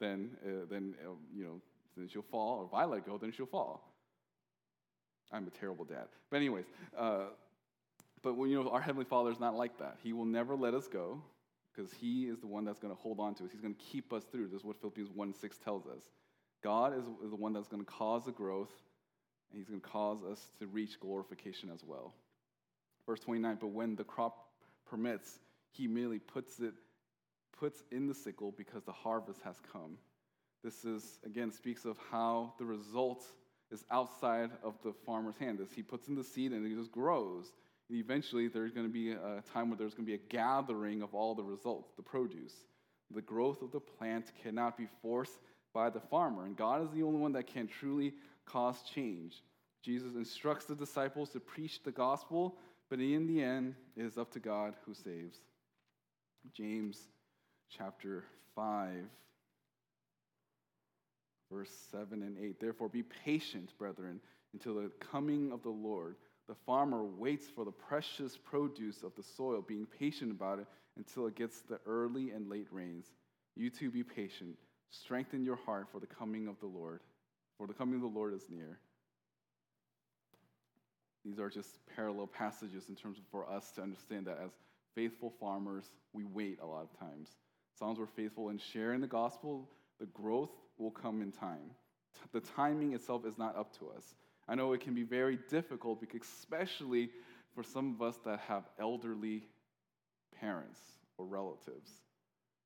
then, 0.00 0.30
uh, 0.44 0.64
then 0.70 0.94
uh, 1.04 1.10
you 1.34 1.44
know, 1.44 1.60
then 1.96 2.08
she'll 2.08 2.22
fall. 2.22 2.60
Or 2.60 2.64
if 2.64 2.72
I 2.72 2.86
let 2.86 3.04
go, 3.04 3.18
then 3.18 3.32
she'll 3.32 3.44
fall. 3.44 3.92
I'm 5.30 5.46
a 5.46 5.50
terrible 5.50 5.84
dad. 5.84 6.06
But 6.30 6.38
anyways, 6.38 6.64
uh, 6.96 7.26
but 8.24 8.36
when, 8.36 8.50
you 8.50 8.62
know, 8.62 8.70
our 8.70 8.80
Heavenly 8.80 9.04
Father 9.04 9.30
is 9.30 9.38
not 9.38 9.54
like 9.54 9.78
that. 9.78 9.98
He 10.02 10.12
will 10.12 10.24
never 10.24 10.56
let 10.56 10.74
us 10.74 10.88
go 10.88 11.22
because 11.72 11.92
He 11.92 12.24
is 12.24 12.40
the 12.40 12.46
one 12.46 12.64
that's 12.64 12.80
going 12.80 12.94
to 12.94 13.00
hold 13.00 13.20
on 13.20 13.34
to 13.36 13.44
us. 13.44 13.50
He's 13.52 13.60
going 13.60 13.74
to 13.74 13.80
keep 13.80 14.12
us 14.12 14.24
through. 14.24 14.48
This 14.48 14.60
is 14.60 14.64
what 14.64 14.80
Philippians 14.80 15.10
1 15.14 15.34
6 15.34 15.58
tells 15.58 15.86
us. 15.86 16.02
God 16.62 16.96
is, 16.98 17.04
the 17.04 17.36
one 17.36 17.52
that's 17.52 17.68
going 17.68 17.84
to 17.84 17.90
cause 17.90 18.24
the 18.24 18.32
growth, 18.32 18.72
and 19.50 19.58
He's 19.58 19.68
going 19.68 19.80
to 19.80 19.86
cause 19.86 20.24
us 20.24 20.40
to 20.58 20.66
reach 20.66 20.98
glorification 20.98 21.70
as 21.72 21.84
well. 21.84 22.14
Verse 23.06 23.20
29 23.20 23.58
But 23.60 23.68
when 23.68 23.94
the 23.94 24.04
crop 24.04 24.48
permits, 24.88 25.38
He 25.70 25.86
merely 25.86 26.18
puts 26.18 26.58
it 26.58 26.72
puts 27.58 27.84
in 27.92 28.06
the 28.06 28.14
sickle 28.14 28.52
because 28.56 28.82
the 28.84 28.92
harvest 28.92 29.40
has 29.42 29.56
come. 29.72 29.96
This 30.64 30.84
is, 30.84 31.18
again, 31.24 31.52
speaks 31.52 31.84
of 31.84 31.98
how 32.10 32.54
the 32.58 32.64
result 32.64 33.22
is 33.70 33.84
outside 33.90 34.50
of 34.62 34.74
the 34.82 34.92
farmer's 35.04 35.36
hand. 35.36 35.60
As 35.60 35.72
he 35.72 35.82
puts 35.82 36.08
in 36.08 36.14
the 36.14 36.24
seed 36.24 36.52
and 36.52 36.66
it 36.66 36.74
just 36.76 36.90
grows. 36.90 37.52
And 37.88 37.98
eventually, 37.98 38.48
there's 38.48 38.72
going 38.72 38.86
to 38.86 38.92
be 38.92 39.12
a 39.12 39.42
time 39.52 39.68
where 39.68 39.76
there's 39.76 39.94
going 39.94 40.06
to 40.06 40.10
be 40.10 40.14
a 40.14 40.28
gathering 40.28 41.02
of 41.02 41.14
all 41.14 41.34
the 41.34 41.42
results, 41.42 41.92
the 41.96 42.02
produce. 42.02 42.54
The 43.14 43.22
growth 43.22 43.62
of 43.62 43.70
the 43.70 43.80
plant 43.80 44.32
cannot 44.42 44.76
be 44.76 44.86
forced 45.02 45.38
by 45.74 45.90
the 45.90 46.00
farmer, 46.00 46.46
and 46.46 46.56
God 46.56 46.82
is 46.82 46.90
the 46.90 47.02
only 47.02 47.18
one 47.18 47.32
that 47.32 47.46
can 47.46 47.66
truly 47.66 48.14
cause 48.46 48.76
change. 48.94 49.42
Jesus 49.82 50.14
instructs 50.14 50.64
the 50.64 50.74
disciples 50.74 51.30
to 51.30 51.40
preach 51.40 51.82
the 51.82 51.92
gospel, 51.92 52.56
but 52.88 53.00
in 53.00 53.26
the 53.26 53.42
end, 53.42 53.74
it 53.96 54.04
is 54.04 54.16
up 54.16 54.30
to 54.32 54.40
God 54.40 54.74
who 54.86 54.94
saves. 54.94 55.38
James 56.52 56.98
chapter 57.76 58.24
5, 58.54 58.92
verse 61.52 61.70
7 61.90 62.22
and 62.22 62.38
8. 62.38 62.60
Therefore, 62.60 62.88
be 62.88 63.02
patient, 63.02 63.76
brethren, 63.78 64.20
until 64.52 64.74
the 64.74 64.90
coming 65.10 65.52
of 65.52 65.62
the 65.62 65.70
Lord. 65.70 66.16
The 66.46 66.54
farmer 66.66 67.04
waits 67.04 67.46
for 67.48 67.64
the 67.64 67.72
precious 67.72 68.36
produce 68.36 69.02
of 69.02 69.14
the 69.16 69.22
soil, 69.22 69.62
being 69.66 69.86
patient 69.86 70.30
about 70.30 70.58
it 70.58 70.66
until 70.96 71.26
it 71.26 71.36
gets 71.36 71.60
the 71.60 71.80
early 71.86 72.30
and 72.30 72.48
late 72.48 72.68
rains. 72.70 73.06
You 73.56 73.70
too 73.70 73.90
be 73.90 74.02
patient. 74.02 74.56
Strengthen 74.90 75.44
your 75.44 75.56
heart 75.56 75.88
for 75.90 76.00
the 76.00 76.06
coming 76.06 76.46
of 76.46 76.60
the 76.60 76.66
Lord, 76.66 77.00
for 77.56 77.66
the 77.66 77.72
coming 77.72 77.96
of 77.96 78.02
the 78.02 78.18
Lord 78.18 78.34
is 78.34 78.48
near. 78.50 78.78
These 81.24 81.38
are 81.38 81.48
just 81.48 81.78
parallel 81.96 82.26
passages 82.26 82.84
in 82.88 82.94
terms 82.94 83.18
of 83.18 83.24
for 83.30 83.48
us 83.48 83.70
to 83.72 83.82
understand 83.82 84.26
that 84.26 84.38
as 84.44 84.50
faithful 84.94 85.32
farmers, 85.40 85.90
we 86.12 86.24
wait 86.24 86.58
a 86.62 86.66
lot 86.66 86.82
of 86.82 86.98
times. 86.98 87.30
As 87.82 87.98
we're 87.98 88.06
faithful 88.06 88.50
in 88.50 88.58
sharing 88.58 89.00
the 89.00 89.06
gospel, 89.06 89.68
the 89.98 90.06
growth 90.06 90.52
will 90.78 90.90
come 90.90 91.22
in 91.22 91.32
time. 91.32 91.70
The 92.32 92.40
timing 92.40 92.92
itself 92.92 93.26
is 93.26 93.36
not 93.36 93.56
up 93.56 93.76
to 93.78 93.90
us. 93.96 94.14
I 94.48 94.54
know 94.54 94.72
it 94.72 94.80
can 94.80 94.94
be 94.94 95.02
very 95.04 95.38
difficult, 95.48 96.00
because 96.00 96.20
especially 96.22 97.10
for 97.54 97.62
some 97.62 97.94
of 97.94 98.02
us 98.02 98.18
that 98.24 98.40
have 98.40 98.64
elderly 98.78 99.44
parents 100.38 100.80
or 101.18 101.24
relatives. 101.24 101.90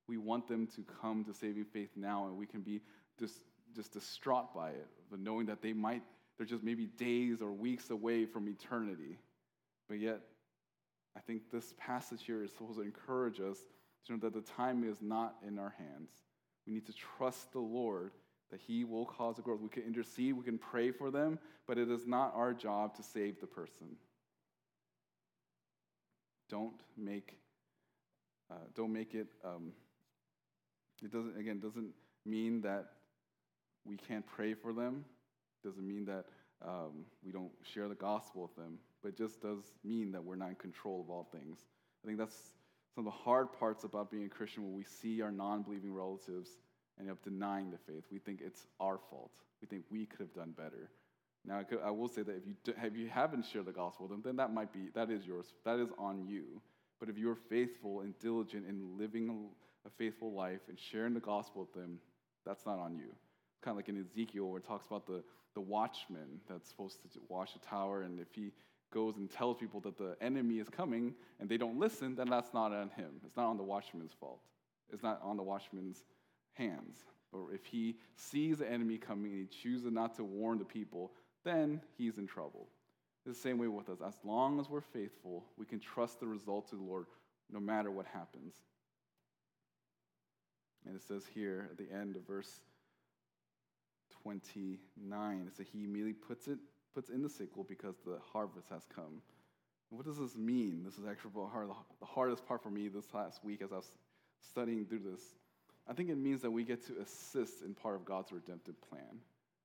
We 0.09 0.17
want 0.17 0.49
them 0.49 0.67
to 0.75 0.85
come 1.01 1.25
to 1.25 1.35
saving 1.35 1.67
faith 1.67 1.91
now, 1.95 2.27
and 2.27 2.37
we 2.37 2.47
can 2.47 2.63
be 2.63 2.81
just 3.19 3.41
just 3.77 3.93
distraught 3.93 4.55
by 4.55 4.71
it, 4.71 4.89
but 5.11 5.21
knowing 5.21 5.47
that 5.47 5.63
they 5.63 5.73
might, 5.73 6.03
they're 6.37 6.47
just 6.47 6.65
maybe 6.65 6.87
days 6.87 7.43
or 7.43 7.53
weeks 7.53 7.91
away 7.91 8.25
from 8.25 8.49
eternity. 8.49 9.19
But 9.89 9.99
yet, 9.99 10.21
I 11.17 11.21
think 11.21 11.51
this 11.51 11.75
passage 11.79 12.25
here 12.25 12.43
is 12.43 12.51
supposed 12.51 12.77
to 12.77 12.83
encourage 12.83 13.41
us 13.41 13.59
to 14.07 14.13
know 14.13 14.19
that 14.21 14.35
the 14.35 14.41
time 14.41 14.85
is 14.85 15.03
not 15.03 15.37
in 15.47 15.59
our 15.59 15.75
hands. 15.79 16.11
We 16.67 16.73
need 16.73 16.87
to 16.87 16.93
trust 16.93 17.53
the 17.53 17.61
Lord 17.61 18.13
that 18.51 18.61
He 18.61 18.85
will 18.85 19.05
cause 19.05 19.39
a 19.39 19.43
growth. 19.43 19.61
We 19.61 19.69
can 19.69 19.83
intercede, 19.83 20.35
we 20.35 20.45
can 20.45 20.59
pray 20.59 20.91
for 20.91 21.11
them, 21.11 21.39
but 21.67 21.79
it 21.79 21.91
is 21.91 22.07
not 22.07 22.33
our 22.35 22.53
job 22.53 22.95
to 22.97 23.03
save 23.03 23.41
the 23.41 23.47
person. 23.47 23.97
Don't 26.49 26.81
make, 26.97 27.37
uh, 28.51 28.55
don't 28.75 28.93
make 28.93 29.15
it. 29.15 29.27
Um, 29.45 29.73
it 31.03 31.13
doesn't 31.13 31.39
again 31.39 31.61
doesn't 31.61 31.91
mean 32.25 32.63
that 32.63 32.87
we 33.85 33.97
can't 33.97 34.27
pray 34.27 34.55
for 34.55 34.73
them. 34.73 35.05
Doesn't 35.65 35.87
mean 35.87 36.05
that 36.07 36.25
um, 36.65 37.05
we 37.25 37.33
don't 37.33 37.53
share 37.63 37.89
the 37.89 37.95
gospel 37.95 38.43
with 38.43 38.57
them. 38.57 38.79
But 39.03 39.17
just 39.17 39.41
does 39.41 39.63
mean 39.85 40.11
that 40.13 40.25
we're 40.25 40.37
not 40.37 40.51
in 40.51 40.55
control 40.57 41.01
of 41.01 41.11
all 41.11 41.29
things. 41.33 41.59
I 42.03 42.07
think 42.07 42.19
that's 42.19 42.37
some 42.95 43.07
of 43.07 43.13
the 43.13 43.19
hard 43.19 43.53
parts 43.53 43.85
about 43.85 44.11
being 44.11 44.25
a 44.25 44.29
Christian 44.29 44.65
when 44.65 44.75
we 44.75 44.85
see 44.85 45.23
our 45.23 45.31
non-believing 45.31 45.93
relatives 45.93 46.51
and 46.99 47.11
of 47.11 47.23
denying 47.23 47.71
the 47.71 47.79
faith. 47.79 48.05
We 48.11 48.19
think 48.19 48.41
it's 48.45 48.67
our 48.81 48.99
fault. 49.11 49.31
We 49.61 49.67
think 49.67 49.85
we 49.91 50.07
could 50.07 50.21
have 50.21 50.35
done 50.35 50.53
better. 50.57 50.91
Now, 51.45 51.61
I, 51.61 51.65
could, 51.65 51.81
I 51.85 51.91
will 51.91 52.09
say 52.09 52.23
that 52.23 52.37
if 52.37 52.47
you, 52.47 52.55
do, 52.65 52.75
if 52.83 52.97
you 52.97 53.09
haven't 53.09 53.47
shared 53.47 53.67
the 53.67 53.73
gospel 53.73 54.07
with 54.07 54.11
them, 54.11 54.23
then 54.25 54.37
that 54.37 54.53
might 54.53 54.73
be, 54.73 54.91
that 54.95 55.11
is 55.11 55.27
yours. 55.27 55.47
That 55.65 55.79
is 55.79 55.89
on 55.99 56.27
you. 56.27 56.61
But 57.01 57.09
if 57.09 57.17
you're 57.17 57.37
faithful 57.49 58.01
and 58.01 58.19
diligent 58.19 58.67
in 58.69 58.99
living 58.99 59.49
a 59.87 59.91
faithful 59.91 60.33
life 60.33 60.61
and 60.69 60.79
sharing 60.79 61.15
the 61.15 61.21
gospel 61.21 61.63
with 61.63 61.73
them, 61.73 61.99
that's 62.45 62.67
not 62.67 62.79
on 62.79 62.97
you. 62.97 63.15
Kind 63.63 63.73
of 63.73 63.77
like 63.77 63.89
in 63.89 64.01
Ezekiel 64.01 64.49
where 64.49 64.59
it 64.59 64.67
talks 64.67 64.87
about 64.87 65.07
the, 65.07 65.23
the 65.55 65.61
watchman 65.61 66.41
that's 66.49 66.69
supposed 66.69 67.01
to 67.03 67.21
watch 67.29 67.53
the 67.53 67.61
tower, 67.61 68.03
and 68.03 68.21
if 68.21 68.29
he 68.35 68.53
goes 68.93 69.17
and 69.17 69.31
tells 69.31 69.59
people 69.59 69.81
that 69.81 69.99
the 69.99 70.17
enemy 70.21 70.59
is 70.59 70.69
coming 70.69 71.15
and 71.41 71.49
they 71.49 71.57
don't 71.57 71.79
listen, 71.79 72.15
then 72.15 72.29
that's 72.29 72.53
not 72.55 72.73
on 72.73 72.91
him. 72.91 73.11
It's 73.25 73.37
not 73.37 73.47
on 73.47 73.57
the 73.57 73.63
watchman's 73.63 74.13
fault. 74.19 74.41
It's 74.93 75.03
not 75.03 75.21
on 75.23 75.37
the 75.37 75.43
watchman's 75.43 76.05
hands. 76.59 77.05
Or 77.33 77.53
if 77.53 77.65
he 77.65 77.97
sees 78.17 78.59
the 78.59 78.71
enemy 78.71 78.99
coming 78.99 79.33
and 79.33 79.41
he 79.41 79.63
chooses 79.63 79.91
not 79.93 80.17
to 80.17 80.25
warn 80.25 80.59
the 80.59 80.65
people, 80.65 81.13
then 81.45 81.81
he's 81.97 82.19
in 82.19 82.27
trouble. 82.27 82.69
It's 83.27 83.37
the 83.37 83.49
same 83.49 83.59
way 83.59 83.69
with 83.69 83.89
us. 83.89 83.99
As 84.05 84.15
long 84.25 84.59
as 84.59 84.69
we're 84.69 84.81
faithful, 84.81 85.45
we 85.57 85.67
can 85.67 85.81
trust 85.81 86.21
the 86.21 86.27
result 86.27 86.69
to 86.71 86.77
the 86.77 86.83
Lord 86.83 87.07
no 87.51 87.61
matter 87.61 87.91
what 87.91 88.07
happens. 88.07 88.55
And 90.87 90.97
it 90.97 91.03
says 91.03 91.25
here 91.35 91.69
at 91.71 91.77
the 91.77 91.93
end 91.95 92.17
of 92.17 92.27
verse 92.27 92.61
29, 94.23 95.45
it 95.47 95.57
says, 95.57 95.67
He 95.71 95.85
immediately 95.85 96.15
puts 96.15 96.49
it 96.49 96.59
puts 96.95 97.11
in 97.11 97.23
the 97.23 97.29
sickle 97.29 97.65
because 97.69 97.97
the 98.05 98.19
harvest 98.33 98.67
has 98.71 98.83
come. 98.95 99.21
And 99.91 99.99
What 99.99 100.07
does 100.07 100.19
this 100.19 100.37
mean? 100.37 100.83
This 100.85 100.99
is 100.99 101.05
actually 101.09 101.33
the 101.35 102.07
hardest 102.07 102.47
part 102.47 102.63
for 102.63 102.71
me 102.71 102.89
this 102.89 103.13
last 103.15 103.45
week 103.45 103.63
as 103.63 103.73
I 103.73 103.77
was 103.77 103.91
studying 104.41 104.85
through 104.87 105.03
this. 105.11 105.23
I 105.89 105.95
think 105.95 106.11
it 106.11 106.19
means 106.19 106.43
that 106.43 106.51
we 106.51 106.65
get 106.65 106.87
to 106.87 107.01
assist 107.01 107.63
in 107.63 107.75
part 107.75 107.97
of 107.97 108.05
God's 108.05 108.31
redemptive 108.31 108.75
plan, 108.91 109.21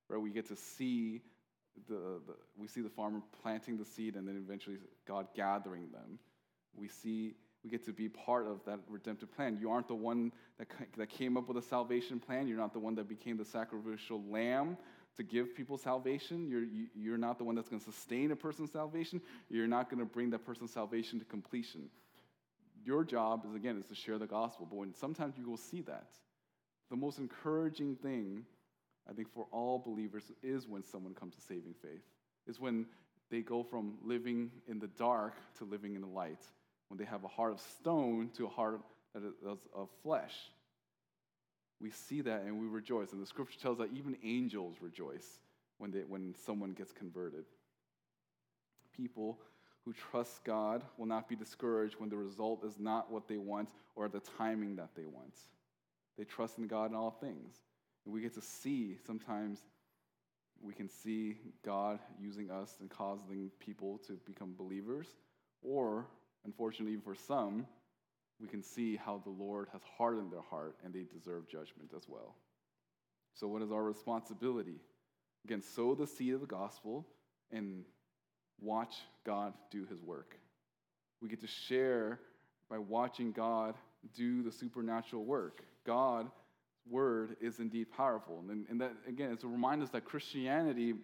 right? 0.10 0.22
We 0.22 0.32
get 0.32 0.48
to 0.48 0.56
see 0.56 1.22
the, 1.88 2.22
the, 2.26 2.36
we 2.58 2.68
see 2.68 2.82
the 2.82 2.90
farmer 2.90 3.22
planting 3.42 3.78
the 3.78 3.86
seed 3.86 4.16
and 4.16 4.28
then 4.28 4.38
eventually 4.38 4.78
God 5.08 5.28
gathering 5.36 5.90
them. 5.92 6.20
We 6.76 6.88
see 6.88 7.34
we 7.64 7.70
get 7.70 7.86
to 7.86 7.94
be 7.94 8.10
part 8.10 8.46
of 8.46 8.60
that 8.66 8.80
redemptive 8.90 9.34
plan. 9.34 9.58
You 9.60 9.72
aren't 9.72 9.88
the 9.88 9.96
one 9.96 10.34
that, 10.58 10.68
that 10.98 11.10
came 11.10 11.38
up 11.38 11.48
with 11.48 11.58
a 11.58 11.62
salvation 11.62 12.20
plan. 12.20 12.48
You're 12.48 12.58
not 12.58 12.74
the 12.74 12.80
one 12.80 12.96
that 12.96 13.08
became 13.08 13.38
the 13.38 13.46
sacrificial 13.46 14.22
lamb 14.30 14.78
to 15.16 15.24
give 15.24 15.56
people 15.56 15.78
salvation. 15.78 16.48
You're, 16.50 16.66
you're 16.94 17.18
not 17.18 17.38
the 17.38 17.46
one 17.46 17.56
that's 17.56 17.70
going 17.70 17.80
to 17.80 17.92
sustain 17.92 18.32
a 18.32 18.36
person's 18.36 18.72
salvation. 18.72 19.22
You're 19.50 19.68
not 19.68 19.90
going 19.90 20.00
to 20.00 20.06
bring 20.06 20.30
that 20.32 20.46
person's 20.46 20.74
salvation 20.74 21.20
to 21.20 21.26
completion. 21.26 21.90
Your 22.86 23.04
job 23.04 23.46
is, 23.48 23.56
again, 23.56 23.78
is 23.78 23.86
to 23.86 23.96
share 23.96 24.18
the 24.18 24.28
gospel. 24.28 24.68
But 24.70 24.78
when 24.78 24.94
sometimes 24.94 25.38
you 25.38 25.50
will 25.50 25.58
see 25.58 25.82
that, 25.82 26.10
the 26.90 26.98
most 26.98 27.18
encouraging 27.18 27.96
thing, 27.96 28.46
I 29.10 29.14
think, 29.14 29.34
for 29.34 29.48
all 29.52 29.80
believers 29.80 30.32
is 30.42 30.68
when 30.68 30.84
someone 30.84 31.14
comes 31.14 31.36
to 31.36 31.42
saving 31.42 31.76
faith, 31.82 32.04
is 32.48 32.60
when 32.60 32.86
they 33.32 33.42
go 33.42 33.64
from 33.64 33.96
living 34.04 34.52
in 34.68 34.80
the 34.80 34.88
dark 34.88 35.36
to 35.58 35.66
living 35.66 35.96
in 35.96 36.02
the 36.02 36.08
light, 36.08 36.44
when 36.90 36.98
they 36.98 37.06
have 37.06 37.24
a 37.24 37.28
heart 37.28 37.54
of 37.54 37.60
stone 37.60 38.30
to 38.38 38.46
a 38.46 38.50
heart 38.50 38.82
that 39.14 39.24
is 39.24 39.34
of 39.74 39.90
flesh. 40.04 40.36
We 41.80 41.90
see 41.90 42.22
that 42.22 42.44
and 42.44 42.60
we 42.60 42.68
rejoice. 42.68 43.12
And 43.12 43.22
the 43.22 43.28
scripture 43.28 43.60
tells 43.60 43.78
that 43.80 43.90
even 43.94 44.18
angels 44.24 44.78
rejoice 44.82 45.40
when, 45.78 45.92
they, 45.92 46.00
when 46.00 46.36
someone 46.46 46.74
gets 46.74 46.92
converted. 46.92 47.46
People 48.96 49.40
who 49.86 49.94
trust 49.94 50.44
God 50.44 50.84
will 50.98 51.06
not 51.06 51.28
be 51.28 51.36
discouraged 51.36 51.96
when 51.98 52.10
the 52.10 52.18
result 52.18 52.64
is 52.64 52.80
not 52.80 53.12
what 53.12 53.28
they 53.28 53.38
want 53.38 53.70
or 53.96 54.08
the 54.08 54.22
timing 54.38 54.76
that 54.78 54.90
they 54.96 55.06
want. 55.06 55.36
They 56.18 56.24
trust 56.24 56.58
in 56.58 56.68
God 56.68 56.92
in 56.92 56.96
all 56.96 57.12
things. 57.12 57.56
And 58.06 58.14
we 58.14 58.22
get 58.22 58.34
to 58.36 58.42
see 58.42 58.98
sometimes 59.06 59.60
we 60.62 60.74
can 60.74 60.88
see 60.88 61.36
God 61.66 62.00
using 62.20 62.50
us 62.50 62.78
and 62.80 62.90
causing 62.90 63.52
people 63.60 64.00
to 64.08 64.14
become 64.26 64.54
believers, 64.58 65.08
or 65.62 66.08
unfortunately, 66.46 66.98
for 67.04 67.16
some, 67.16 67.68
we 68.40 68.48
can 68.48 68.64
see 68.64 68.96
how 68.96 69.22
the 69.24 69.30
Lord 69.30 69.68
has 69.74 69.82
hardened 69.98 70.32
their 70.32 70.42
heart 70.42 70.78
and 70.84 70.94
they 70.94 71.04
deserve 71.04 71.48
judgment 71.48 71.92
as 71.96 72.04
well. 72.08 72.36
So, 73.34 73.48
what 73.48 73.62
is 73.62 73.72
our 73.72 73.84
responsibility? 73.84 74.80
Again, 75.46 75.62
sow 75.62 75.96
the 75.96 76.08
seed 76.08 76.34
of 76.34 76.42
the 76.42 76.48
gospel 76.48 77.06
and 77.52 77.84
watch 78.62 78.96
God 79.26 79.54
do 79.72 79.86
his 79.86 80.02
work. 80.02 80.38
We 81.22 81.30
get 81.30 81.42
to 81.42 81.48
share 81.48 82.20
by 82.70 82.78
watching 82.78 83.32
God 83.32 83.76
do 84.16 84.44
the 84.44 84.52
supernatural 84.52 85.24
work. 85.24 85.64
God's 85.86 86.32
word 86.90 87.36
is 87.42 87.60
indeed 87.60 87.92
powerful. 87.92 88.44
And, 88.50 88.66
and 88.70 88.82
that, 88.82 88.94
again, 89.08 89.32
it's 89.32 89.44
a 89.44 89.48
reminder 89.48 89.86
that 89.86 90.06
Christianity 90.06 90.96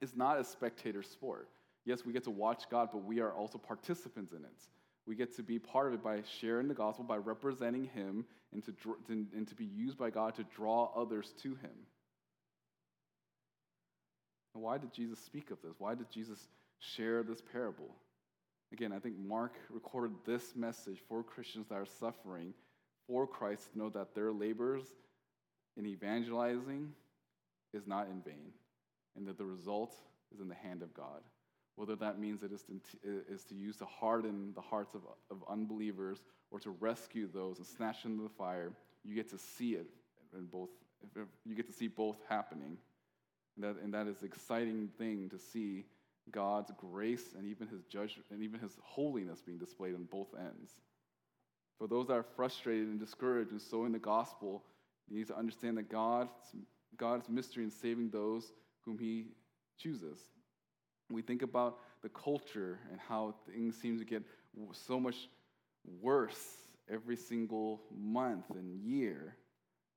is 0.00 0.16
not 0.16 0.38
a 0.38 0.44
spectator 0.44 1.02
sport. 1.02 1.48
Yes, 1.84 2.04
we 2.04 2.12
get 2.12 2.24
to 2.24 2.30
watch 2.30 2.64
God, 2.70 2.90
but 2.92 3.04
we 3.04 3.20
are 3.20 3.32
also 3.32 3.58
participants 3.58 4.32
in 4.32 4.38
it. 4.38 4.62
We 5.06 5.16
get 5.16 5.34
to 5.36 5.42
be 5.42 5.58
part 5.58 5.88
of 5.88 5.94
it 5.94 6.04
by 6.04 6.22
sharing 6.40 6.68
the 6.68 6.74
gospel, 6.74 7.04
by 7.04 7.16
representing 7.16 7.86
Him, 7.86 8.24
and 8.52 8.62
to, 8.64 8.74
and 9.08 9.48
to 9.48 9.54
be 9.54 9.64
used 9.64 9.98
by 9.98 10.10
God 10.10 10.34
to 10.36 10.44
draw 10.44 10.90
others 10.94 11.34
to 11.42 11.48
Him. 11.48 11.70
And 14.54 14.62
why 14.62 14.78
did 14.78 14.92
Jesus 14.92 15.18
speak 15.18 15.50
of 15.50 15.58
this? 15.62 15.74
Why 15.78 15.94
did 15.94 16.10
Jesus 16.10 16.48
share 16.80 17.22
this 17.22 17.40
parable? 17.40 17.94
Again, 18.72 18.92
I 18.92 18.98
think 18.98 19.16
Mark 19.18 19.54
recorded 19.70 20.12
this 20.26 20.54
message 20.56 20.98
for 21.08 21.22
Christians 21.22 21.68
that 21.68 21.76
are 21.76 21.86
suffering 21.86 22.54
for 23.06 23.26
Christ 23.26 23.72
to 23.72 23.78
know 23.78 23.88
that 23.90 24.14
their 24.14 24.32
labors 24.32 24.84
in 25.76 25.86
evangelizing 25.86 26.92
is 27.72 27.86
not 27.86 28.08
in 28.08 28.20
vain, 28.22 28.52
and 29.16 29.26
that 29.26 29.38
the 29.38 29.44
result 29.44 29.94
is 30.32 30.40
in 30.40 30.48
the 30.48 30.54
hand 30.54 30.82
of 30.82 30.92
God 30.94 31.22
whether 31.80 31.96
that 31.96 32.18
means 32.18 32.42
it 32.42 32.52
is 32.52 32.62
to, 32.62 32.78
is 33.30 33.42
to 33.44 33.54
use 33.54 33.78
to 33.78 33.86
harden 33.86 34.52
the 34.54 34.60
hearts 34.60 34.94
of, 34.94 35.00
of 35.30 35.38
unbelievers 35.48 36.18
or 36.50 36.60
to 36.60 36.68
rescue 36.78 37.26
those 37.32 37.56
and 37.56 37.66
snatch 37.66 38.02
them 38.02 38.18
to 38.18 38.22
the 38.22 38.28
fire, 38.28 38.70
you 39.02 39.14
get 39.14 39.30
to 39.30 39.38
see 39.38 39.76
it 39.76 39.86
in 40.36 40.44
both. 40.44 40.68
You 41.46 41.54
get 41.54 41.66
to 41.68 41.72
see 41.72 41.88
both 41.88 42.18
happening. 42.28 42.76
And 43.56 43.64
that, 43.64 43.82
and 43.82 43.94
that 43.94 44.08
is 44.08 44.20
an 44.20 44.26
exciting 44.26 44.90
thing 44.98 45.30
to 45.30 45.38
see 45.38 45.86
God's 46.30 46.70
grace 46.76 47.34
and 47.36 47.46
even 47.46 47.66
his 47.66 47.82
judgment 47.84 48.26
and 48.30 48.42
even 48.42 48.60
his 48.60 48.76
holiness 48.82 49.40
being 49.40 49.58
displayed 49.58 49.94
on 49.94 50.04
both 50.04 50.28
ends. 50.38 50.72
For 51.78 51.86
those 51.88 52.08
that 52.08 52.14
are 52.14 52.26
frustrated 52.36 52.88
and 52.88 53.00
discouraged 53.00 53.52
in 53.52 53.58
sowing 53.58 53.92
the 53.92 53.98
gospel, 53.98 54.62
you 55.08 55.16
need 55.16 55.28
to 55.28 55.36
understand 55.36 55.78
that 55.78 55.90
God's, 55.90 56.30
God's 56.96 57.28
mystery 57.28 57.64
in 57.64 57.70
saving 57.70 58.10
those 58.10 58.52
whom 58.84 58.98
he 58.98 59.28
chooses. 59.78 60.18
We 61.10 61.22
think 61.22 61.42
about 61.42 61.78
the 62.02 62.08
culture 62.10 62.78
and 62.90 63.00
how 63.08 63.34
things 63.50 63.76
seem 63.76 63.98
to 63.98 64.04
get 64.04 64.22
so 64.72 65.00
much 65.00 65.16
worse 66.00 66.58
every 66.92 67.16
single 67.16 67.80
month 67.96 68.50
and 68.50 68.78
year. 68.84 69.36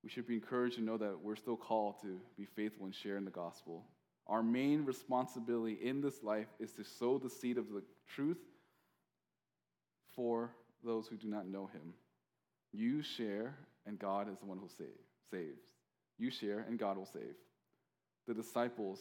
We 0.02 0.10
should 0.10 0.26
be 0.26 0.34
encouraged 0.34 0.76
to 0.76 0.82
know 0.82 0.96
that 0.98 1.18
we're 1.22 1.36
still 1.36 1.56
called 1.56 2.00
to 2.02 2.18
be 2.36 2.44
faithful 2.44 2.86
and 2.86 2.94
share 2.94 3.16
in 3.16 3.24
the 3.24 3.30
gospel. 3.30 3.84
Our 4.26 4.42
main 4.42 4.84
responsibility 4.84 5.78
in 5.82 6.00
this 6.00 6.22
life 6.22 6.48
is 6.58 6.72
to 6.72 6.84
sow 6.84 7.18
the 7.18 7.28
seed 7.28 7.58
of 7.58 7.68
the 7.70 7.82
truth 8.14 8.38
for 10.14 10.50
those 10.82 11.06
who 11.06 11.16
do 11.16 11.28
not 11.28 11.46
know 11.46 11.66
him. 11.66 11.94
You 12.72 13.02
share, 13.02 13.54
and 13.86 13.98
God 13.98 14.32
is 14.32 14.38
the 14.38 14.46
one 14.46 14.58
who 14.58 14.68
save, 14.68 14.88
saves. 15.30 15.62
You 16.18 16.30
share, 16.30 16.64
and 16.68 16.78
God 16.78 16.96
will 16.96 17.06
save. 17.06 17.34
The 18.26 18.34
disciples 18.34 19.00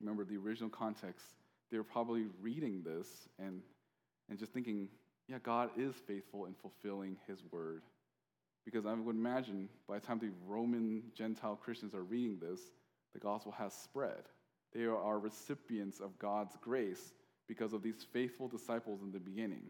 remember 0.00 0.24
the 0.24 0.36
original 0.36 0.70
context, 0.70 1.26
they 1.70 1.78
were 1.78 1.84
probably 1.84 2.26
reading 2.40 2.82
this 2.84 3.08
and, 3.38 3.60
and 4.28 4.38
just 4.38 4.52
thinking, 4.52 4.88
yeah, 5.28 5.38
God 5.42 5.70
is 5.76 5.94
faithful 6.06 6.46
in 6.46 6.54
fulfilling 6.54 7.16
his 7.26 7.38
word. 7.50 7.82
Because 8.64 8.86
I 8.86 8.94
would 8.94 9.16
imagine 9.16 9.68
by 9.88 9.98
the 9.98 10.06
time 10.06 10.18
the 10.18 10.30
Roman 10.46 11.02
Gentile 11.14 11.56
Christians 11.56 11.94
are 11.94 12.02
reading 12.02 12.38
this, 12.40 12.60
the 13.16 13.26
gospel 13.26 13.52
has 13.52 13.72
spread. 13.72 14.28
They 14.74 14.84
are 14.84 15.18
recipients 15.18 16.00
of 16.00 16.18
God's 16.18 16.54
grace 16.60 17.14
because 17.48 17.72
of 17.72 17.82
these 17.82 18.06
faithful 18.12 18.46
disciples 18.46 19.00
in 19.02 19.10
the 19.10 19.18
beginning. 19.18 19.62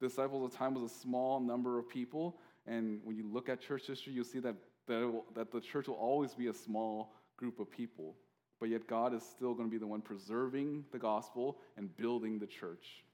The 0.00 0.08
disciples 0.08 0.50
the 0.50 0.56
time 0.56 0.74
was 0.74 0.92
a 0.92 0.94
small 0.94 1.40
number 1.40 1.78
of 1.78 1.88
people, 1.88 2.36
and 2.66 3.00
when 3.04 3.16
you 3.16 3.26
look 3.32 3.48
at 3.48 3.60
church 3.60 3.86
history, 3.86 4.12
you'll 4.12 4.24
see 4.24 4.40
that, 4.40 4.56
that, 4.88 5.22
that 5.34 5.52
the 5.52 5.60
church 5.60 5.88
will 5.88 5.94
always 5.94 6.34
be 6.34 6.48
a 6.48 6.52
small 6.52 7.14
group 7.36 7.60
of 7.60 7.70
people. 7.70 8.14
But 8.60 8.68
yet, 8.68 8.86
God 8.86 9.14
is 9.14 9.22
still 9.22 9.54
going 9.54 9.68
to 9.68 9.72
be 9.72 9.78
the 9.78 9.86
one 9.86 10.02
preserving 10.02 10.84
the 10.92 10.98
gospel 10.98 11.58
and 11.76 11.96
building 11.96 12.38
the 12.38 12.46
church. 12.46 13.04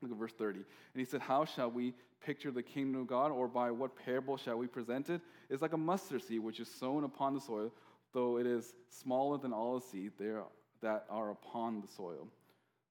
Look 0.00 0.10
at 0.10 0.16
verse 0.16 0.32
30. 0.32 0.58
And 0.58 0.64
he 0.94 1.04
said, 1.04 1.20
How 1.20 1.44
shall 1.44 1.70
we 1.70 1.94
picture 2.24 2.50
the 2.50 2.62
kingdom 2.62 3.02
of 3.02 3.06
God, 3.06 3.30
or 3.30 3.46
by 3.46 3.70
what 3.70 3.96
parable 3.96 4.36
shall 4.36 4.56
we 4.56 4.66
present 4.66 5.10
it? 5.10 5.20
It's 5.50 5.62
like 5.62 5.72
a 5.72 5.78
mustard 5.78 6.22
seed 6.22 6.40
which 6.40 6.60
is 6.60 6.68
sown 6.68 7.04
upon 7.04 7.34
the 7.34 7.40
soil, 7.40 7.72
though 8.16 8.38
it 8.38 8.46
is 8.46 8.72
smaller 8.88 9.36
than 9.36 9.52
all 9.52 9.78
the 9.78 9.86
seed 9.86 10.10
there 10.18 10.42
that 10.80 11.04
are 11.10 11.30
upon 11.30 11.82
the 11.82 11.86
soil. 11.86 12.26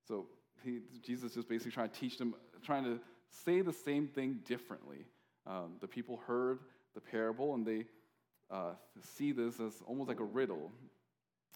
So 0.07 0.27
he, 0.63 0.81
Jesus 1.01 1.33
just 1.33 1.49
basically 1.49 1.71
trying 1.71 1.89
to 1.89 1.99
teach 1.99 2.19
them, 2.19 2.35
trying 2.63 2.83
to 2.83 2.99
say 3.43 3.61
the 3.61 3.73
same 3.73 4.07
thing 4.07 4.41
differently. 4.45 4.99
Um, 5.47 5.77
the 5.81 5.87
people 5.87 6.21
heard 6.27 6.59
the 6.93 7.01
parable 7.01 7.55
and 7.55 7.65
they 7.65 7.85
uh, 8.51 8.73
see 9.17 9.31
this 9.31 9.59
as 9.59 9.73
almost 9.87 10.09
like 10.09 10.19
a 10.19 10.23
riddle. 10.23 10.71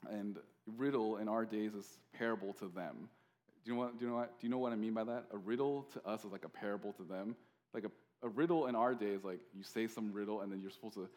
And 0.09 0.39
riddle 0.75 1.17
in 1.17 1.27
our 1.27 1.45
days 1.45 1.75
is 1.75 1.85
parable 2.17 2.53
to 2.53 2.69
them. 2.69 3.07
Do 3.63 3.71
you 3.71 3.75
know 3.75 3.83
what, 3.83 3.99
do 3.99 4.05
you 4.05 4.09
know 4.09 4.17
what, 4.17 4.39
do 4.39 4.47
you 4.47 4.51
know 4.51 4.57
what 4.57 4.73
I 4.73 4.77
mean 4.77 4.95
by 4.95 5.03
that? 5.03 5.25
A 5.31 5.37
riddle 5.37 5.85
to 5.93 6.09
us 6.09 6.25
is 6.25 6.31
like 6.31 6.43
a 6.43 6.49
parable 6.49 6.91
to 6.93 7.03
them. 7.03 7.35
Like 7.75 7.83
a, 7.83 7.91
a 8.25 8.29
riddle 8.29 8.65
in 8.65 8.75
our 8.75 8.95
days, 8.95 9.23
like 9.23 9.41
you 9.55 9.61
say 9.63 9.85
some 9.85 10.11
riddle 10.11 10.41
and 10.41 10.51
then 10.51 10.59
you're 10.59 10.71
supposed 10.71 10.95
to, 10.95 11.07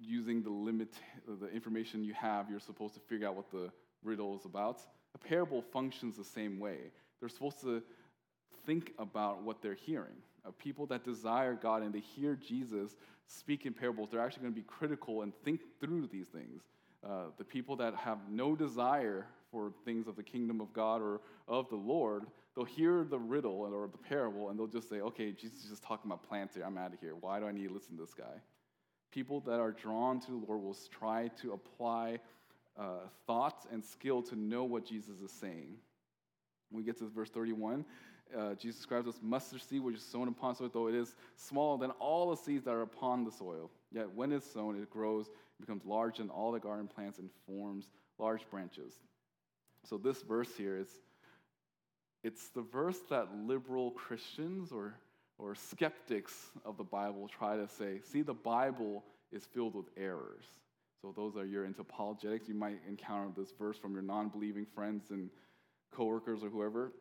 using 0.00 0.42
the 0.42 0.50
limit, 0.50 0.94
the 1.26 1.48
information 1.48 2.04
you 2.04 2.14
have, 2.14 2.50
you're 2.50 2.60
supposed 2.60 2.94
to 2.94 3.00
figure 3.00 3.28
out 3.28 3.36
what 3.36 3.50
the 3.50 3.70
riddle 4.02 4.36
is 4.36 4.44
about. 4.44 4.80
A 5.14 5.18
parable 5.18 5.62
functions 5.62 6.16
the 6.16 6.24
same 6.24 6.58
way. 6.58 6.78
They're 7.18 7.28
supposed 7.28 7.60
to 7.62 7.82
think 8.66 8.92
about 8.98 9.42
what 9.42 9.62
they're 9.62 9.74
hearing. 9.74 10.16
Uh, 10.46 10.50
people 10.58 10.86
that 10.86 11.04
desire 11.04 11.54
God 11.54 11.82
and 11.82 11.92
they 11.92 12.00
hear 12.00 12.34
Jesus 12.34 12.96
speak 13.26 13.66
in 13.66 13.72
parables, 13.72 14.10
they're 14.10 14.20
actually 14.20 14.42
going 14.42 14.54
to 14.54 14.60
be 14.60 14.66
critical 14.66 15.22
and 15.22 15.32
think 15.44 15.60
through 15.80 16.06
these 16.06 16.28
things. 16.28 16.62
Uh, 17.04 17.24
the 17.38 17.44
people 17.44 17.76
that 17.76 17.94
have 17.94 18.18
no 18.30 18.54
desire 18.54 19.26
for 19.50 19.72
things 19.84 20.06
of 20.06 20.16
the 20.16 20.22
kingdom 20.22 20.60
of 20.60 20.72
God 20.72 21.00
or 21.00 21.20
of 21.48 21.68
the 21.68 21.76
Lord, 21.76 22.24
they'll 22.54 22.64
hear 22.64 23.04
the 23.04 23.18
riddle 23.18 23.60
or 23.60 23.88
the 23.88 23.98
parable 23.98 24.50
and 24.50 24.58
they'll 24.58 24.66
just 24.66 24.88
say, 24.88 25.00
okay, 25.00 25.32
Jesus 25.32 25.64
is 25.64 25.70
just 25.70 25.82
talking 25.82 26.10
about 26.10 26.26
plants 26.28 26.54
here. 26.54 26.64
I'm 26.64 26.78
out 26.78 26.92
of 26.92 27.00
here. 27.00 27.14
Why 27.20 27.40
do 27.40 27.46
I 27.46 27.52
need 27.52 27.68
to 27.68 27.74
listen 27.74 27.96
to 27.96 28.02
this 28.02 28.14
guy? 28.14 28.40
People 29.10 29.40
that 29.40 29.58
are 29.58 29.72
drawn 29.72 30.20
to 30.20 30.26
the 30.30 30.46
Lord 30.46 30.62
will 30.62 30.76
try 30.98 31.28
to 31.42 31.52
apply 31.52 32.20
uh, 32.78 33.00
thought 33.26 33.66
and 33.72 33.84
skill 33.84 34.22
to 34.22 34.36
know 34.36 34.64
what 34.64 34.84
Jesus 34.84 35.20
is 35.20 35.32
saying. 35.32 35.76
When 36.70 36.82
we 36.82 36.84
get 36.84 36.98
to 36.98 37.08
verse 37.08 37.30
31, 37.30 37.84
uh, 38.36 38.54
Jesus 38.54 38.76
describes 38.76 39.06
this 39.06 39.20
mustard 39.22 39.60
seed 39.62 39.82
which 39.82 39.96
is 39.96 40.02
sown 40.02 40.28
upon 40.28 40.54
soil, 40.54 40.70
though 40.72 40.86
it 40.86 40.94
is 40.94 41.14
smaller 41.36 41.78
than 41.78 41.90
all 41.92 42.30
the 42.30 42.36
seeds 42.36 42.64
that 42.64 42.70
are 42.70 42.82
upon 42.82 43.24
the 43.24 43.32
soil. 43.32 43.70
Yet 43.90 44.12
when 44.14 44.32
it's 44.32 44.50
sown, 44.50 44.80
it 44.80 44.88
grows, 44.90 45.26
becomes 45.58 45.84
large 45.84 46.18
than 46.18 46.30
all 46.30 46.52
the 46.52 46.60
garden 46.60 46.86
plants, 46.86 47.18
and 47.18 47.28
forms 47.46 47.90
large 48.18 48.48
branches. 48.50 48.94
So 49.84 49.98
this 49.98 50.22
verse 50.22 50.50
here 50.56 50.76
is 50.76 50.88
it's 52.22 52.48
the 52.48 52.62
verse 52.62 52.98
that 53.08 53.28
liberal 53.34 53.90
Christians 53.92 54.72
or, 54.72 54.94
or 55.42 55.54
skeptics 55.54 56.34
of 56.64 56.76
the 56.76 56.84
Bible 56.84 57.28
try 57.28 57.56
to 57.56 57.66
say, 57.66 58.00
see, 58.12 58.22
the 58.22 58.34
Bible 58.34 59.04
is 59.32 59.44
filled 59.44 59.74
with 59.74 59.86
errors. 59.96 60.44
So 61.00 61.14
those 61.16 61.36
are 61.36 61.46
you're 61.46 61.64
into 61.64 61.80
apologetics, 61.80 62.48
you 62.48 62.54
might 62.54 62.78
encounter 62.86 63.30
this 63.36 63.52
verse 63.58 63.78
from 63.78 63.94
your 63.94 64.02
non-believing 64.02 64.66
friends 64.74 65.10
and 65.10 65.30
coworkers 65.92 66.42
or 66.42 66.50
whoever. 66.50 66.92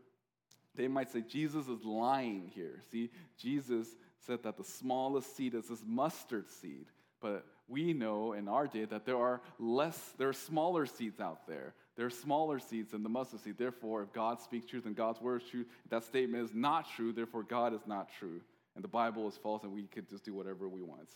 They 0.75 0.87
might 0.87 1.11
say 1.11 1.21
Jesus 1.21 1.67
is 1.67 1.83
lying 1.83 2.49
here. 2.53 2.81
See, 2.91 3.09
Jesus 3.37 3.87
said 4.25 4.43
that 4.43 4.57
the 4.57 4.63
smallest 4.63 5.35
seed 5.35 5.53
is 5.53 5.67
this 5.67 5.83
mustard 5.85 6.49
seed. 6.49 6.85
But 7.21 7.45
we 7.67 7.93
know 7.93 8.33
in 8.33 8.47
our 8.47 8.67
day 8.67 8.85
that 8.85 9.05
there 9.05 9.17
are 9.17 9.41
less, 9.59 9.97
there 10.17 10.29
are 10.29 10.33
smaller 10.33 10.85
seeds 10.85 11.19
out 11.19 11.47
there. 11.47 11.73
There 11.99 12.05
are 12.05 12.09
smaller 12.09 12.59
seeds 12.59 12.91
than 12.91 13.03
the 13.03 13.09
mustard 13.09 13.41
seed. 13.41 13.57
Therefore, 13.57 14.01
if 14.03 14.13
God 14.13 14.39
speaks 14.39 14.65
truth 14.65 14.85
and 14.85 14.95
God's 14.95 15.19
word 15.19 15.41
is 15.41 15.49
true, 15.49 15.65
that 15.89 16.05
statement 16.05 16.45
is 16.45 16.55
not 16.55 16.89
true. 16.95 17.11
Therefore, 17.11 17.43
God 17.43 17.73
is 17.73 17.81
not 17.85 18.07
true. 18.17 18.39
And 18.75 18.81
the 18.81 18.87
Bible 18.87 19.27
is 19.27 19.35
false, 19.35 19.63
and 19.63 19.73
we 19.73 19.83
could 19.83 20.07
just 20.07 20.23
do 20.23 20.33
whatever 20.33 20.69
we 20.69 20.81
want. 20.81 21.09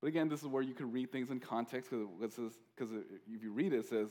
But 0.00 0.08
again, 0.08 0.28
this 0.28 0.40
is 0.40 0.48
where 0.48 0.64
you 0.64 0.74
can 0.74 0.90
read 0.90 1.12
things 1.12 1.30
in 1.30 1.38
context 1.38 1.92
because 1.92 2.90
if 3.30 3.44
you 3.44 3.52
read 3.52 3.72
it, 3.72 3.76
it 3.76 3.88
says, 3.88 4.08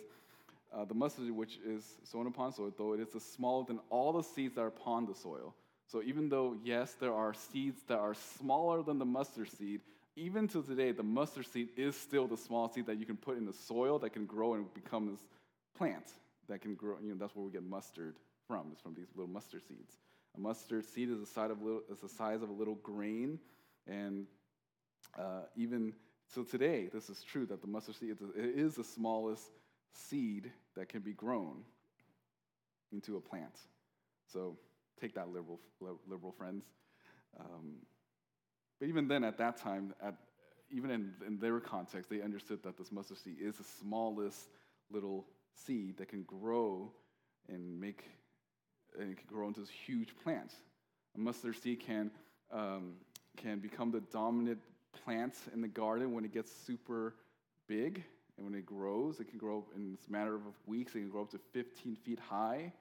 uh, 0.73 0.85
the 0.85 0.93
mustard 0.93 1.29
which 1.29 1.59
is 1.67 1.83
sown 2.05 2.25
upon 2.25 2.53
soil, 2.53 2.71
though 2.77 2.93
it 2.93 3.01
is 3.01 3.21
smaller 3.21 3.65
than 3.65 3.81
all 3.89 4.13
the 4.13 4.23
seeds 4.23 4.55
that 4.55 4.61
are 4.61 4.67
upon 4.67 5.05
the 5.05 5.13
soil. 5.13 5.53
So 5.87 6.01
even 6.03 6.29
though, 6.29 6.55
yes, 6.63 6.93
there 6.93 7.13
are 7.13 7.33
seeds 7.33 7.81
that 7.89 7.97
are 7.97 8.13
smaller 8.13 8.81
than 8.81 8.97
the 8.97 9.03
mustard 9.03 9.51
seed, 9.51 9.81
even 10.15 10.47
to 10.47 10.63
today, 10.63 10.93
the 10.93 11.03
mustard 11.03 11.47
seed 11.47 11.67
is 11.75 11.97
still 11.97 12.27
the 12.27 12.37
small 12.37 12.69
seed 12.69 12.85
that 12.85 12.97
you 12.97 13.05
can 13.05 13.17
put 13.17 13.37
in 13.37 13.45
the 13.45 13.51
soil 13.51 13.99
that 13.99 14.11
can 14.11 14.25
grow 14.25 14.53
and 14.53 14.73
become 14.73 15.11
this 15.11 15.19
plant 15.77 16.05
that 16.47 16.61
can 16.61 16.75
grow. 16.75 16.95
You 17.01 17.09
know, 17.09 17.15
that's 17.19 17.35
where 17.35 17.45
we 17.45 17.51
get 17.51 17.63
mustard 17.63 18.15
from, 18.47 18.71
is 18.73 18.79
from 18.79 18.93
these 18.95 19.07
little 19.15 19.31
mustard 19.31 19.61
seeds. 19.67 19.93
A 20.35 20.39
mustard 20.39 20.85
seed 20.85 21.09
is 21.09 21.19
the 21.19 21.25
size 21.25 21.51
of, 21.51 21.61
little, 21.61 21.81
the 22.01 22.09
size 22.09 22.41
of 22.41 22.49
a 22.49 22.53
little 22.53 22.75
grain, 22.75 23.39
and 23.87 24.27
uh, 25.17 25.43
even 25.55 25.93
so 26.33 26.43
today, 26.43 26.89
this 26.93 27.09
is 27.09 27.23
true 27.23 27.45
that 27.45 27.61
the 27.61 27.67
mustard 27.67 27.95
seed 27.95 28.17
is 28.35 28.75
the 28.75 28.83
smallest 28.83 29.43
seed 29.93 30.51
that 30.75 30.89
can 30.89 31.01
be 31.01 31.13
grown 31.13 31.63
into 32.91 33.15
a 33.17 33.21
plant. 33.21 33.57
So 34.31 34.57
take 34.99 35.15
that, 35.15 35.29
liberal, 35.29 35.59
liberal 36.07 36.31
friends. 36.31 36.65
Um, 37.39 37.75
but 38.79 38.89
even 38.89 39.07
then, 39.07 39.23
at 39.23 39.37
that 39.37 39.57
time, 39.57 39.93
at, 40.01 40.15
even 40.71 40.89
in, 40.89 41.13
in 41.25 41.37
their 41.37 41.59
context, 41.59 42.09
they 42.09 42.21
understood 42.21 42.63
that 42.63 42.77
this 42.77 42.91
mustard 42.91 43.17
seed 43.17 43.37
is 43.39 43.55
the 43.55 43.63
smallest 43.63 44.47
little 44.91 45.25
seed 45.65 45.97
that 45.97 46.09
can 46.09 46.23
grow 46.23 46.91
and 47.49 47.79
make 47.79 48.03
and 48.99 49.11
it 49.11 49.17
can 49.17 49.27
grow 49.27 49.47
into 49.47 49.59
this 49.59 49.69
huge 49.69 50.15
plant. 50.23 50.53
A 51.15 51.19
mustard 51.19 51.55
seed 51.61 51.79
can 51.79 52.11
um, 52.51 52.93
can 53.37 53.59
become 53.59 53.91
the 53.91 54.01
dominant 54.01 54.59
plant 55.03 55.33
in 55.53 55.61
the 55.61 55.67
garden 55.67 56.13
when 56.13 56.23
it 56.23 56.33
gets 56.33 56.51
super 56.65 57.15
big 57.67 58.03
and 58.37 58.45
when 58.45 58.55
it 58.55 58.65
grows, 58.65 59.19
it 59.19 59.29
can 59.29 59.37
grow 59.37 59.65
in 59.75 59.97
a 60.07 60.11
matter 60.11 60.35
of 60.35 60.41
weeks, 60.65 60.93
it 60.95 60.99
can 60.99 61.09
grow 61.09 61.21
up 61.21 61.31
to 61.31 61.39
15 61.53 61.95
feet 61.95 62.19
high. 62.19 62.73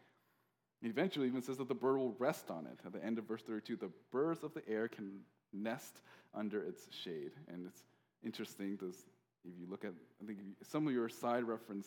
And 0.83 0.91
eventually, 0.91 1.29
even 1.29 1.43
says 1.43 1.59
that 1.59 1.69
the 1.69 1.75
bird 1.75 1.97
will 1.97 2.15
rest 2.19 2.51
on 2.51 2.67
it. 2.67 2.79
At 2.85 2.93
the 2.93 3.03
end 3.05 3.19
of 3.19 3.25
verse 3.25 3.43
32, 3.43 3.77
the 3.77 3.91
birds 4.11 4.43
of 4.43 4.53
the 4.53 4.69
air 4.69 4.89
can 4.89 5.21
nest 5.53 6.01
under 6.35 6.63
its 6.63 6.83
shade. 6.91 7.31
And 7.49 7.67
it's 7.67 7.83
interesting 8.25 8.77
because 8.77 8.97
if 9.45 9.59
you 9.59 9.67
look 9.71 9.85
at, 9.85 9.93
I 10.23 10.27
think 10.27 10.41
some 10.63 10.87
of 10.87 10.93
your 10.93 11.09
side 11.09 11.45
reference 11.45 11.87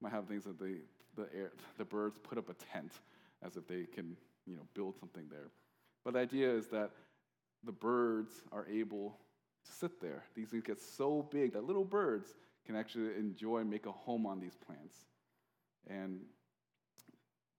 might 0.00 0.12
have 0.12 0.26
things 0.26 0.44
that 0.44 0.58
the, 0.58 0.78
the, 1.16 1.26
air, 1.34 1.52
the 1.78 1.84
birds 1.84 2.18
put 2.22 2.38
up 2.38 2.48
a 2.48 2.54
tent 2.72 2.92
as 3.42 3.56
if 3.56 3.66
they 3.66 3.84
can 3.84 4.16
you 4.46 4.56
know, 4.56 4.62
build 4.74 4.98
something 4.98 5.24
there. 5.30 5.48
But 6.04 6.14
the 6.14 6.20
idea 6.20 6.50
is 6.50 6.68
that 6.68 6.90
the 7.64 7.72
birds 7.72 8.30
are 8.52 8.66
able 8.66 9.16
to 9.66 9.72
sit 9.72 10.00
there. 10.00 10.24
These 10.34 10.48
things 10.48 10.64
get 10.64 10.80
so 10.80 11.28
big 11.30 11.52
that 11.52 11.64
little 11.64 11.84
birds 11.84 12.28
can 12.66 12.76
actually 12.76 13.14
enjoy 13.18 13.58
and 13.58 13.70
make 13.70 13.86
a 13.86 13.92
home 13.92 14.26
on 14.26 14.40
these 14.40 14.56
plants. 14.66 14.94
And 15.88 16.20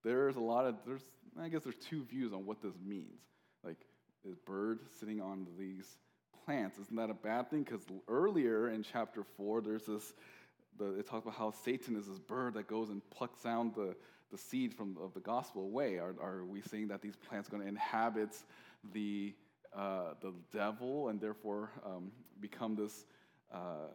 there's 0.02 0.36
a 0.36 0.40
lot 0.40 0.66
of, 0.66 0.76
there's, 0.86 1.02
I 1.40 1.48
guess 1.48 1.62
there's 1.62 1.76
two 1.76 2.04
views 2.04 2.32
on 2.32 2.44
what 2.44 2.60
this 2.62 2.74
means. 2.84 3.20
Like, 3.64 3.78
is 4.28 4.36
bird 4.36 4.80
sitting 4.98 5.20
on 5.20 5.46
these 5.58 5.86
plants, 6.44 6.78
isn't 6.78 6.96
that 6.96 7.10
a 7.10 7.14
bad 7.14 7.50
thing? 7.50 7.62
Because 7.62 7.82
earlier 8.08 8.68
in 8.68 8.82
chapter 8.82 9.24
4, 9.36 9.60
there's 9.60 9.84
this, 9.84 10.12
the, 10.78 10.98
it 10.98 11.06
talks 11.06 11.24
about 11.24 11.36
how 11.36 11.52
Satan 11.64 11.96
is 11.96 12.06
this 12.06 12.18
bird 12.18 12.54
that 12.54 12.66
goes 12.66 12.90
and 12.90 13.02
plucks 13.10 13.42
down 13.42 13.72
the, 13.74 13.94
the 14.30 14.38
seed 14.38 14.74
from, 14.74 14.96
of 15.00 15.12
the 15.14 15.20
gospel 15.20 15.62
away. 15.62 15.98
Are, 15.98 16.14
are 16.20 16.44
we 16.44 16.60
saying 16.62 16.88
that 16.88 17.02
these 17.02 17.16
plants 17.16 17.48
are 17.48 17.52
going 17.52 17.62
to 17.62 17.68
inhabit 17.68 18.36
the, 18.92 19.34
uh, 19.76 20.14
the 20.20 20.32
devil 20.52 21.08
and 21.08 21.20
therefore 21.20 21.70
um, 21.84 22.10
become 22.40 22.74
this 22.74 23.04
uh, 23.52 23.88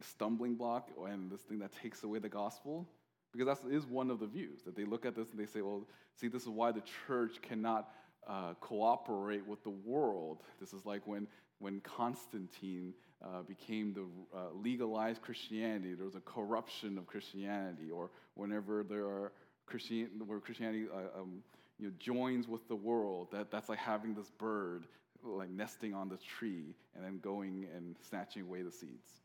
stumbling 0.00 0.54
block 0.54 0.90
and 1.08 1.30
this 1.30 1.40
thing 1.40 1.58
that 1.60 1.72
takes 1.82 2.04
away 2.04 2.18
the 2.18 2.28
gospel? 2.28 2.86
Because 3.32 3.58
that 3.58 3.70
is 3.70 3.86
one 3.86 4.10
of 4.10 4.20
the 4.20 4.26
views 4.26 4.62
that 4.64 4.76
they 4.76 4.84
look 4.84 5.06
at 5.06 5.16
this 5.16 5.30
and 5.30 5.40
they 5.40 5.46
say, 5.46 5.62
well, 5.62 5.86
see, 6.14 6.28
this 6.28 6.42
is 6.42 6.48
why 6.48 6.70
the 6.70 6.82
church 7.06 7.40
cannot 7.40 7.88
uh, 8.28 8.54
cooperate 8.60 9.46
with 9.46 9.62
the 9.64 9.70
world. 9.70 10.42
This 10.60 10.74
is 10.74 10.84
like 10.84 11.06
when, 11.06 11.26
when 11.58 11.80
Constantine 11.80 12.92
uh, 13.22 13.42
became 13.42 13.94
the 13.94 14.36
uh, 14.36 14.48
legalized 14.54 15.22
Christianity, 15.22 15.94
there 15.94 16.06
was 16.06 16.14
a 16.14 16.20
corruption 16.20 16.98
of 16.98 17.06
Christianity, 17.06 17.90
or 17.90 18.10
whenever 18.34 18.82
there 18.82 19.04
are 19.04 19.32
Christian, 19.66 20.08
where 20.26 20.40
Christianity 20.40 20.86
uh, 20.92 21.20
um, 21.20 21.42
you 21.78 21.86
know, 21.86 21.92
joins 21.98 22.48
with 22.48 22.66
the 22.68 22.76
world, 22.76 23.28
that, 23.32 23.50
that's 23.50 23.68
like 23.68 23.78
having 23.78 24.14
this 24.14 24.30
bird 24.38 24.86
like 25.24 25.50
nesting 25.50 25.94
on 25.94 26.08
the 26.08 26.18
tree 26.38 26.74
and 26.94 27.04
then 27.04 27.20
going 27.22 27.66
and 27.76 27.94
snatching 28.08 28.42
away 28.42 28.62
the 28.62 28.72
seeds. 28.72 29.20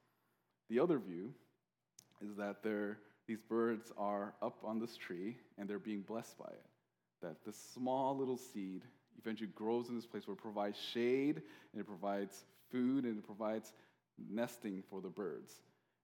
The 0.70 0.80
other 0.80 1.00
view 1.00 1.34
is 2.22 2.36
that 2.38 2.58
these 3.28 3.42
birds 3.50 3.92
are 3.98 4.34
up 4.42 4.60
on 4.64 4.80
this 4.80 4.96
tree 4.96 5.38
and 5.58 5.68
they're 5.68 5.80
being 5.80 6.02
blessed 6.02 6.38
by 6.38 6.50
it. 6.50 6.66
That 7.22 7.36
this 7.46 7.58
small 7.74 8.16
little 8.16 8.38
seed 8.38 8.84
eventually 9.18 9.50
grows 9.56 9.90
in 9.90 9.96
this 9.96 10.06
place 10.06 10.28
where 10.28 10.36
it 10.36 10.42
provides 10.42 10.78
shade 10.94 11.42
and 11.74 11.82
it 11.82 11.88
provides 11.88 12.44
food 12.72 13.06
and 13.06 13.18
it 13.18 13.26
provides 13.26 13.72
nesting 14.30 14.84
for 14.90 15.02
the 15.02 15.10
birds. 15.10 15.54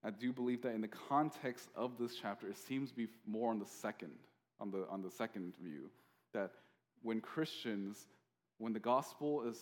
I 0.03 0.09
do 0.09 0.33
believe 0.33 0.61
that 0.63 0.75
in 0.75 0.81
the 0.81 0.87
context 0.87 1.69
of 1.75 1.97
this 1.97 2.15
chapter, 2.21 2.47
it 2.47 2.57
seems 2.57 2.89
to 2.89 2.95
be 2.95 3.07
more 3.25 3.51
on 3.51 3.59
the 3.59 3.65
second, 3.65 4.11
on 4.59 4.69
the, 4.71 4.85
on 4.89 5.01
the 5.01 5.09
second 5.09 5.53
view, 5.61 5.89
that 6.33 6.51
when 7.01 7.21
Christians, 7.21 8.07
when 8.57 8.73
the 8.73 8.79
gospel 8.79 9.43
is 9.43 9.57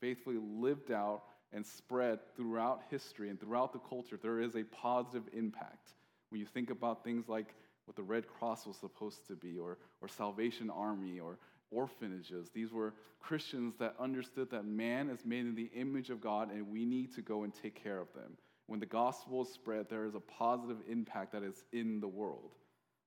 faithfully 0.00 0.38
lived 0.38 0.92
out 0.92 1.22
and 1.52 1.64
spread 1.66 2.18
throughout 2.36 2.82
history 2.90 3.30
and 3.30 3.40
throughout 3.40 3.72
the 3.72 3.78
culture, 3.80 4.18
there 4.20 4.40
is 4.40 4.54
a 4.54 4.64
positive 4.64 5.24
impact. 5.32 5.94
When 6.30 6.40
you 6.40 6.46
think 6.46 6.70
about 6.70 7.04
things 7.04 7.28
like 7.28 7.54
what 7.86 7.96
the 7.96 8.02
Red 8.02 8.26
Cross 8.26 8.66
was 8.66 8.76
supposed 8.76 9.26
to 9.28 9.34
be, 9.34 9.58
or, 9.58 9.78
or 10.00 10.08
Salvation 10.08 10.70
Army, 10.70 11.20
or 11.20 11.38
orphanages, 11.74 12.50
these 12.54 12.72
were 12.72 12.94
Christians 13.20 13.74
that 13.78 13.94
understood 13.98 14.50
that 14.50 14.64
man 14.64 15.08
is 15.08 15.24
made 15.24 15.46
in 15.46 15.54
the 15.54 15.70
image 15.74 16.10
of 16.10 16.20
God 16.20 16.52
and 16.52 16.68
we 16.68 16.84
need 16.84 17.14
to 17.14 17.22
go 17.22 17.44
and 17.44 17.52
take 17.54 17.82
care 17.82 17.98
of 17.98 18.12
them. 18.14 18.36
When 18.66 18.80
the 18.80 18.86
gospel 18.86 19.42
is 19.42 19.48
spread, 19.48 19.86
there 19.90 20.04
is 20.04 20.14
a 20.14 20.20
positive 20.20 20.78
impact 20.90 21.32
that 21.32 21.42
is 21.42 21.64
in 21.72 22.00
the 22.00 22.08
world. 22.08 22.52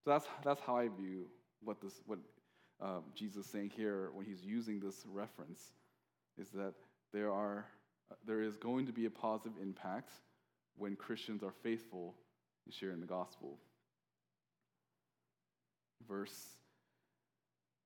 So 0.03 0.11
that's, 0.11 0.26
that's 0.43 0.61
how 0.61 0.78
I 0.78 0.88
view 0.88 1.28
what, 1.63 1.82
this, 1.82 2.01
what 2.05 2.20
um, 2.80 3.03
Jesus 3.15 3.45
is 3.45 3.51
saying 3.51 3.72
here 3.76 4.11
when 4.13 4.26
he's 4.26 4.43
using 4.43 4.80
this 4.80 5.03
reference, 5.07 5.74
is 6.38 6.49
that 6.49 6.74
there, 7.13 7.32
are, 7.32 7.65
uh, 8.11 8.15
there 8.26 8.41
is 8.41 8.57
going 8.57 8.86
to 8.86 8.91
be 8.91 9.05
a 9.05 9.09
positive 9.09 9.53
impact 9.61 10.11
when 10.78 10.95
Christians 10.95 11.41
are 11.41 11.53
faithful 11.63 12.15
in 12.65 12.72
sharing 12.72 12.99
the 12.99 13.07
gospel. 13.07 13.57
Verse 16.07 16.57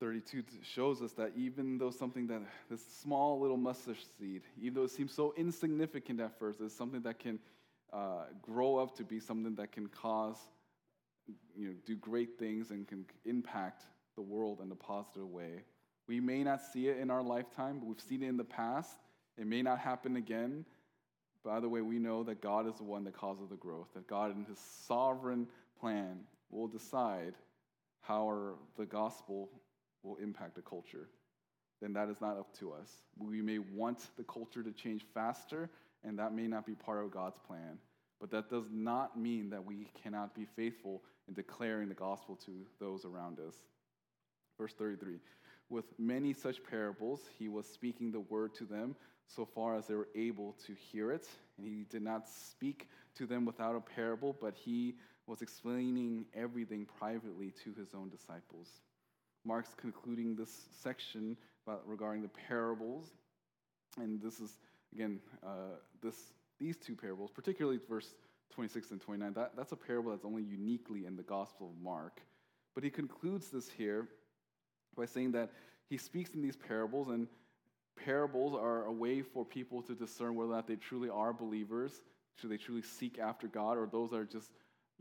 32 0.01 0.43
shows 0.63 0.99
us 1.03 1.11
that 1.11 1.31
even 1.37 1.77
though 1.77 1.91
something 1.91 2.25
that 2.25 2.41
this 2.71 2.81
small 3.01 3.39
little 3.39 3.55
mustard 3.55 3.95
seed, 4.19 4.41
even 4.59 4.73
though 4.73 4.83
it 4.83 4.89
seems 4.89 5.13
so 5.13 5.31
insignificant 5.37 6.19
at 6.19 6.37
first, 6.39 6.59
is 6.59 6.73
something 6.73 7.01
that 7.03 7.19
can 7.19 7.37
uh, 7.93 8.23
grow 8.41 8.77
up 8.77 8.97
to 8.97 9.03
be 9.03 9.19
something 9.19 9.53
that 9.53 9.71
can 9.71 9.87
cause, 9.87 10.37
you 11.55 11.67
know, 11.67 11.73
do 11.85 11.95
great 11.95 12.39
things 12.39 12.71
and 12.71 12.87
can 12.87 13.05
impact 13.25 13.83
the 14.15 14.23
world 14.23 14.59
in 14.59 14.71
a 14.71 14.75
positive 14.75 15.29
way. 15.29 15.61
We 16.07 16.19
may 16.19 16.43
not 16.43 16.61
see 16.63 16.87
it 16.87 16.97
in 16.97 17.11
our 17.11 17.21
lifetime, 17.21 17.77
but 17.77 17.85
we've 17.85 18.01
seen 18.01 18.23
it 18.23 18.27
in 18.27 18.37
the 18.37 18.43
past. 18.43 18.97
It 19.37 19.45
may 19.45 19.61
not 19.61 19.77
happen 19.77 20.15
again. 20.15 20.65
By 21.45 21.59
the 21.59 21.69
way, 21.69 21.81
we 21.81 21.99
know 21.99 22.23
that 22.23 22.41
God 22.41 22.67
is 22.67 22.75
the 22.75 22.83
one 22.83 23.03
that 23.03 23.13
causes 23.13 23.49
the 23.49 23.55
growth, 23.55 23.89
that 23.93 24.07
God, 24.07 24.35
in 24.35 24.45
His 24.45 24.57
sovereign 24.87 25.47
plan, 25.79 26.21
will 26.49 26.67
decide 26.67 27.35
how 28.01 28.25
our, 28.25 28.55
the 28.77 28.85
gospel 28.85 29.49
will 30.03 30.17
impact 30.17 30.55
the 30.55 30.61
culture. 30.61 31.07
Then 31.81 31.93
that 31.93 32.09
is 32.09 32.21
not 32.21 32.37
up 32.37 32.53
to 32.59 32.71
us. 32.73 32.89
We 33.17 33.41
may 33.41 33.57
want 33.57 33.99
the 34.17 34.23
culture 34.23 34.61
to 34.63 34.71
change 34.71 35.03
faster, 35.13 35.69
and 36.03 36.17
that 36.19 36.33
may 36.33 36.47
not 36.47 36.65
be 36.65 36.73
part 36.75 37.03
of 37.03 37.11
God's 37.11 37.39
plan. 37.47 37.79
But 38.19 38.29
that 38.31 38.49
does 38.49 38.65
not 38.71 39.19
mean 39.19 39.49
that 39.49 39.65
we 39.65 39.87
cannot 40.03 40.35
be 40.35 40.45
faithful 40.55 41.01
in 41.27 41.33
declaring 41.33 41.89
the 41.89 41.95
gospel 41.95 42.35
to 42.45 42.51
those 42.79 43.03
around 43.03 43.39
us. 43.39 43.55
Verse 44.59 44.73
33 44.73 45.17
With 45.69 45.85
many 45.97 46.33
such 46.33 46.63
parables, 46.63 47.21
he 47.39 47.47
was 47.47 47.65
speaking 47.65 48.11
the 48.11 48.19
word 48.19 48.53
to 48.55 48.65
them 48.65 48.95
so 49.27 49.45
far 49.45 49.75
as 49.75 49.87
they 49.87 49.95
were 49.95 50.09
able 50.15 50.55
to 50.67 50.75
hear 50.91 51.11
it. 51.11 51.27
And 51.57 51.65
he 51.65 51.85
did 51.89 52.03
not 52.03 52.27
speak 52.29 52.89
to 53.15 53.25
them 53.25 53.45
without 53.45 53.75
a 53.75 53.81
parable, 53.81 54.37
but 54.39 54.53
he 54.53 54.95
was 55.25 55.41
explaining 55.41 56.25
everything 56.35 56.85
privately 56.99 57.53
to 57.63 57.73
his 57.73 57.93
own 57.95 58.09
disciples. 58.09 58.67
Mark's 59.45 59.73
concluding 59.75 60.35
this 60.35 60.67
section 60.81 61.37
about, 61.65 61.81
regarding 61.87 62.21
the 62.21 62.29
parables. 62.29 63.11
And 63.97 64.21
this 64.21 64.39
is, 64.39 64.57
again, 64.93 65.19
uh, 65.45 65.77
this, 66.01 66.15
these 66.59 66.77
two 66.77 66.95
parables, 66.95 67.31
particularly 67.31 67.79
verse 67.89 68.13
26 68.53 68.91
and 68.91 69.01
29, 69.01 69.33
that, 69.33 69.53
that's 69.55 69.71
a 69.71 69.77
parable 69.77 70.11
that's 70.11 70.25
only 70.25 70.43
uniquely 70.43 71.05
in 71.05 71.15
the 71.15 71.23
Gospel 71.23 71.71
of 71.75 71.83
Mark. 71.83 72.21
But 72.75 72.83
he 72.83 72.89
concludes 72.89 73.49
this 73.49 73.69
here 73.69 74.07
by 74.95 75.05
saying 75.05 75.31
that 75.33 75.51
he 75.89 75.97
speaks 75.97 76.33
in 76.33 76.41
these 76.41 76.55
parables, 76.55 77.09
and 77.09 77.27
parables 77.95 78.53
are 78.53 78.85
a 78.85 78.91
way 78.91 79.21
for 79.21 79.43
people 79.43 79.81
to 79.83 79.93
discern 79.93 80.35
whether 80.35 80.51
or 80.51 80.55
not 80.55 80.67
they 80.67 80.75
truly 80.75 81.09
are 81.09 81.33
believers, 81.33 82.01
should 82.35 82.49
they 82.49 82.57
truly 82.57 82.81
seek 82.81 83.19
after 83.19 83.47
God, 83.47 83.77
or 83.77 83.87
those 83.91 84.13
are 84.13 84.25
just, 84.25 84.51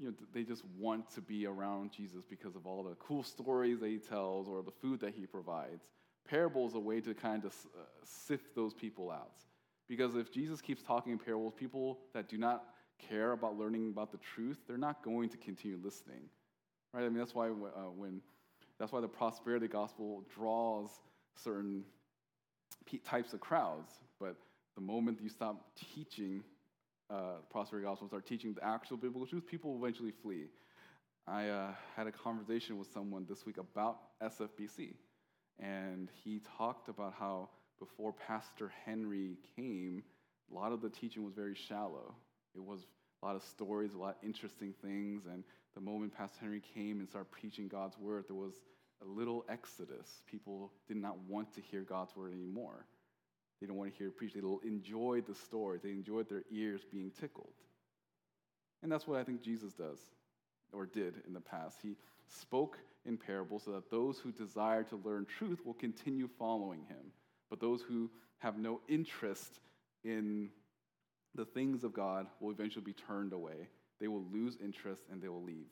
you 0.01 0.07
know, 0.07 0.15
they 0.33 0.43
just 0.43 0.63
want 0.79 1.11
to 1.15 1.21
be 1.21 1.47
around 1.47 1.93
Jesus 1.93 2.25
because 2.29 2.57
of 2.57 2.67
all 2.67 2.83
the 2.83 2.95
cool 2.95 3.23
stories 3.23 3.81
that 3.81 3.89
he 3.89 3.99
tells 3.99 4.49
or 4.49 4.63
the 4.63 4.71
food 4.71 5.01
that 5.01 5.15
he 5.15 5.27
provides. 5.27 5.85
Parables 6.27 6.75
are 6.75 6.79
a 6.79 6.81
way 6.81 7.01
to 7.01 7.13
kind 7.13 7.45
of 7.45 7.53
uh, 7.77 7.83
sift 8.03 8.55
those 8.55 8.73
people 8.73 9.11
out. 9.11 9.45
Because 9.89 10.15
if 10.15 10.33
Jesus 10.33 10.61
keeps 10.61 10.83
talking 10.83 11.13
in 11.13 11.19
parables, 11.19 11.53
people 11.55 11.99
that 12.15 12.29
do 12.29 12.39
not 12.39 12.65
care 12.99 13.33
about 13.33 13.59
learning 13.59 13.91
about 13.91 14.11
the 14.13 14.19
truth, 14.19 14.59
they're 14.67 14.79
not 14.79 15.03
going 15.03 15.29
to 15.29 15.37
continue 15.37 15.79
listening. 15.83 16.23
Right? 16.95 17.05
I 17.05 17.09
mean, 17.09 17.19
that's 17.19 17.35
why 17.35 17.49
uh, 17.49 17.91
when 17.95 18.21
that's 18.79 18.93
why 18.93 19.01
the 19.01 19.09
prosperity 19.09 19.69
gospel 19.69 20.25
draws 20.35 20.89
certain 21.35 21.85
types 23.05 23.35
of 23.35 23.41
crowds. 23.41 23.93
But 24.19 24.37
the 24.75 24.81
moment 24.81 25.19
you 25.21 25.29
stop 25.29 25.71
teaching 25.95 26.43
uh, 27.11 27.41
prosperity 27.51 27.87
gospel, 27.87 28.09
start 28.09 28.27
teaching 28.27 28.55
the 28.55 28.65
actual 28.65 28.97
biblical 28.97 29.27
truth, 29.27 29.47
people 29.47 29.73
will 29.73 29.85
eventually 29.85 30.13
flee. 30.23 30.47
I 31.27 31.49
uh, 31.49 31.73
had 31.97 32.07
a 32.07 32.13
conversation 32.13 32.79
with 32.79 32.89
someone 32.93 33.27
this 33.29 33.45
week 33.45 33.59
about 33.59 33.99
SFBC, 34.23 34.95
and 35.59 36.09
he 36.25 36.41
talked 36.57 36.89
about 36.89 37.15
how 37.19 37.49
before 37.79 38.13
Pastor 38.13 38.73
Henry 38.85 39.37
came, 39.57 40.03
a 40.51 40.55
lot 40.55 40.73
of 40.73 40.81
the 40.81 40.91
teaching 40.91 41.25
was 41.25 41.35
very 41.35 41.55
shallow. 41.55 42.15
It 42.55 42.63
was 42.63 42.81
a 43.23 43.27
lot 43.27 43.37
of 43.37 43.43
stories, 43.43 43.95
a 43.95 43.99
lot 43.99 44.17
of 44.21 44.25
interesting 44.25 44.75
things, 44.83 45.27
and 45.27 45.45
the 45.75 45.81
moment 45.81 46.17
Pastor 46.17 46.39
Henry 46.41 46.63
came 46.75 47.01
and 47.01 47.09
started 47.09 47.31
preaching 47.31 47.69
God's 47.69 47.97
word, 47.99 48.25
there 48.29 48.37
was 48.37 48.55
a 49.03 49.07
little 49.07 49.45
exodus. 49.49 50.23
People 50.31 50.73
did 50.89 50.97
not 50.97 51.17
want 51.29 51.55
to 51.55 51.61
hear 51.61 51.83
God's 51.83 52.15
word 52.17 52.33
anymore. 52.33 52.87
They 53.61 53.67
didn't 53.67 53.79
want 53.79 53.93
to 53.93 53.99
hear 53.99 54.09
it 54.09 54.17
preached. 54.17 54.35
They 54.35 54.69
enjoyed 54.69 55.27
the 55.27 55.35
story. 55.35 55.79
They 55.83 55.91
enjoyed 55.91 56.29
their 56.29 56.45
ears 56.51 56.81
being 56.91 57.11
tickled. 57.21 57.53
And 58.83 58.91
that's 58.91 59.07
what 59.07 59.21
I 59.21 59.25
think 59.25 59.43
Jesus 59.43 59.75
does, 59.75 59.99
or 60.73 60.87
did 60.87 61.15
in 61.27 61.35
the 61.35 61.41
past. 61.41 61.79
He 61.83 61.97
spoke 62.27 62.79
in 63.05 63.19
parables 63.19 63.65
so 63.65 63.73
that 63.73 63.91
those 63.91 64.19
who 64.19 64.33
desire 64.33 64.83
to 64.85 65.01
learn 65.05 65.27
truth 65.27 65.61
will 65.65 65.75
continue 65.75 66.29
following 66.39 66.81
him. 66.89 67.13
But 67.51 67.61
those 67.61 67.83
who 67.83 68.11
have 68.39 68.59
no 68.59 68.81
interest 68.89 69.61
in 70.05 70.49
the 71.35 71.45
things 71.45 71.85
of 71.85 71.93
God 71.93 72.27
will 72.41 72.51
eventually 72.51 72.85
be 72.85 72.95
turned 72.95 73.33
away. 73.33 73.69
They 74.01 74.09
will 74.09 74.25
lose 74.33 74.57
interest 74.63 75.03
and 75.13 75.21
they 75.21 75.29
will 75.29 75.43
leave. 75.43 75.69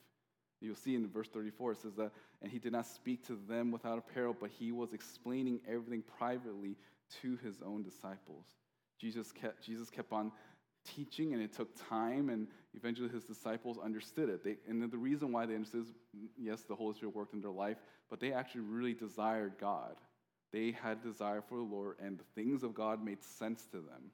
You'll 0.61 0.75
see 0.75 0.95
in 0.95 1.07
verse 1.07 1.29
34, 1.29 1.71
it 1.71 1.81
says 1.81 1.95
that, 1.95 2.11
and 2.41 2.51
he 2.51 2.59
did 2.59 2.73
not 2.73 2.85
speak 2.85 3.25
to 3.27 3.39
them 3.47 3.71
without 3.71 3.97
a 3.97 4.01
parable, 4.01 4.37
but 4.39 4.51
he 4.51 4.71
was 4.71 4.93
explaining 4.93 5.61
everything 5.67 6.03
privately 6.17 6.75
to 7.21 7.37
his 7.37 7.61
own 7.65 7.83
disciples. 7.83 8.45
Jesus 8.99 9.31
kept, 9.31 9.63
Jesus 9.63 9.89
kept 9.89 10.11
on 10.11 10.31
teaching, 10.85 11.33
and 11.33 11.41
it 11.41 11.53
took 11.53 11.69
time, 11.89 12.29
and 12.29 12.47
eventually 12.73 13.09
his 13.09 13.23
disciples 13.23 13.77
understood 13.83 14.29
it. 14.29 14.43
They, 14.43 14.57
and 14.67 14.91
the 14.91 14.97
reason 14.97 15.31
why 15.31 15.45
they 15.45 15.55
understood 15.55 15.81
is, 15.81 15.93
mm, 16.17 16.27
yes, 16.37 16.63
the 16.63 16.75
Holy 16.75 16.93
Spirit 16.93 17.15
worked 17.15 17.33
in 17.33 17.41
their 17.41 17.51
life, 17.51 17.77
but 18.09 18.19
they 18.19 18.33
actually 18.33 18.61
really 18.61 18.93
desired 18.93 19.53
God. 19.59 19.95
They 20.51 20.71
had 20.71 21.03
desire 21.03 21.41
for 21.41 21.57
the 21.57 21.63
Lord, 21.63 21.97
and 22.03 22.17
the 22.17 22.23
things 22.35 22.63
of 22.63 22.73
God 22.73 23.03
made 23.03 23.23
sense 23.23 23.65
to 23.71 23.77
them. 23.77 24.11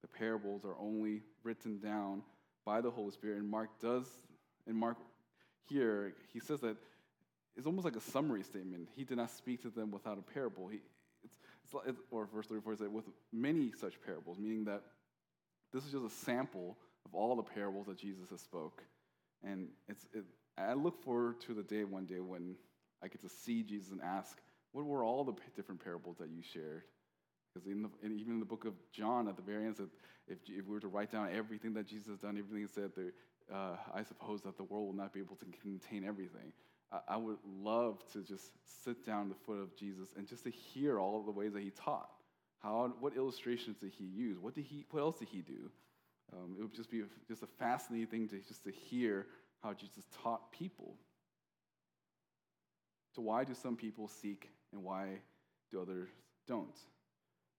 The 0.00 0.08
parables 0.08 0.64
are 0.64 0.76
only 0.80 1.22
written 1.44 1.78
down 1.78 2.22
by 2.64 2.80
the 2.80 2.90
Holy 2.90 3.10
Spirit, 3.10 3.38
and 3.38 3.48
Mark 3.48 3.70
does, 3.80 4.06
and 4.66 4.76
Mark 4.76 4.96
here, 5.68 6.14
he 6.32 6.40
says 6.40 6.60
that 6.60 6.76
it's 7.56 7.66
almost 7.66 7.84
like 7.84 7.96
a 7.96 8.00
summary 8.00 8.42
statement. 8.42 8.88
He 8.96 9.04
did 9.04 9.16
not 9.16 9.30
speak 9.30 9.62
to 9.62 9.70
them 9.70 9.90
without 9.90 10.18
a 10.18 10.22
parable. 10.22 10.68
He, 10.68 10.80
or 12.10 12.28
verse 12.32 12.46
34 12.46 12.76
says, 12.76 12.88
with 12.88 13.04
many 13.32 13.72
such 13.78 13.94
parables, 14.04 14.38
meaning 14.38 14.64
that 14.64 14.82
this 15.72 15.84
is 15.84 15.92
just 15.92 16.04
a 16.04 16.24
sample 16.24 16.76
of 17.06 17.14
all 17.14 17.36
the 17.36 17.42
parables 17.42 17.86
that 17.86 17.98
Jesus 17.98 18.30
has 18.30 18.40
spoke. 18.40 18.82
And 19.42 19.68
it's, 19.88 20.06
it, 20.12 20.24
I 20.58 20.74
look 20.74 21.02
forward 21.02 21.40
to 21.42 21.54
the 21.54 21.62
day 21.62 21.84
one 21.84 22.04
day 22.04 22.20
when 22.20 22.56
I 23.02 23.08
get 23.08 23.22
to 23.22 23.28
see 23.28 23.62
Jesus 23.62 23.90
and 23.90 24.00
ask, 24.00 24.38
what 24.72 24.84
were 24.84 25.04
all 25.04 25.24
the 25.24 25.34
different 25.56 25.82
parables 25.82 26.16
that 26.18 26.30
you 26.30 26.42
shared? 26.42 26.82
Because 27.52 27.66
in, 27.66 27.88
in 28.02 28.18
even 28.18 28.34
in 28.34 28.40
the 28.40 28.46
book 28.46 28.64
of 28.64 28.74
John, 28.92 29.28
at 29.28 29.36
the 29.36 29.42
very 29.42 29.66
end, 29.66 29.76
if, 30.28 30.38
if 30.46 30.66
we 30.66 30.74
were 30.74 30.80
to 30.80 30.88
write 30.88 31.10
down 31.10 31.28
everything 31.34 31.74
that 31.74 31.86
Jesus 31.86 32.08
has 32.08 32.18
done, 32.18 32.38
everything 32.38 32.60
he 32.60 32.66
said, 32.66 32.92
there, 32.96 33.12
uh, 33.52 33.76
I 33.94 34.02
suppose 34.02 34.40
that 34.42 34.56
the 34.56 34.64
world 34.64 34.86
will 34.86 34.94
not 34.94 35.12
be 35.12 35.20
able 35.20 35.36
to 35.36 35.44
contain 35.60 36.04
everything. 36.06 36.52
I, 37.08 37.16
would 37.16 37.38
love 37.62 38.02
to 38.12 38.22
just 38.22 38.50
sit 38.84 39.06
down 39.06 39.22
at 39.22 39.28
the 39.30 39.44
foot 39.46 39.60
of 39.60 39.76
Jesus 39.76 40.10
and 40.16 40.26
just 40.26 40.44
to 40.44 40.50
hear 40.50 40.98
all 40.98 41.18
of 41.18 41.26
the 41.26 41.32
ways 41.32 41.52
that 41.54 41.62
he 41.62 41.70
taught, 41.70 42.10
How, 42.62 42.92
what 43.00 43.16
illustrations 43.16 43.78
did 43.78 43.92
he 43.92 44.04
use? 44.04 44.38
What, 44.38 44.54
did 44.54 44.64
he, 44.64 44.84
what 44.90 45.00
else 45.00 45.18
did 45.18 45.28
he 45.28 45.40
do? 45.40 45.70
Um, 46.32 46.56
it 46.58 46.62
would 46.62 46.74
just 46.74 46.90
be 46.90 47.02
just 47.28 47.42
a 47.42 47.46
fascinating 47.58 48.06
thing 48.06 48.28
to 48.28 48.38
just 48.46 48.64
to 48.64 48.70
hear 48.70 49.26
how 49.62 49.72
Jesus 49.72 50.04
taught 50.22 50.50
people. 50.52 50.94
So 53.14 53.22
why 53.22 53.44
do 53.44 53.54
some 53.54 53.76
people 53.76 54.08
seek 54.08 54.48
and 54.72 54.82
why 54.82 55.20
do 55.70 55.80
others 55.80 56.08
don't? 56.48 56.76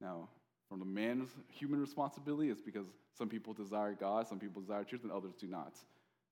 Now, 0.01 0.29
from 0.67 0.79
the 0.79 0.85
man's 0.85 1.29
human 1.47 1.79
responsibility, 1.79 2.49
it's 2.49 2.61
because 2.61 2.87
some 3.15 3.29
people 3.29 3.53
desire 3.53 3.93
God, 3.93 4.27
some 4.27 4.39
people 4.39 4.61
desire 4.61 4.83
truth, 4.83 5.03
and 5.03 5.11
others 5.11 5.33
do 5.39 5.47
not. 5.47 5.75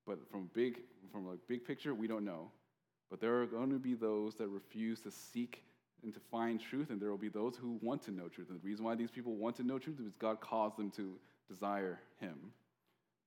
But 0.04 0.18
from 0.30 0.50
big, 0.52 0.80
from 1.12 1.28
a 1.28 1.36
big 1.48 1.64
picture, 1.64 1.94
we 1.94 2.08
don't 2.08 2.24
know. 2.24 2.50
But 3.12 3.20
there 3.20 3.42
are 3.42 3.46
going 3.46 3.68
to 3.68 3.78
be 3.78 3.92
those 3.92 4.36
that 4.36 4.48
refuse 4.48 5.02
to 5.02 5.10
seek 5.10 5.64
and 6.02 6.14
to 6.14 6.20
find 6.30 6.58
truth, 6.58 6.88
and 6.88 6.98
there 6.98 7.10
will 7.10 7.18
be 7.18 7.28
those 7.28 7.54
who 7.54 7.78
want 7.82 8.02
to 8.04 8.10
know 8.10 8.26
truth. 8.26 8.48
And 8.48 8.58
the 8.58 8.66
reason 8.66 8.86
why 8.86 8.94
these 8.94 9.10
people 9.10 9.34
want 9.34 9.54
to 9.56 9.62
know 9.62 9.78
truth 9.78 10.00
is 10.00 10.14
God 10.18 10.40
caused 10.40 10.78
them 10.78 10.90
to 10.92 11.12
desire 11.46 12.00
Him. 12.20 12.38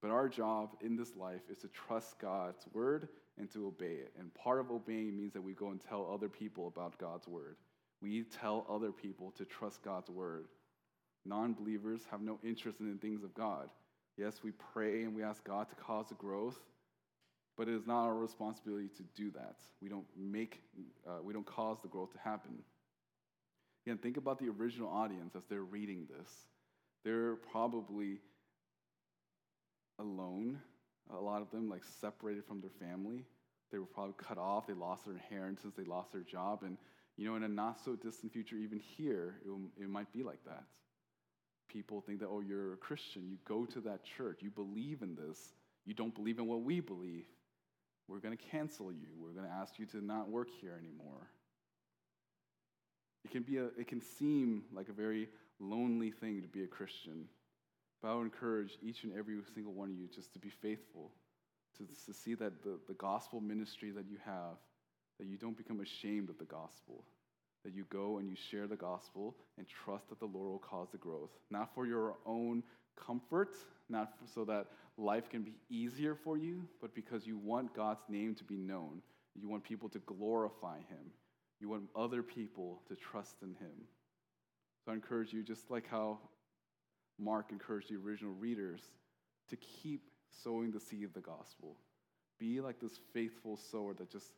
But 0.02 0.10
our 0.10 0.28
job 0.28 0.72
in 0.82 0.96
this 0.96 1.16
life 1.16 1.42
is 1.52 1.60
to 1.60 1.68
trust 1.68 2.18
God's 2.18 2.66
word 2.74 3.10
and 3.38 3.48
to 3.54 3.68
obey 3.68 3.94
it. 3.94 4.12
And 4.18 4.34
part 4.34 4.60
of 4.60 4.72
obeying 4.72 5.16
means 5.16 5.34
that 5.34 5.44
we 5.44 5.54
go 5.54 5.70
and 5.70 5.80
tell 5.80 6.10
other 6.12 6.30
people 6.30 6.66
about 6.66 6.98
God's 6.98 7.28
word. 7.28 7.56
We 8.02 8.24
tell 8.24 8.66
other 8.68 8.92
people 8.92 9.36
to 9.38 9.46
trust 9.46 9.84
God's 9.84 10.10
word. 10.10 10.48
Non 11.26 11.54
believers 11.54 12.02
have 12.10 12.22
no 12.22 12.40
interest 12.44 12.80
in 12.80 12.92
the 12.92 12.98
things 12.98 13.24
of 13.24 13.36
God. 13.36 13.70
Yes, 14.18 14.40
we 14.44 14.50
pray 14.74 15.04
and 15.04 15.16
we 15.16 15.22
ask 15.22 15.44
God 15.44 15.70
to 15.70 15.76
cause 15.76 16.12
growth, 16.18 16.58
but 17.58 17.68
it 17.68 17.76
is 17.76 17.88
not 17.88 18.06
our 18.06 18.16
responsibility 18.16 18.90
to 18.98 19.04
do 19.16 19.32
that. 19.32 19.56
We 19.82 19.90
don't 19.90 20.06
make, 20.18 20.62
uh, 21.08 21.22
we 21.24 21.34
don't 21.34 21.46
cause 21.46 21.78
the 21.82 21.88
growth 21.88 22.12
to 22.14 22.20
happen. 22.20 22.60
Again, 23.86 23.98
think 23.98 24.18
about 24.18 24.40
the 24.40 24.50
original 24.50 24.90
audience 24.90 25.36
as 25.36 25.44
they're 25.46 25.62
reading 25.62 26.08
this. 26.10 26.30
They're 27.04 27.36
probably 27.36 28.20
alone, 30.00 30.60
a 31.14 31.22
lot 31.22 31.42
of 31.42 31.52
them, 31.52 31.70
like 31.70 31.84
separated 32.02 32.46
from 32.46 32.62
their 32.62 32.72
family. 32.80 33.24
They 33.72 33.78
were 33.78 33.86
probably 33.86 34.16
cut 34.18 34.38
off. 34.38 34.68
They 34.68 34.74
lost 34.74 35.06
their 35.06 35.14
inheritance. 35.14 35.76
They 35.78 35.84
lost 35.84 36.12
their 36.12 36.22
job. 36.22 36.64
And, 36.64 36.78
you 37.16 37.30
know, 37.30 37.36
in 37.36 37.44
a 37.44 37.48
not 37.48 37.80
so 37.84 37.96
distant 37.96 38.34
future, 38.34 38.56
even 38.56 38.80
here, 38.80 39.36
it, 39.46 39.50
will, 39.50 39.62
it 39.80 39.90
might 39.90 40.12
be 40.12 40.24
like 40.24 40.44
that. 40.46 40.64
People 41.70 42.02
think 42.02 42.20
that, 42.20 42.28
oh, 42.28 42.42
you're 42.42 42.74
a 42.74 42.78
Christian. 42.78 43.28
You 43.30 43.38
go 43.48 43.66
to 43.66 43.82
that 43.82 44.02
church. 44.18 44.40
You 44.42 44.50
believe 44.50 45.02
in 45.02 45.16
this. 45.16 45.38
You 45.86 45.94
don't 45.94 46.14
believe 46.16 46.40
in 46.40 46.48
what 46.48 46.62
we 46.62 46.80
believe. 46.80 47.26
We're 48.08 48.20
going 48.20 48.38
to 48.38 48.44
cancel 48.52 48.92
you. 48.92 49.08
We're 49.20 49.34
going 49.34 49.48
to 49.48 49.54
ask 49.54 49.80
you 49.80 49.86
to 49.88 50.04
not 50.04 50.30
work 50.30 50.48
here 50.62 50.78
anymore. 50.80 51.28
It 53.24 53.32
can, 53.32 53.42
be 53.42 53.58
a, 53.58 53.66
it 53.80 53.88
can 53.88 54.02
seem 54.02 54.64
like 54.74 54.90
a 54.90 54.94
very 54.94 55.28
lonely 55.60 56.12
thing 56.12 56.42
to 56.42 56.48
be 56.48 56.64
a 56.64 56.68
Christian. 56.68 57.26
But 58.02 58.10
I 58.10 58.16
would 58.16 58.26
encourage 58.26 58.78
each 58.84 59.04
and 59.04 59.14
every 59.18 59.38
single 59.54 59.74
one 59.74 59.90
of 59.90 59.96
you 59.96 60.08
just 60.14 60.32
to 60.34 60.40
be 60.40 60.50
faithful, 60.50 61.12
to, 61.78 61.86
to 62.06 62.14
see 62.14 62.36
that 62.36 62.64
the, 62.64 62.78
the 62.88 62.94
gospel 62.94 63.42
ministry 63.42 63.90
that 63.92 64.06
you 64.08 64.18
have, 64.24 64.58
that 65.20 65.26
you 65.26 65.38
don't 65.38 65.58
become 65.58 65.80
ashamed 65.82 66.30
of 66.30 66.38
the 66.38 66.46
gospel, 66.46 67.04
that 67.64 67.74
you 67.74 67.86
go 67.90 68.20
and 68.20 68.30
you 68.30 68.36
share 68.52 68.68
the 68.68 68.76
gospel 68.76 69.36
and 69.58 69.66
trust 69.68 70.08
that 70.10 70.20
the 70.20 70.26
Lord 70.26 70.52
will 70.52 70.60
cause 70.60 70.90
the 70.92 71.00
growth, 71.00 71.32
not 71.50 71.74
for 71.74 71.88
your 71.88 72.16
own 72.28 72.62
comfort, 72.96 73.56
not 73.90 74.14
so 74.34 74.46
that 74.46 74.68
life 74.98 75.30
can 75.30 75.44
be 75.44 75.56
easier 75.70 76.16
for 76.16 76.38
you, 76.38 76.68
but 76.82 76.94
because 76.96 77.28
you 77.28 77.38
want 77.38 77.76
God's 77.76 78.04
name 78.10 78.36
to 78.36 78.44
be 78.44 78.58
known. 78.58 79.02
You 79.40 79.50
want 79.50 79.64
people 79.64 79.90
to 79.90 80.00
glorify 80.00 80.78
Him. 80.78 81.12
You 81.60 81.70
want 81.70 81.84
other 81.96 82.24
people 82.24 82.82
to 82.88 82.96
trust 82.96 83.36
in 83.42 83.50
Him. 83.50 83.88
So 84.84 84.92
I 84.92 84.96
encourage 84.96 85.34
you, 85.34 85.44
just 85.44 85.70
like 85.70 85.88
how 85.90 86.20
Mark 87.20 87.52
encouraged 87.52 87.90
the 87.90 87.96
original 87.96 88.34
readers 88.34 88.82
to 89.50 89.56
keep 89.58 90.10
sowing 90.44 90.72
the 90.72 90.80
seed 90.80 91.04
of 91.04 91.14
the 91.14 91.22
gospel. 91.22 91.76
Be 92.40 92.62
like 92.62 92.80
this 92.80 93.00
faithful 93.14 93.58
sower 93.58 93.94
that 93.94 94.12
just 94.12 94.34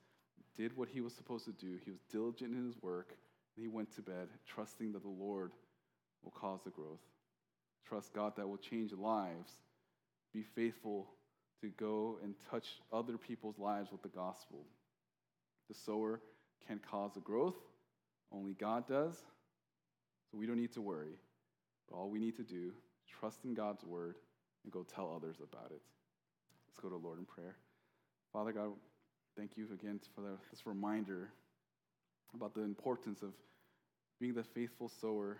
did 0.55 0.75
what 0.75 0.89
he 0.89 1.01
was 1.01 1.13
supposed 1.13 1.45
to 1.45 1.51
do. 1.51 1.77
He 1.83 1.91
was 1.91 1.99
diligent 2.11 2.53
in 2.53 2.65
his 2.65 2.81
work, 2.81 3.13
and 3.55 3.63
he 3.63 3.67
went 3.67 3.93
to 3.95 4.01
bed, 4.01 4.27
trusting 4.47 4.91
that 4.93 5.03
the 5.03 5.09
Lord 5.09 5.51
will 6.23 6.31
cause 6.31 6.61
the 6.63 6.69
growth. 6.69 7.01
Trust 7.87 8.13
God 8.13 8.33
that 8.37 8.47
will 8.47 8.57
change 8.57 8.91
lives. 8.93 9.51
Be 10.33 10.43
faithful 10.43 11.07
to 11.61 11.69
go 11.69 12.19
and 12.23 12.35
touch 12.51 12.67
other 12.91 13.17
people's 13.17 13.57
lives 13.57 13.91
with 13.91 14.01
the 14.01 14.09
gospel. 14.09 14.65
The 15.69 15.75
sower 15.75 16.21
can 16.67 16.79
cause 16.79 17.11
the 17.13 17.21
growth, 17.21 17.55
only 18.31 18.53
God 18.53 18.87
does, 18.87 19.15
so 20.29 20.37
we 20.37 20.45
don't 20.45 20.59
need 20.59 20.73
to 20.73 20.81
worry. 20.81 21.15
But 21.89 21.95
all 21.95 22.09
we 22.09 22.19
need 22.19 22.35
to 22.37 22.43
do 22.43 22.73
is 22.75 23.19
trust 23.19 23.45
in 23.45 23.53
God's 23.53 23.83
word 23.83 24.15
and 24.63 24.71
go 24.71 24.83
tell 24.83 25.13
others 25.15 25.37
about 25.37 25.71
it. 25.71 25.81
Let's 26.67 26.79
go 26.79 26.89
to 26.89 26.95
the 26.95 27.05
Lord 27.05 27.19
in 27.19 27.25
prayer. 27.25 27.55
Father 28.33 28.51
God, 28.51 28.71
thank 29.37 29.51
you 29.55 29.67
again 29.73 29.99
for 30.13 30.21
this 30.51 30.65
reminder 30.65 31.29
about 32.35 32.53
the 32.53 32.61
importance 32.61 33.21
of 33.21 33.33
being 34.19 34.33
the 34.33 34.43
faithful 34.43 34.89
sower, 34.89 35.37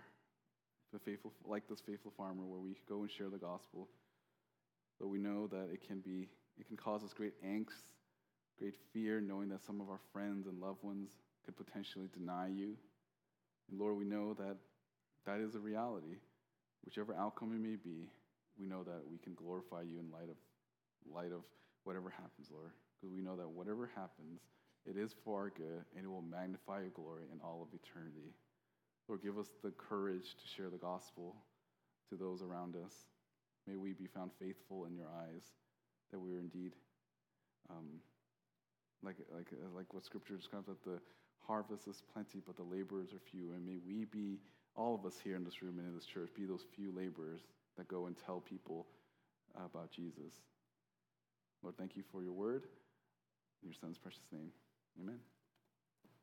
the 0.94 1.00
faithful 1.00 1.34
like 1.46 1.68
this 1.68 1.82
faithful 1.86 2.14
farmer, 2.18 2.44
where 2.46 2.60
we 2.60 2.76
go 2.88 3.02
and 3.02 3.12
share 3.12 3.30
the 3.30 3.38
gospel. 3.38 3.88
But 5.00 5.08
we 5.08 5.20
know 5.20 5.48
that 5.48 5.70
it 5.72 5.86
can 5.88 6.00
be, 6.00 6.28
it 6.58 6.68
can 6.68 6.78
cause 6.78 7.04
us 7.04 7.14
great 7.14 7.34
angst, 7.44 7.86
great 8.58 8.74
fear, 8.94 9.22
knowing 9.22 9.50
that 9.50 9.64
some 9.66 9.80
of 9.80 9.90
our 9.90 10.00
friends 10.12 10.48
and 10.48 10.60
loved 10.60 10.84
ones 10.84 11.12
could 11.46 11.56
potentially 11.56 12.10
deny 12.18 12.48
you. 12.48 12.76
And 13.70 13.80
Lord, 13.80 13.98
we 13.98 14.06
know 14.06 14.34
that 14.34 14.58
that 15.26 15.40
is 15.40 15.56
a 15.56 15.60
reality 15.60 16.18
whichever 16.88 17.14
outcome 17.20 17.52
it 17.52 17.60
may 17.60 17.76
be, 17.76 18.08
we 18.58 18.66
know 18.66 18.82
that 18.82 19.04
we 19.12 19.18
can 19.18 19.36
glorify 19.36 19.82
you 19.84 20.00
in 20.00 20.08
light 20.10 20.32
of 20.32 20.40
light 21.04 21.36
of 21.36 21.44
whatever 21.84 22.10
happens, 22.10 22.48
Lord. 22.50 22.72
Because 22.96 23.14
we 23.14 23.22
know 23.22 23.36
that 23.36 23.50
whatever 23.50 23.92
happens, 23.94 24.40
it 24.88 24.96
is 24.96 25.12
for 25.24 25.36
our 25.36 25.52
good 25.52 25.84
and 25.96 26.06
it 26.06 26.08
will 26.08 26.24
magnify 26.24 26.80
your 26.80 26.96
glory 26.96 27.28
in 27.32 27.40
all 27.44 27.60
of 27.62 27.68
eternity. 27.76 28.32
Lord, 29.08 29.22
give 29.24 29.38
us 29.38 29.48
the 29.64 29.72
courage 29.72 30.36
to 30.36 30.48
share 30.56 30.70
the 30.70 30.78
gospel 30.78 31.36
to 32.10 32.16
those 32.16 32.42
around 32.42 32.76
us. 32.76 32.94
May 33.68 33.76
we 33.76 33.94
be 33.94 34.08
found 34.08 34.32
faithful 34.40 34.86
in 34.86 34.96
your 34.96 35.08
eyes, 35.08 35.44
that 36.12 36.20
we 36.20 36.34
are 36.34 36.40
indeed, 36.40 36.74
um, 37.70 38.00
like, 39.04 39.18
like, 39.34 39.48
like 39.76 39.94
what 39.94 40.06
scripture 40.06 40.36
describes, 40.36 40.68
that 40.68 40.84
the 40.84 41.00
harvest 41.46 41.88
is 41.88 42.02
plenty, 42.14 42.42
but 42.46 42.56
the 42.56 42.64
laborers 42.64 43.14
are 43.14 43.20
few. 43.32 43.52
And 43.54 43.66
may 43.66 43.78
we 43.86 44.06
be 44.06 44.40
all 44.76 44.96
of 44.96 45.06
us 45.06 45.16
here 45.24 45.36
in 45.36 45.44
this 45.44 45.62
room 45.62 45.80
and 45.80 45.88
in 45.88 45.96
this 45.96 46.06
church 46.06 46.30
be 46.36 46.46
those 46.46 46.66
few 46.76 46.94
laborers 46.96 47.42
that 47.78 47.88
go 47.88 48.06
and 48.06 48.16
tell 48.26 48.40
people 48.40 48.88
about 49.56 49.92
Jesus. 49.92 50.34
Lord, 51.64 51.76
thank 51.78 51.96
you 51.96 52.04
for 52.12 52.22
your 52.22 52.34
word. 52.34 52.64
In 53.64 53.70
your 53.70 53.76
son's 53.80 53.98
precious 53.98 54.28
name. 54.32 54.52
Amen. 55.02 55.20